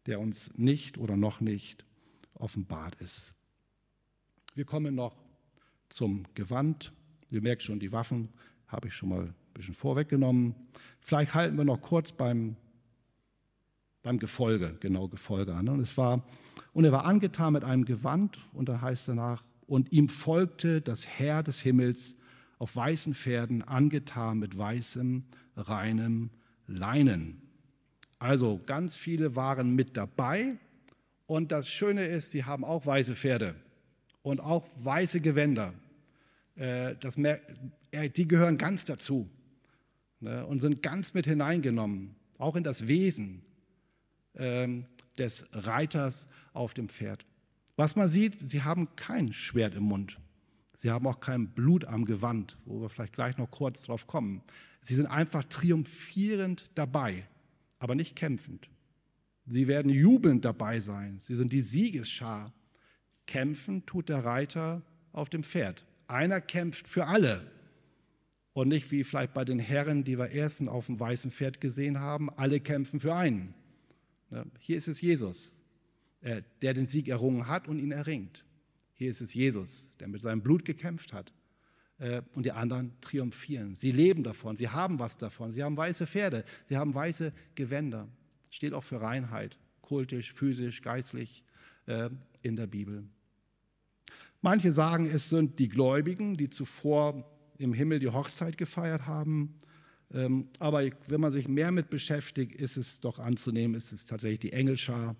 der 0.07 0.19
uns 0.19 0.51
nicht 0.57 0.97
oder 0.97 1.15
noch 1.15 1.39
nicht 1.39 1.85
offenbart 2.33 2.95
ist. 2.95 3.35
Wir 4.55 4.65
kommen 4.65 4.95
noch 4.95 5.15
zum 5.89 6.25
Gewand. 6.33 6.91
Ihr 7.29 7.41
merkt 7.41 7.63
schon, 7.63 7.79
die 7.79 7.91
Waffen 7.91 8.29
habe 8.67 8.87
ich 8.87 8.95
schon 8.95 9.09
mal 9.09 9.21
ein 9.21 9.35
bisschen 9.53 9.75
vorweggenommen. 9.75 10.55
Vielleicht 10.99 11.35
halten 11.35 11.55
wir 11.55 11.65
noch 11.65 11.81
kurz 11.81 12.11
beim, 12.11 12.55
beim 14.01 14.17
Gefolge, 14.17 14.75
genau 14.79 15.07
Gefolge 15.07 15.53
an. 15.53 15.69
Und, 15.69 15.81
es 15.81 15.95
war, 15.97 16.27
und 16.73 16.83
er 16.83 16.91
war 16.91 17.05
angetan 17.05 17.53
mit 17.53 17.63
einem 17.63 17.85
Gewand 17.85 18.39
und 18.53 18.69
da 18.69 18.81
heißt 18.81 19.07
danach, 19.07 19.43
und 19.67 19.91
ihm 19.91 20.09
folgte 20.09 20.81
das 20.81 21.07
Herr 21.07 21.43
des 21.43 21.61
Himmels 21.61 22.17
auf 22.63 22.77
weißen 22.77 23.13
Pferden, 23.13 23.61
angetan 23.61 24.39
mit 24.39 24.57
weißem, 24.57 25.25
reinem 25.57 26.29
Leinen. 26.65 27.41
Also 28.19 28.61
ganz 28.65 28.95
viele 28.95 29.35
waren 29.35 29.75
mit 29.75 29.97
dabei. 29.97 30.55
Und 31.25 31.51
das 31.51 31.67
Schöne 31.67 32.05
ist, 32.05 32.31
sie 32.31 32.45
haben 32.45 32.63
auch 32.63 32.85
weiße 32.85 33.17
Pferde 33.17 33.55
und 34.21 34.39
auch 34.39 34.65
weiße 34.77 35.19
Gewänder. 35.19 35.73
Äh, 36.55 36.95
das, 37.01 37.15
die 37.15 38.27
gehören 38.29 38.57
ganz 38.57 38.85
dazu 38.85 39.29
ne, 40.21 40.45
und 40.45 40.61
sind 40.61 40.81
ganz 40.81 41.13
mit 41.13 41.25
hineingenommen, 41.25 42.15
auch 42.37 42.55
in 42.55 42.63
das 42.63 42.87
Wesen 42.87 43.41
ähm, 44.35 44.85
des 45.17 45.49
Reiters 45.51 46.29
auf 46.53 46.73
dem 46.73 46.87
Pferd. 46.87 47.25
Was 47.75 47.97
man 47.97 48.07
sieht, 48.07 48.39
sie 48.39 48.63
haben 48.63 48.95
kein 48.95 49.33
Schwert 49.33 49.75
im 49.75 49.83
Mund. 49.83 50.17
Sie 50.75 50.89
haben 50.89 51.07
auch 51.07 51.19
kein 51.19 51.49
Blut 51.49 51.85
am 51.85 52.05
Gewand, 52.05 52.57
wo 52.65 52.81
wir 52.81 52.89
vielleicht 52.89 53.13
gleich 53.13 53.37
noch 53.37 53.51
kurz 53.51 53.83
drauf 53.83 54.07
kommen. 54.07 54.41
Sie 54.81 54.95
sind 54.95 55.05
einfach 55.05 55.43
triumphierend 55.45 56.71
dabei, 56.75 57.27
aber 57.79 57.95
nicht 57.95 58.15
kämpfend. 58.15 58.69
Sie 59.45 59.67
werden 59.67 59.91
jubelnd 59.91 60.45
dabei 60.45 60.79
sein. 60.79 61.19
Sie 61.21 61.35
sind 61.35 61.51
die 61.51 61.61
Siegesschar. 61.61 62.53
Kämpfen 63.25 63.85
tut 63.85 64.09
der 64.09 64.25
Reiter 64.25 64.81
auf 65.11 65.29
dem 65.29 65.43
Pferd. 65.43 65.85
Einer 66.07 66.41
kämpft 66.41 66.87
für 66.87 67.07
alle. 67.07 67.49
Und 68.53 68.67
nicht 68.67 68.91
wie 68.91 69.03
vielleicht 69.03 69.33
bei 69.33 69.45
den 69.45 69.59
Herren, 69.59 70.03
die 70.03 70.17
wir 70.17 70.29
erst 70.29 70.67
auf 70.67 70.85
dem 70.85 70.99
weißen 70.99 71.31
Pferd 71.31 71.59
gesehen 71.59 71.99
haben, 71.99 72.29
alle 72.29 72.59
kämpfen 72.59 72.99
für 72.99 73.15
einen. 73.15 73.53
Ne, 74.29 74.45
hier 74.59 74.77
ist 74.77 74.87
es 74.87 75.01
Jesus, 75.01 75.61
äh, 76.21 76.43
der 76.61 76.73
den 76.73 76.87
Sieg 76.87 77.07
errungen 77.07 77.47
hat 77.47 77.67
und 77.67 77.79
ihn 77.79 77.91
erringt. 77.91 78.45
Hier 78.93 79.09
ist 79.09 79.21
es 79.21 79.33
Jesus, 79.33 79.91
der 79.99 80.07
mit 80.07 80.21
seinem 80.21 80.41
Blut 80.41 80.65
gekämpft 80.65 81.13
hat. 81.13 81.33
Äh, 81.99 82.21
und 82.33 82.45
die 82.45 82.51
anderen 82.51 82.99
triumphieren. 83.01 83.75
Sie 83.75 83.91
leben 83.91 84.23
davon, 84.23 84.57
sie 84.57 84.69
haben 84.69 84.99
was 84.99 85.17
davon. 85.17 85.51
Sie 85.51 85.63
haben 85.63 85.77
weiße 85.77 86.07
Pferde, 86.07 86.43
sie 86.67 86.77
haben 86.77 86.93
weiße 86.93 87.31
Gewänder. 87.55 88.07
Steht 88.49 88.73
auch 88.73 88.83
für 88.83 88.99
Reinheit, 88.99 89.57
kultisch, 89.81 90.33
physisch, 90.33 90.81
geistlich 90.81 91.43
äh, 91.85 92.09
in 92.41 92.55
der 92.55 92.67
Bibel. 92.67 93.03
Manche 94.41 94.73
sagen, 94.73 95.05
es 95.05 95.29
sind 95.29 95.59
die 95.59 95.69
Gläubigen, 95.69 96.35
die 96.35 96.49
zuvor 96.49 97.23
im 97.57 97.73
Himmel 97.73 97.99
die 97.99 98.09
Hochzeit 98.09 98.57
gefeiert 98.57 99.05
haben. 99.05 99.55
Ähm, 100.11 100.49
aber 100.59 100.83
wenn 101.07 101.21
man 101.21 101.31
sich 101.31 101.47
mehr 101.47 101.71
mit 101.71 101.89
beschäftigt, 101.89 102.55
ist 102.55 102.75
es 102.75 102.99
doch 102.99 103.19
anzunehmen, 103.19 103.75
ist 103.75 103.93
es 103.93 104.05
tatsächlich 104.05 104.41
die 104.41 104.53
Engelschar, 104.53 105.15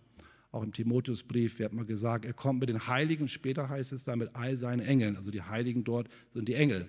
auch 0.54 0.64
im 0.64 0.72
Timotheusbrief 0.72 1.58
wird 1.58 1.74
mal 1.74 1.84
gesagt, 1.84 2.26
er 2.26 2.34
kommt 2.34 2.60
mit 2.60 2.70
den 2.70 2.88
Heiligen, 2.88 3.28
später 3.28 3.70
heißt 3.70 3.92
es 3.92 4.04
dann 4.04 4.20
mit 4.20 4.36
all 4.36 4.56
seinen 4.56 4.86
Engeln, 4.86 5.18
also 5.18 5.32
die 5.32 5.42
Heiligen 5.42 5.84
dort 5.84 6.10
sind 6.32 6.48
die 6.48 6.54
Engel, 6.54 6.88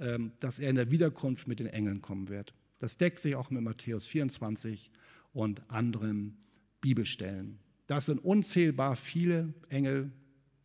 ähm, 0.00 0.32
dass 0.40 0.58
er 0.58 0.70
in 0.70 0.76
der 0.76 0.90
Wiederkunft 0.90 1.46
mit 1.46 1.60
den 1.60 1.66
Engeln 1.66 2.00
kommen 2.00 2.30
wird. 2.30 2.54
Das 2.78 2.96
deckt 2.96 3.18
sich 3.18 3.34
auch 3.36 3.50
mit 3.50 3.62
Matthäus 3.62 4.06
24 4.06 4.90
und 5.34 5.70
anderen 5.70 6.38
Bibelstellen. 6.80 7.58
Das 7.86 8.06
sind 8.06 8.24
unzählbar 8.24 8.96
viele 8.96 9.52
Engel, 9.68 10.10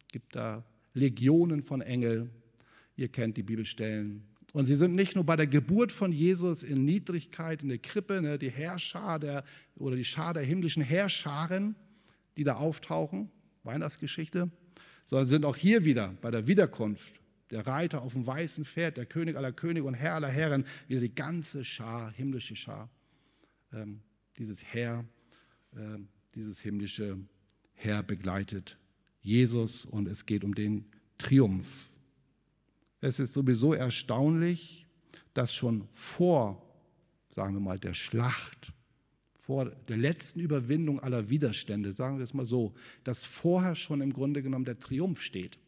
gibt 0.10 0.38
da 0.38 0.64
Legionen 0.94 1.62
von 1.62 1.82
Engeln. 1.82 2.30
Ihr 2.96 3.10
kennt 3.10 3.36
die 3.36 3.44
Bibelstellen. 3.44 4.24
Und 4.54 4.68
sie 4.68 4.76
sind 4.78 4.96
nicht 4.96 5.16
nur 5.16 5.26
bei 5.26 5.36
der 5.36 5.48
Geburt 5.48 5.92
von 5.92 6.14
Jesus 6.14 6.64
in 6.64 6.86
Niedrigkeit, 6.86 7.64
in 7.64 7.70
der 7.70 7.80
Krippe, 7.80 8.22
ne, 8.22 8.40
die 8.40 8.52
Herrschar 8.52 9.20
der, 9.20 9.44
oder 9.76 9.98
die 9.98 10.06
Schar 10.06 10.34
der 10.34 10.44
himmlischen 10.44 10.84
Herrscharen, 10.84 11.76
die 12.38 12.44
da 12.44 12.56
auftauchen, 12.56 13.30
Weihnachtsgeschichte, 13.64 14.52
sondern 15.06 15.28
sind 15.28 15.46
auch 15.46 15.56
hier 15.56 15.86
wieder 15.86 16.16
bei 16.22 16.32
der 16.32 16.48
Wiederkunft 16.48 17.20
der 17.52 17.68
Reiter 17.68 18.02
auf 18.02 18.14
dem 18.14 18.26
weißen 18.26 18.66
Pferd, 18.66 18.98
der 18.98 19.06
König 19.06 19.38
aller 19.38 19.52
Könige 19.52 19.86
und 19.86 19.94
Herr 19.94 20.16
aller 20.16 20.30
Herren, 20.30 20.66
wieder 20.88 21.02
die 21.02 21.14
ganze 21.14 21.64
Schar, 21.64 22.12
himmlische 22.12 22.56
Schar, 22.56 22.90
ähm, 23.72 24.02
dieses 24.38 24.64
Herr, 24.64 25.06
äh, 25.76 26.00
dieses 26.34 26.60
himmlische 26.60 27.18
Herr 27.74 28.02
begleitet 28.02 28.78
Jesus 29.22 29.86
und 29.86 30.08
es 30.08 30.26
geht 30.26 30.44
um 30.44 30.56
den 30.56 30.86
Triumph. 31.18 31.90
Es 33.02 33.20
ist 33.20 33.34
sowieso 33.34 33.74
erstaunlich, 33.74 34.88
dass 35.34 35.54
schon 35.54 35.88
vor, 35.92 36.64
sagen 37.30 37.54
wir 37.54 37.62
mal, 37.62 37.80
der 37.80 37.94
Schlacht 37.94 38.74
vor 39.46 39.66
der 39.66 39.98
letzten 39.98 40.40
Überwindung 40.40 41.02
aller 41.02 41.30
Widerstände, 41.30 41.92
sagen 41.92 42.18
wir 42.18 42.24
es 42.24 42.34
mal 42.34 42.46
so, 42.46 42.74
dass 43.04 43.26
vorher 43.26 43.76
schon 43.76 44.00
im 44.00 44.14
Grunde 44.14 44.42
genommen 44.42 44.64
der 44.64 44.80
Triumph 44.80 45.22
steht. 45.22 45.60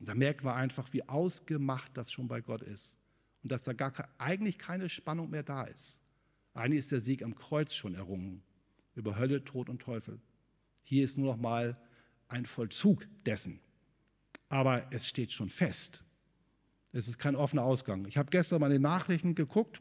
Und 0.00 0.08
da 0.08 0.14
merken 0.14 0.44
wir 0.44 0.54
einfach, 0.54 0.92
wie 0.92 1.08
ausgemacht 1.08 1.92
das 1.94 2.10
schon 2.10 2.26
bei 2.26 2.40
Gott 2.40 2.62
ist. 2.62 2.98
Und 3.44 3.52
dass 3.52 3.62
da 3.62 3.74
gar 3.74 3.92
eigentlich 4.18 4.58
keine 4.58 4.88
Spannung 4.88 5.30
mehr 5.30 5.44
da 5.44 5.62
ist. 5.62 6.00
Eigentlich 6.52 6.80
ist 6.80 6.90
der 6.90 7.00
Sieg 7.00 7.22
am 7.22 7.36
Kreuz 7.36 7.74
schon 7.74 7.94
errungen 7.94 8.42
über 8.96 9.16
Hölle, 9.16 9.44
Tod 9.44 9.68
und 9.68 9.80
Teufel. 9.80 10.18
Hier 10.82 11.04
ist 11.04 11.16
nur 11.16 11.32
noch 11.34 11.40
mal 11.40 11.76
ein 12.26 12.44
Vollzug 12.44 13.06
dessen. 13.24 13.60
Aber 14.48 14.84
es 14.90 15.06
steht 15.06 15.30
schon 15.30 15.48
fest. 15.48 16.02
Es 16.92 17.06
ist 17.06 17.18
kein 17.18 17.36
offener 17.36 17.62
Ausgang. 17.62 18.06
Ich 18.06 18.16
habe 18.16 18.30
gestern 18.30 18.60
mal 18.60 18.66
in 18.66 18.72
den 18.72 18.82
Nachrichten 18.82 19.36
geguckt. 19.36 19.80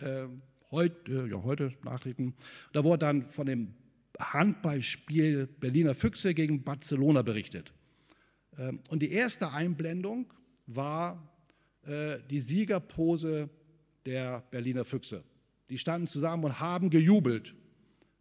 Ähm, 0.00 0.42
heute, 0.70 1.28
ja, 1.30 1.42
heute 1.42 1.72
Nachrichten. 1.84 2.34
Da 2.72 2.84
wurde 2.84 2.98
dann 2.98 3.28
von 3.30 3.46
dem 3.46 3.74
Handballspiel 4.18 5.46
Berliner 5.46 5.94
Füchse 5.94 6.34
gegen 6.34 6.62
Barcelona 6.62 7.22
berichtet. 7.22 7.72
Ähm, 8.58 8.80
und 8.88 9.00
die 9.00 9.12
erste 9.12 9.52
Einblendung 9.52 10.32
war 10.66 11.36
äh, 11.86 12.18
die 12.30 12.40
Siegerpose 12.40 13.48
der 14.04 14.42
Berliner 14.50 14.84
Füchse. 14.84 15.22
Die 15.68 15.78
standen 15.78 16.06
zusammen 16.06 16.44
und 16.44 16.60
haben 16.60 16.90
gejubelt. 16.90 17.54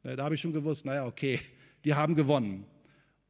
Da 0.04 0.24
habe 0.24 0.36
ich 0.36 0.41
schon 0.41 0.54
gewusst, 0.54 0.86
naja, 0.86 1.06
okay, 1.06 1.39
die 1.86 1.93
haben 1.93 2.16
gewonnen. 2.16 2.66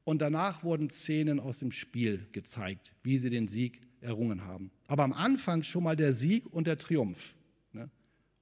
Und 0.03 0.21
danach 0.21 0.63
wurden 0.63 0.89
Szenen 0.89 1.39
aus 1.39 1.59
dem 1.59 1.71
Spiel 1.71 2.27
gezeigt, 2.31 2.93
wie 3.03 3.17
sie 3.17 3.29
den 3.29 3.47
Sieg 3.47 3.81
errungen 4.01 4.45
haben. 4.45 4.71
Aber 4.87 5.03
am 5.03 5.13
Anfang 5.13 5.63
schon 5.63 5.83
mal 5.83 5.95
der 5.95 6.13
Sieg 6.13 6.45
und 6.53 6.67
der 6.67 6.77
Triumph. 6.77 7.35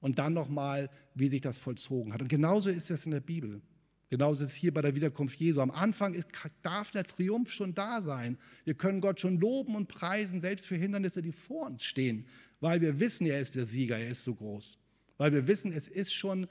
Und 0.04 0.20
dann 0.20 0.34
nochmal, 0.34 0.90
wie 1.16 1.30
sich 1.30 1.40
das 1.40 1.60
vollzogen 1.60 2.12
hat. 2.12 2.22
Und 2.22 2.28
genauso 2.28 2.70
ist 2.70 2.92
es 2.92 3.06
in 3.06 3.12
der 3.12 3.22
Bibel. 3.22 3.62
Genauso 4.10 4.44
ist 4.44 4.50
es 4.50 4.56
hier 4.56 4.74
bei 4.74 4.82
der 4.82 4.96
Wiederkunft 4.96 5.40
Jesu. 5.40 5.62
Am 5.62 5.72
Anfang 5.72 6.14
ist, 6.14 6.28
darf 6.62 6.92
der 6.92 7.06
Triumph 7.06 7.50
schon 7.50 7.74
da 7.74 8.02
sein. 8.02 8.38
Wir 8.66 8.74
können 8.74 9.00
Gott 9.00 9.22
schon 9.22 9.40
loben 9.40 9.76
und 9.76 9.88
preisen, 9.88 10.42
selbst 10.42 10.66
für 10.66 10.76
Hindernisse, 10.76 11.22
die 11.22 11.32
vor 11.32 11.68
uns 11.68 11.86
stehen, 11.86 12.28
weil 12.60 12.82
wir 12.82 13.00
wissen, 13.00 13.26
er 13.26 13.40
ist 13.40 13.56
der 13.56 13.66
Sieger, 13.66 13.98
er 13.98 14.10
ist 14.10 14.26
so 14.26 14.36
groß. 14.36 14.78
Weil 15.18 15.32
wir 15.32 15.48
wissen, 15.48 15.72
es 15.72 15.88
ist 15.88 16.14
schon, 16.14 16.48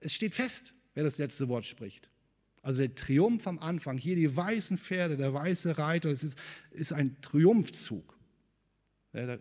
es 0.00 0.12
steht 0.12 0.34
fest, 0.34 0.74
wer 0.92 1.02
das 1.02 1.16
letzte 1.16 1.48
Wort 1.48 1.64
spricht. 1.64 2.10
Also 2.60 2.78
der 2.78 2.94
Triumph 2.94 3.46
am 3.46 3.58
Anfang, 3.58 3.96
hier 3.96 4.16
die 4.16 4.36
weißen 4.36 4.76
Pferde, 4.76 5.16
der 5.16 5.32
weiße 5.32 5.78
Reiter, 5.78 6.10
es 6.10 6.22
ist, 6.22 6.38
ist 6.72 6.92
ein 6.92 7.16
Triumphzug. 7.22 8.18
Ja, 9.14 9.26
da, 9.26 9.38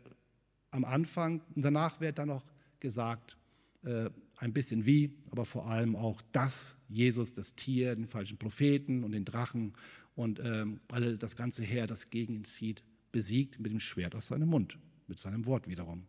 am 0.72 0.86
Anfang 0.86 1.41
und 1.54 1.64
danach 1.64 1.99
wird 1.99 2.18
dann 2.18 2.30
noch 2.30 2.45
gesagt, 2.80 3.38
ein 3.84 4.53
bisschen 4.53 4.86
wie, 4.86 5.17
aber 5.32 5.45
vor 5.45 5.67
allem 5.67 5.95
auch, 5.95 6.21
dass 6.32 6.77
Jesus 6.88 7.34
das 7.34 7.55
Tier, 7.55 7.95
den 7.95 8.07
falschen 8.07 8.38
Propheten 8.38 9.03
und 9.03 9.11
den 9.11 9.25
Drachen 9.25 9.73
und 10.15 10.39
ähm, 10.39 10.79
alle 10.91 11.17
das 11.17 11.36
ganze 11.36 11.63
Heer, 11.63 11.88
das 11.88 12.09
gegen 12.09 12.36
ihn 12.36 12.43
zieht, 12.43 12.84
besiegt 13.11 13.59
mit 13.59 13.71
dem 13.71 13.79
Schwert 13.79 14.15
aus 14.15 14.27
seinem 14.27 14.49
Mund, 14.49 14.77
mit 15.07 15.19
seinem 15.19 15.45
Wort 15.45 15.67
wiederum. 15.67 16.05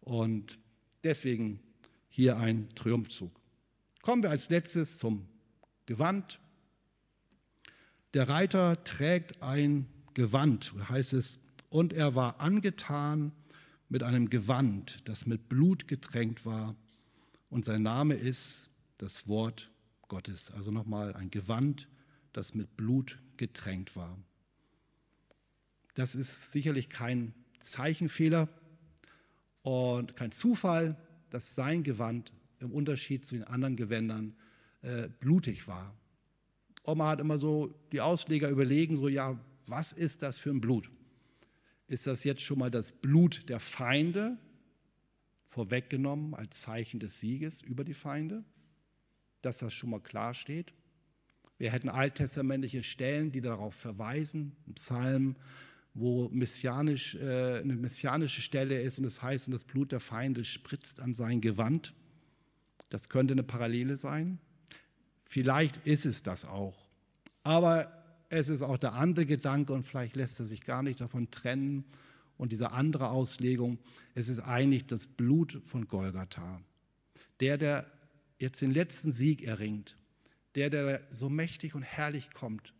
Und 0.00 0.58
deswegen 1.02 1.60
hier 2.08 2.36
ein 2.36 2.68
Triumphzug. 2.74 3.32
Kommen 4.02 4.22
wir 4.22 4.30
als 4.30 4.50
letztes 4.50 4.98
zum 4.98 5.26
Gewand. 5.86 6.40
Der 8.12 8.28
Reiter 8.28 8.84
trägt 8.84 9.42
ein 9.42 9.86
Gewand, 10.14 10.72
heißt 10.88 11.14
es, 11.14 11.40
und 11.70 11.92
er 11.92 12.14
war 12.14 12.40
angetan 12.40 13.32
mit 13.94 14.02
einem 14.02 14.28
Gewand, 14.28 15.02
das 15.04 15.24
mit 15.24 15.48
Blut 15.48 15.86
getränkt 15.86 16.44
war, 16.44 16.74
und 17.48 17.64
sein 17.64 17.84
Name 17.84 18.14
ist 18.14 18.68
das 18.98 19.28
Wort 19.28 19.70
Gottes. 20.08 20.50
Also 20.50 20.72
nochmal 20.72 21.14
ein 21.14 21.30
Gewand, 21.30 21.86
das 22.32 22.56
mit 22.56 22.76
Blut 22.76 23.20
getränkt 23.36 23.94
war. 23.94 24.18
Das 25.94 26.16
ist 26.16 26.50
sicherlich 26.50 26.88
kein 26.88 27.34
Zeichenfehler 27.60 28.48
und 29.62 30.16
kein 30.16 30.32
Zufall, 30.32 30.96
dass 31.30 31.54
sein 31.54 31.84
Gewand 31.84 32.32
im 32.58 32.72
Unterschied 32.72 33.24
zu 33.24 33.36
den 33.36 33.44
anderen 33.44 33.76
Gewändern 33.76 34.34
äh, 34.82 35.08
blutig 35.20 35.68
war. 35.68 35.94
Oma 36.82 37.10
hat 37.10 37.20
immer 37.20 37.38
so, 37.38 37.72
die 37.92 38.00
Ausleger 38.00 38.48
überlegen 38.48 38.96
so, 38.96 39.06
ja, 39.06 39.38
was 39.68 39.92
ist 39.92 40.22
das 40.22 40.36
für 40.36 40.50
ein 40.50 40.60
Blut? 40.60 40.90
Ist 41.94 42.08
das 42.08 42.24
jetzt 42.24 42.42
schon 42.42 42.58
mal 42.58 42.72
das 42.72 42.90
Blut 42.90 43.48
der 43.48 43.60
Feinde, 43.60 44.36
vorweggenommen 45.44 46.34
als 46.34 46.60
Zeichen 46.60 46.98
des 46.98 47.20
Sieges 47.20 47.62
über 47.62 47.84
die 47.84 47.94
Feinde? 47.94 48.42
Dass 49.42 49.58
das 49.58 49.74
schon 49.74 49.90
mal 49.90 50.00
klar 50.00 50.34
steht? 50.34 50.74
Wir 51.56 51.70
hätten 51.70 51.88
alttestamentliche 51.88 52.82
Stellen, 52.82 53.30
die 53.30 53.40
darauf 53.40 53.76
verweisen, 53.76 54.56
ein 54.66 54.74
Psalm, 54.74 55.36
wo 55.94 56.28
messianisch, 56.30 57.14
äh, 57.14 57.60
eine 57.60 57.76
messianische 57.76 58.42
Stelle 58.42 58.82
ist 58.82 58.98
und 58.98 59.04
es 59.04 59.22
heißt, 59.22 59.52
das 59.52 59.64
Blut 59.64 59.92
der 59.92 60.00
Feinde 60.00 60.44
spritzt 60.44 60.98
an 60.98 61.14
sein 61.14 61.40
Gewand. 61.40 61.94
Das 62.88 63.08
könnte 63.08 63.34
eine 63.34 63.44
Parallele 63.44 63.98
sein. 63.98 64.40
Vielleicht 65.26 65.86
ist 65.86 66.06
es 66.06 66.24
das 66.24 66.44
auch. 66.44 66.88
Aber 67.44 68.03
es 68.34 68.48
ist 68.48 68.62
auch 68.62 68.78
der 68.78 68.94
andere 68.94 69.26
Gedanke 69.26 69.72
und 69.72 69.84
vielleicht 69.84 70.16
lässt 70.16 70.40
er 70.40 70.46
sich 70.46 70.62
gar 70.62 70.82
nicht 70.82 71.00
davon 71.00 71.30
trennen. 71.30 71.84
Und 72.36 72.50
diese 72.50 72.72
andere 72.72 73.10
Auslegung, 73.10 73.78
es 74.14 74.28
ist 74.28 74.40
eigentlich 74.40 74.86
das 74.86 75.06
Blut 75.06 75.62
von 75.66 75.86
Golgatha. 75.86 76.60
Der, 77.38 77.58
der 77.58 77.90
jetzt 78.40 78.60
den 78.60 78.72
letzten 78.72 79.12
Sieg 79.12 79.42
erringt, 79.42 79.96
der, 80.56 80.68
der 80.68 81.00
so 81.10 81.30
mächtig 81.30 81.76
und 81.76 81.82
herrlich 81.82 82.32
kommt, 82.32 82.74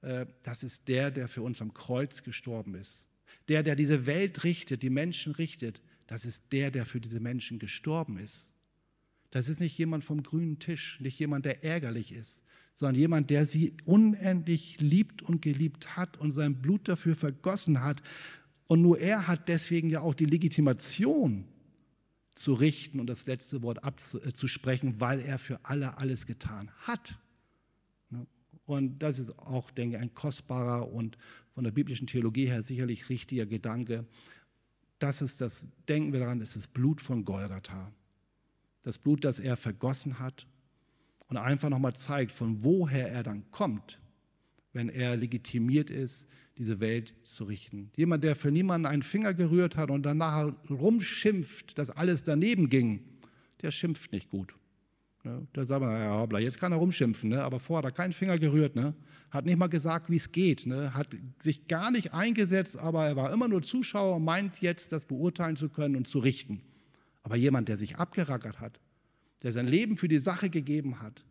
äh, 0.00 0.26
das 0.42 0.62
ist 0.62 0.88
der, 0.88 1.10
der 1.10 1.28
für 1.28 1.42
uns 1.42 1.60
am 1.60 1.74
Kreuz 1.74 2.22
gestorben 2.22 2.74
ist. 2.74 3.06
Der, 3.48 3.62
der 3.62 3.76
diese 3.76 4.06
Welt 4.06 4.44
richtet, 4.44 4.82
die 4.82 4.90
Menschen 4.90 5.34
richtet, 5.34 5.82
das 6.06 6.24
ist 6.24 6.52
der, 6.52 6.70
der 6.70 6.86
für 6.86 7.00
diese 7.00 7.20
Menschen 7.20 7.58
gestorben 7.58 8.18
ist. 8.18 8.54
Das 9.30 9.48
ist 9.48 9.60
nicht 9.60 9.76
jemand 9.76 10.04
vom 10.04 10.22
grünen 10.22 10.58
Tisch, 10.58 11.00
nicht 11.00 11.18
jemand, 11.18 11.44
der 11.44 11.64
ärgerlich 11.64 12.12
ist, 12.12 12.42
sondern 12.80 12.98
jemand, 12.98 13.28
der 13.28 13.44
sie 13.44 13.74
unendlich 13.84 14.80
liebt 14.80 15.20
und 15.20 15.42
geliebt 15.42 15.98
hat 15.98 16.16
und 16.16 16.32
sein 16.32 16.62
Blut 16.62 16.88
dafür 16.88 17.14
vergossen 17.14 17.82
hat. 17.82 18.02
Und 18.68 18.80
nur 18.80 18.98
er 18.98 19.26
hat 19.26 19.48
deswegen 19.48 19.90
ja 19.90 20.00
auch 20.00 20.14
die 20.14 20.24
Legitimation 20.24 21.44
zu 22.34 22.54
richten 22.54 22.98
und 22.98 23.06
das 23.06 23.26
letzte 23.26 23.62
Wort 23.62 23.84
abzusprechen, 23.84 24.94
äh, 24.94 25.00
weil 25.00 25.20
er 25.20 25.38
für 25.38 25.60
alle 25.62 25.98
alles 25.98 26.24
getan 26.24 26.70
hat. 26.78 27.18
Ne? 28.08 28.26
Und 28.64 28.98
das 29.00 29.18
ist 29.18 29.38
auch, 29.38 29.70
denke 29.70 29.96
ich, 29.96 30.02
ein 30.02 30.14
kostbarer 30.14 30.90
und 30.90 31.18
von 31.52 31.64
der 31.64 31.72
biblischen 31.72 32.06
Theologie 32.06 32.46
her 32.46 32.62
sicherlich 32.62 33.10
richtiger 33.10 33.44
Gedanke. 33.44 34.06
Das 34.98 35.20
ist 35.20 35.42
das, 35.42 35.66
denken 35.86 36.14
wir 36.14 36.20
daran, 36.20 36.40
ist 36.40 36.56
das 36.56 36.66
Blut 36.66 37.02
von 37.02 37.26
Golgatha 37.26 37.92
das 38.82 38.96
Blut, 38.96 39.24
das 39.24 39.38
er 39.38 39.58
vergossen 39.58 40.18
hat 40.18 40.46
und 41.30 41.36
einfach 41.36 41.70
nochmal 41.70 41.94
zeigt, 41.94 42.32
von 42.32 42.62
woher 42.64 43.10
er 43.10 43.22
dann 43.22 43.50
kommt, 43.52 44.00
wenn 44.72 44.88
er 44.88 45.16
legitimiert 45.16 45.88
ist, 45.88 46.28
diese 46.58 46.80
Welt 46.80 47.14
zu 47.24 47.44
richten. 47.44 47.90
Jemand, 47.96 48.22
der 48.24 48.36
für 48.36 48.50
niemanden 48.50 48.86
einen 48.86 49.02
Finger 49.02 49.32
gerührt 49.32 49.76
hat 49.76 49.90
und 49.90 50.02
danach 50.02 50.52
rumschimpft, 50.68 51.78
dass 51.78 51.90
alles 51.90 52.22
daneben 52.22 52.68
ging, 52.68 53.00
der 53.62 53.70
schimpft 53.70 54.12
nicht 54.12 54.28
gut. 54.28 54.54
Ne? 55.22 55.46
Da 55.52 55.64
sagt 55.64 55.82
man, 55.82 55.92
ja, 55.92 56.18
hoppla, 56.18 56.38
jetzt 56.38 56.58
kann 56.58 56.72
er 56.72 56.78
rumschimpfen, 56.78 57.30
ne? 57.30 57.42
aber 57.42 57.60
vorher 57.60 57.86
hat 57.86 57.92
er 57.92 57.96
keinen 57.96 58.12
Finger 58.12 58.38
gerührt, 58.38 58.74
ne? 58.74 58.94
hat 59.30 59.46
nicht 59.46 59.58
mal 59.58 59.68
gesagt, 59.68 60.10
wie 60.10 60.16
es 60.16 60.32
geht, 60.32 60.66
ne? 60.66 60.92
hat 60.94 61.08
sich 61.38 61.68
gar 61.68 61.90
nicht 61.90 62.12
eingesetzt, 62.12 62.76
aber 62.76 63.06
er 63.06 63.16
war 63.16 63.32
immer 63.32 63.48
nur 63.48 63.62
Zuschauer 63.62 64.16
und 64.16 64.24
meint 64.24 64.60
jetzt, 64.60 64.92
das 64.92 65.06
beurteilen 65.06 65.56
zu 65.56 65.68
können 65.68 65.96
und 65.96 66.08
zu 66.08 66.18
richten. 66.18 66.62
Aber 67.22 67.36
jemand, 67.36 67.68
der 67.68 67.76
sich 67.76 67.96
abgerackert 67.96 68.60
hat, 68.60 68.80
der 69.42 69.52
sein 69.52 69.66
Leben 69.66 69.96
für 69.96 70.08
die 70.08 70.18
Sache 70.18 70.50
gegeben 70.50 71.00
hat, 71.00 71.24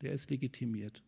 der 0.00 0.12
ist 0.12 0.30
legitimiert. 0.30 1.02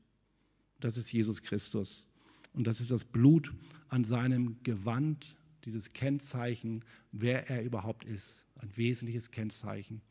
Das 0.80 0.96
ist 0.96 1.12
Jesus 1.12 1.42
Christus. 1.42 2.09
Und 2.52 2.66
das 2.66 2.80
ist 2.80 2.90
das 2.90 3.05
Blut 3.05 3.52
an 3.88 4.05
seinem 4.05 4.62
Gewand, 4.62 5.36
dieses 5.64 5.92
Kennzeichen, 5.92 6.84
wer 7.11 7.48
er 7.50 7.64
überhaupt 7.64 8.05
ist. 8.05 8.46
Ein 8.57 8.70
wesentliches 8.76 9.30
Kennzeichen, 9.30 10.02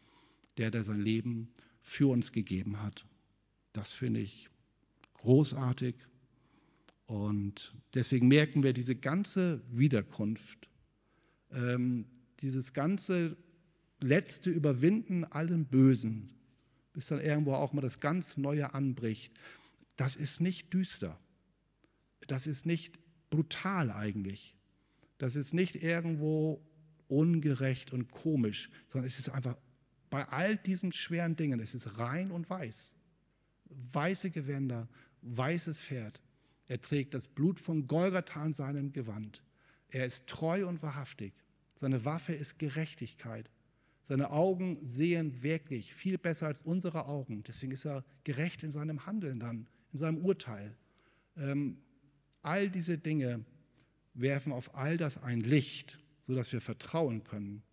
der, 0.58 0.72
der 0.72 0.84
sein 0.84 1.00
Leben 1.00 1.50
für 1.82 2.12
uns 2.12 2.32
gegeben 2.32 2.82
hat. 2.82 3.06
Das 3.72 3.94
finde 3.94 4.20
ich 4.20 4.50
großartig. 5.14 5.96
Und 7.06 7.74
deswegen 7.94 8.28
merken 8.28 8.64
wir 8.64 8.74
diese 8.74 8.96
ganze 8.96 9.62
Wiederkunft, 9.70 10.70
ähm, 11.52 12.06
dieses 12.40 12.74
ganze 12.74 13.38
letzte 14.04 14.50
Überwinden 14.50 15.24
allen 15.24 15.66
Bösen, 15.66 16.32
bis 16.94 17.08
dann 17.08 17.22
irgendwo 17.22 17.54
auch 17.54 17.74
mal 17.74 17.82
das 17.82 18.00
ganz 18.00 18.38
Neue 18.38 18.74
anbricht, 18.74 19.34
das 19.96 20.16
ist 20.16 20.42
nicht 20.42 20.74
düster. 20.74 21.20
Das 22.28 22.48
ist 22.48 22.66
nicht 22.66 23.00
brutal 23.30 23.92
eigentlich. 23.92 24.56
Das 25.18 25.36
ist 25.36 25.54
nicht 25.54 25.76
irgendwo 25.76 26.62
ungerecht 27.08 27.92
und 27.94 28.12
komisch, 28.12 28.70
sondern 28.88 29.08
es 29.08 29.20
ist 29.20 29.30
einfach 29.30 29.58
bei 30.10 30.28
all 30.28 30.58
diesen 30.58 30.92
schweren 30.92 31.36
Dingen, 31.36 31.60
es 31.60 31.74
ist 31.74 31.98
rein 31.98 32.32
und 32.32 32.50
weiß. 32.50 32.96
Weiße 33.94 34.30
Gewänder, 34.30 34.88
weißes 35.22 35.82
Pferd. 35.82 36.22
Er 36.68 36.82
trägt 36.82 37.14
das 37.14 37.28
Blut 37.28 37.60
von 37.60 37.88
Golgatha 37.88 38.42
an 38.42 38.54
seinem 38.54 38.94
Gewand. 38.94 39.44
Er 39.90 40.06
ist 40.06 40.28
treu 40.28 40.68
und 40.68 40.82
wahrhaftig. 40.82 41.34
Seine 41.76 42.06
Waffe 42.06 42.34
ist 42.34 42.60
Gerechtigkeit. 42.60 43.50
Seine 44.06 44.32
Augen 44.32 44.80
sehen 44.86 45.42
wirklich 45.44 45.94
viel 45.94 46.18
besser 46.18 46.48
als 46.48 46.62
unsere 46.62 47.06
Augen. 47.06 47.44
Deswegen 47.44 47.72
ist 47.72 47.86
er 47.86 48.04
gerecht 48.24 48.64
in 48.64 48.72
seinem 48.72 49.06
Handeln 49.06 49.40
dann, 49.40 49.68
in 49.94 50.00
seinem 50.00 50.18
Urteil. 50.26 50.76
Ähm, 51.38 51.78
all 52.42 52.70
diese 52.70 52.98
Dinge 52.98 53.46
werfen 54.14 54.52
auf 54.52 54.76
all 54.76 54.98
das 54.98 55.18
ein 55.18 55.40
Licht, 55.40 56.00
sodass 56.20 56.52
wir 56.52 56.62
vertrauen 56.62 57.24
können. 57.24 57.64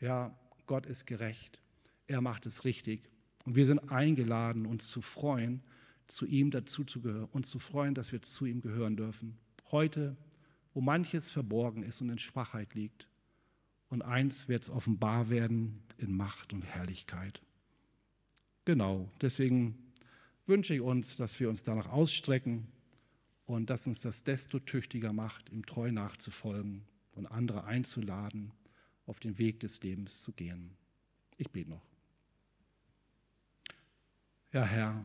Ja, 0.00 0.36
Gott 0.66 0.86
ist 0.86 1.06
gerecht. 1.06 1.60
Er 2.06 2.20
macht 2.20 2.46
es 2.46 2.64
richtig. 2.64 3.10
Und 3.44 3.54
wir 3.54 3.66
sind 3.66 3.90
eingeladen, 3.90 4.66
uns 4.66 4.88
zu 4.88 5.02
freuen, 5.02 5.62
zu 6.06 6.26
ihm 6.26 6.50
dazuzugehören, 6.50 7.28
uns 7.32 7.50
zu 7.50 7.58
freuen, 7.58 7.94
dass 7.94 8.12
wir 8.12 8.22
zu 8.22 8.46
ihm 8.46 8.60
gehören 8.60 8.96
dürfen. 8.96 9.38
Heute, 9.70 10.16
wo 10.74 10.80
manches 10.80 11.30
verborgen 11.30 11.82
ist 11.82 12.00
und 12.00 12.10
in 12.10 12.18
Schwachheit 12.18 12.74
liegt, 12.74 13.08
und 13.90 14.02
eins 14.02 14.48
wird 14.48 14.62
es 14.62 14.70
offenbar 14.70 15.28
werden, 15.28 15.82
in 15.98 16.16
Macht 16.16 16.52
und 16.54 16.62
Herrlichkeit. 16.62 17.42
Genau, 18.64 19.10
deswegen 19.20 19.92
wünsche 20.46 20.74
ich 20.74 20.80
uns, 20.80 21.16
dass 21.16 21.38
wir 21.40 21.50
uns 21.50 21.62
danach 21.62 21.86
ausstrecken 21.86 22.66
und 23.44 23.68
dass 23.68 23.86
uns 23.86 24.00
das 24.00 24.22
desto 24.22 24.60
tüchtiger 24.60 25.12
macht, 25.12 25.50
ihm 25.50 25.66
treu 25.66 25.90
nachzufolgen 25.92 26.84
und 27.12 27.26
andere 27.26 27.64
einzuladen, 27.64 28.52
auf 29.06 29.18
den 29.18 29.38
Weg 29.38 29.60
des 29.60 29.82
Lebens 29.82 30.22
zu 30.22 30.32
gehen. 30.32 30.76
Ich 31.36 31.50
bete 31.50 31.70
noch. 31.70 31.84
Ja, 34.52 34.64
Herr, 34.64 35.04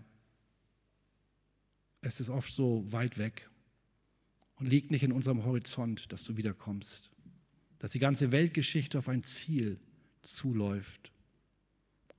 es 2.02 2.20
ist 2.20 2.30
oft 2.30 2.54
so 2.54 2.86
weit 2.92 3.18
weg 3.18 3.50
und 4.58 4.68
liegt 4.68 4.92
nicht 4.92 5.04
in 5.04 5.12
unserem 5.12 5.44
Horizont, 5.44 6.12
dass 6.12 6.24
du 6.24 6.38
wiederkommst, 6.38 7.10
dass 7.80 7.92
die 7.92 8.00
ganze 8.00 8.32
Weltgeschichte 8.32 8.98
auf 9.00 9.10
ein 9.10 9.24
Ziel 9.24 9.80
zuläuft 10.22 11.12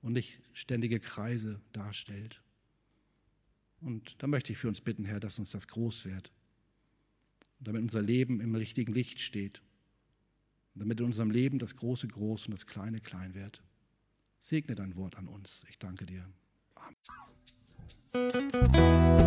und 0.02 0.12
nicht 0.12 0.40
ständige 0.52 1.00
Kreise 1.00 1.60
darstellt. 1.72 2.42
Und 3.80 4.22
da 4.22 4.26
möchte 4.26 4.52
ich 4.52 4.58
für 4.58 4.68
uns 4.68 4.80
bitten, 4.80 5.04
Herr, 5.04 5.20
dass 5.20 5.38
uns 5.38 5.50
das 5.50 5.68
groß 5.68 6.06
wird, 6.06 6.32
damit 7.60 7.82
unser 7.82 8.02
Leben 8.02 8.40
im 8.40 8.54
richtigen 8.54 8.92
Licht 8.92 9.20
steht, 9.20 9.62
damit 10.74 11.00
in 11.00 11.06
unserem 11.06 11.30
Leben 11.30 11.58
das 11.58 11.76
Große 11.76 12.08
groß 12.08 12.46
und 12.46 12.52
das 12.52 12.66
Kleine 12.66 13.00
klein 13.00 13.34
wird. 13.34 13.62
Segne 14.40 14.74
dein 14.74 14.96
Wort 14.96 15.16
an 15.16 15.28
uns. 15.28 15.64
Ich 15.68 15.78
danke 15.78 16.06
dir. 16.06 16.24
Amen. 16.74 16.96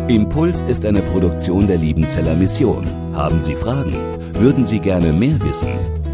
Impuls 0.08 0.62
ist 0.62 0.84
eine 0.84 1.02
Produktion 1.02 1.66
der 1.66 1.78
Liebenzeller 1.78 2.34
Mission. 2.34 2.86
Haben 3.14 3.40
Sie 3.40 3.54
Fragen? 3.54 3.92
Würden 4.34 4.66
Sie 4.66 4.80
gerne 4.80 5.12
mehr 5.12 5.40
wissen? 5.42 5.99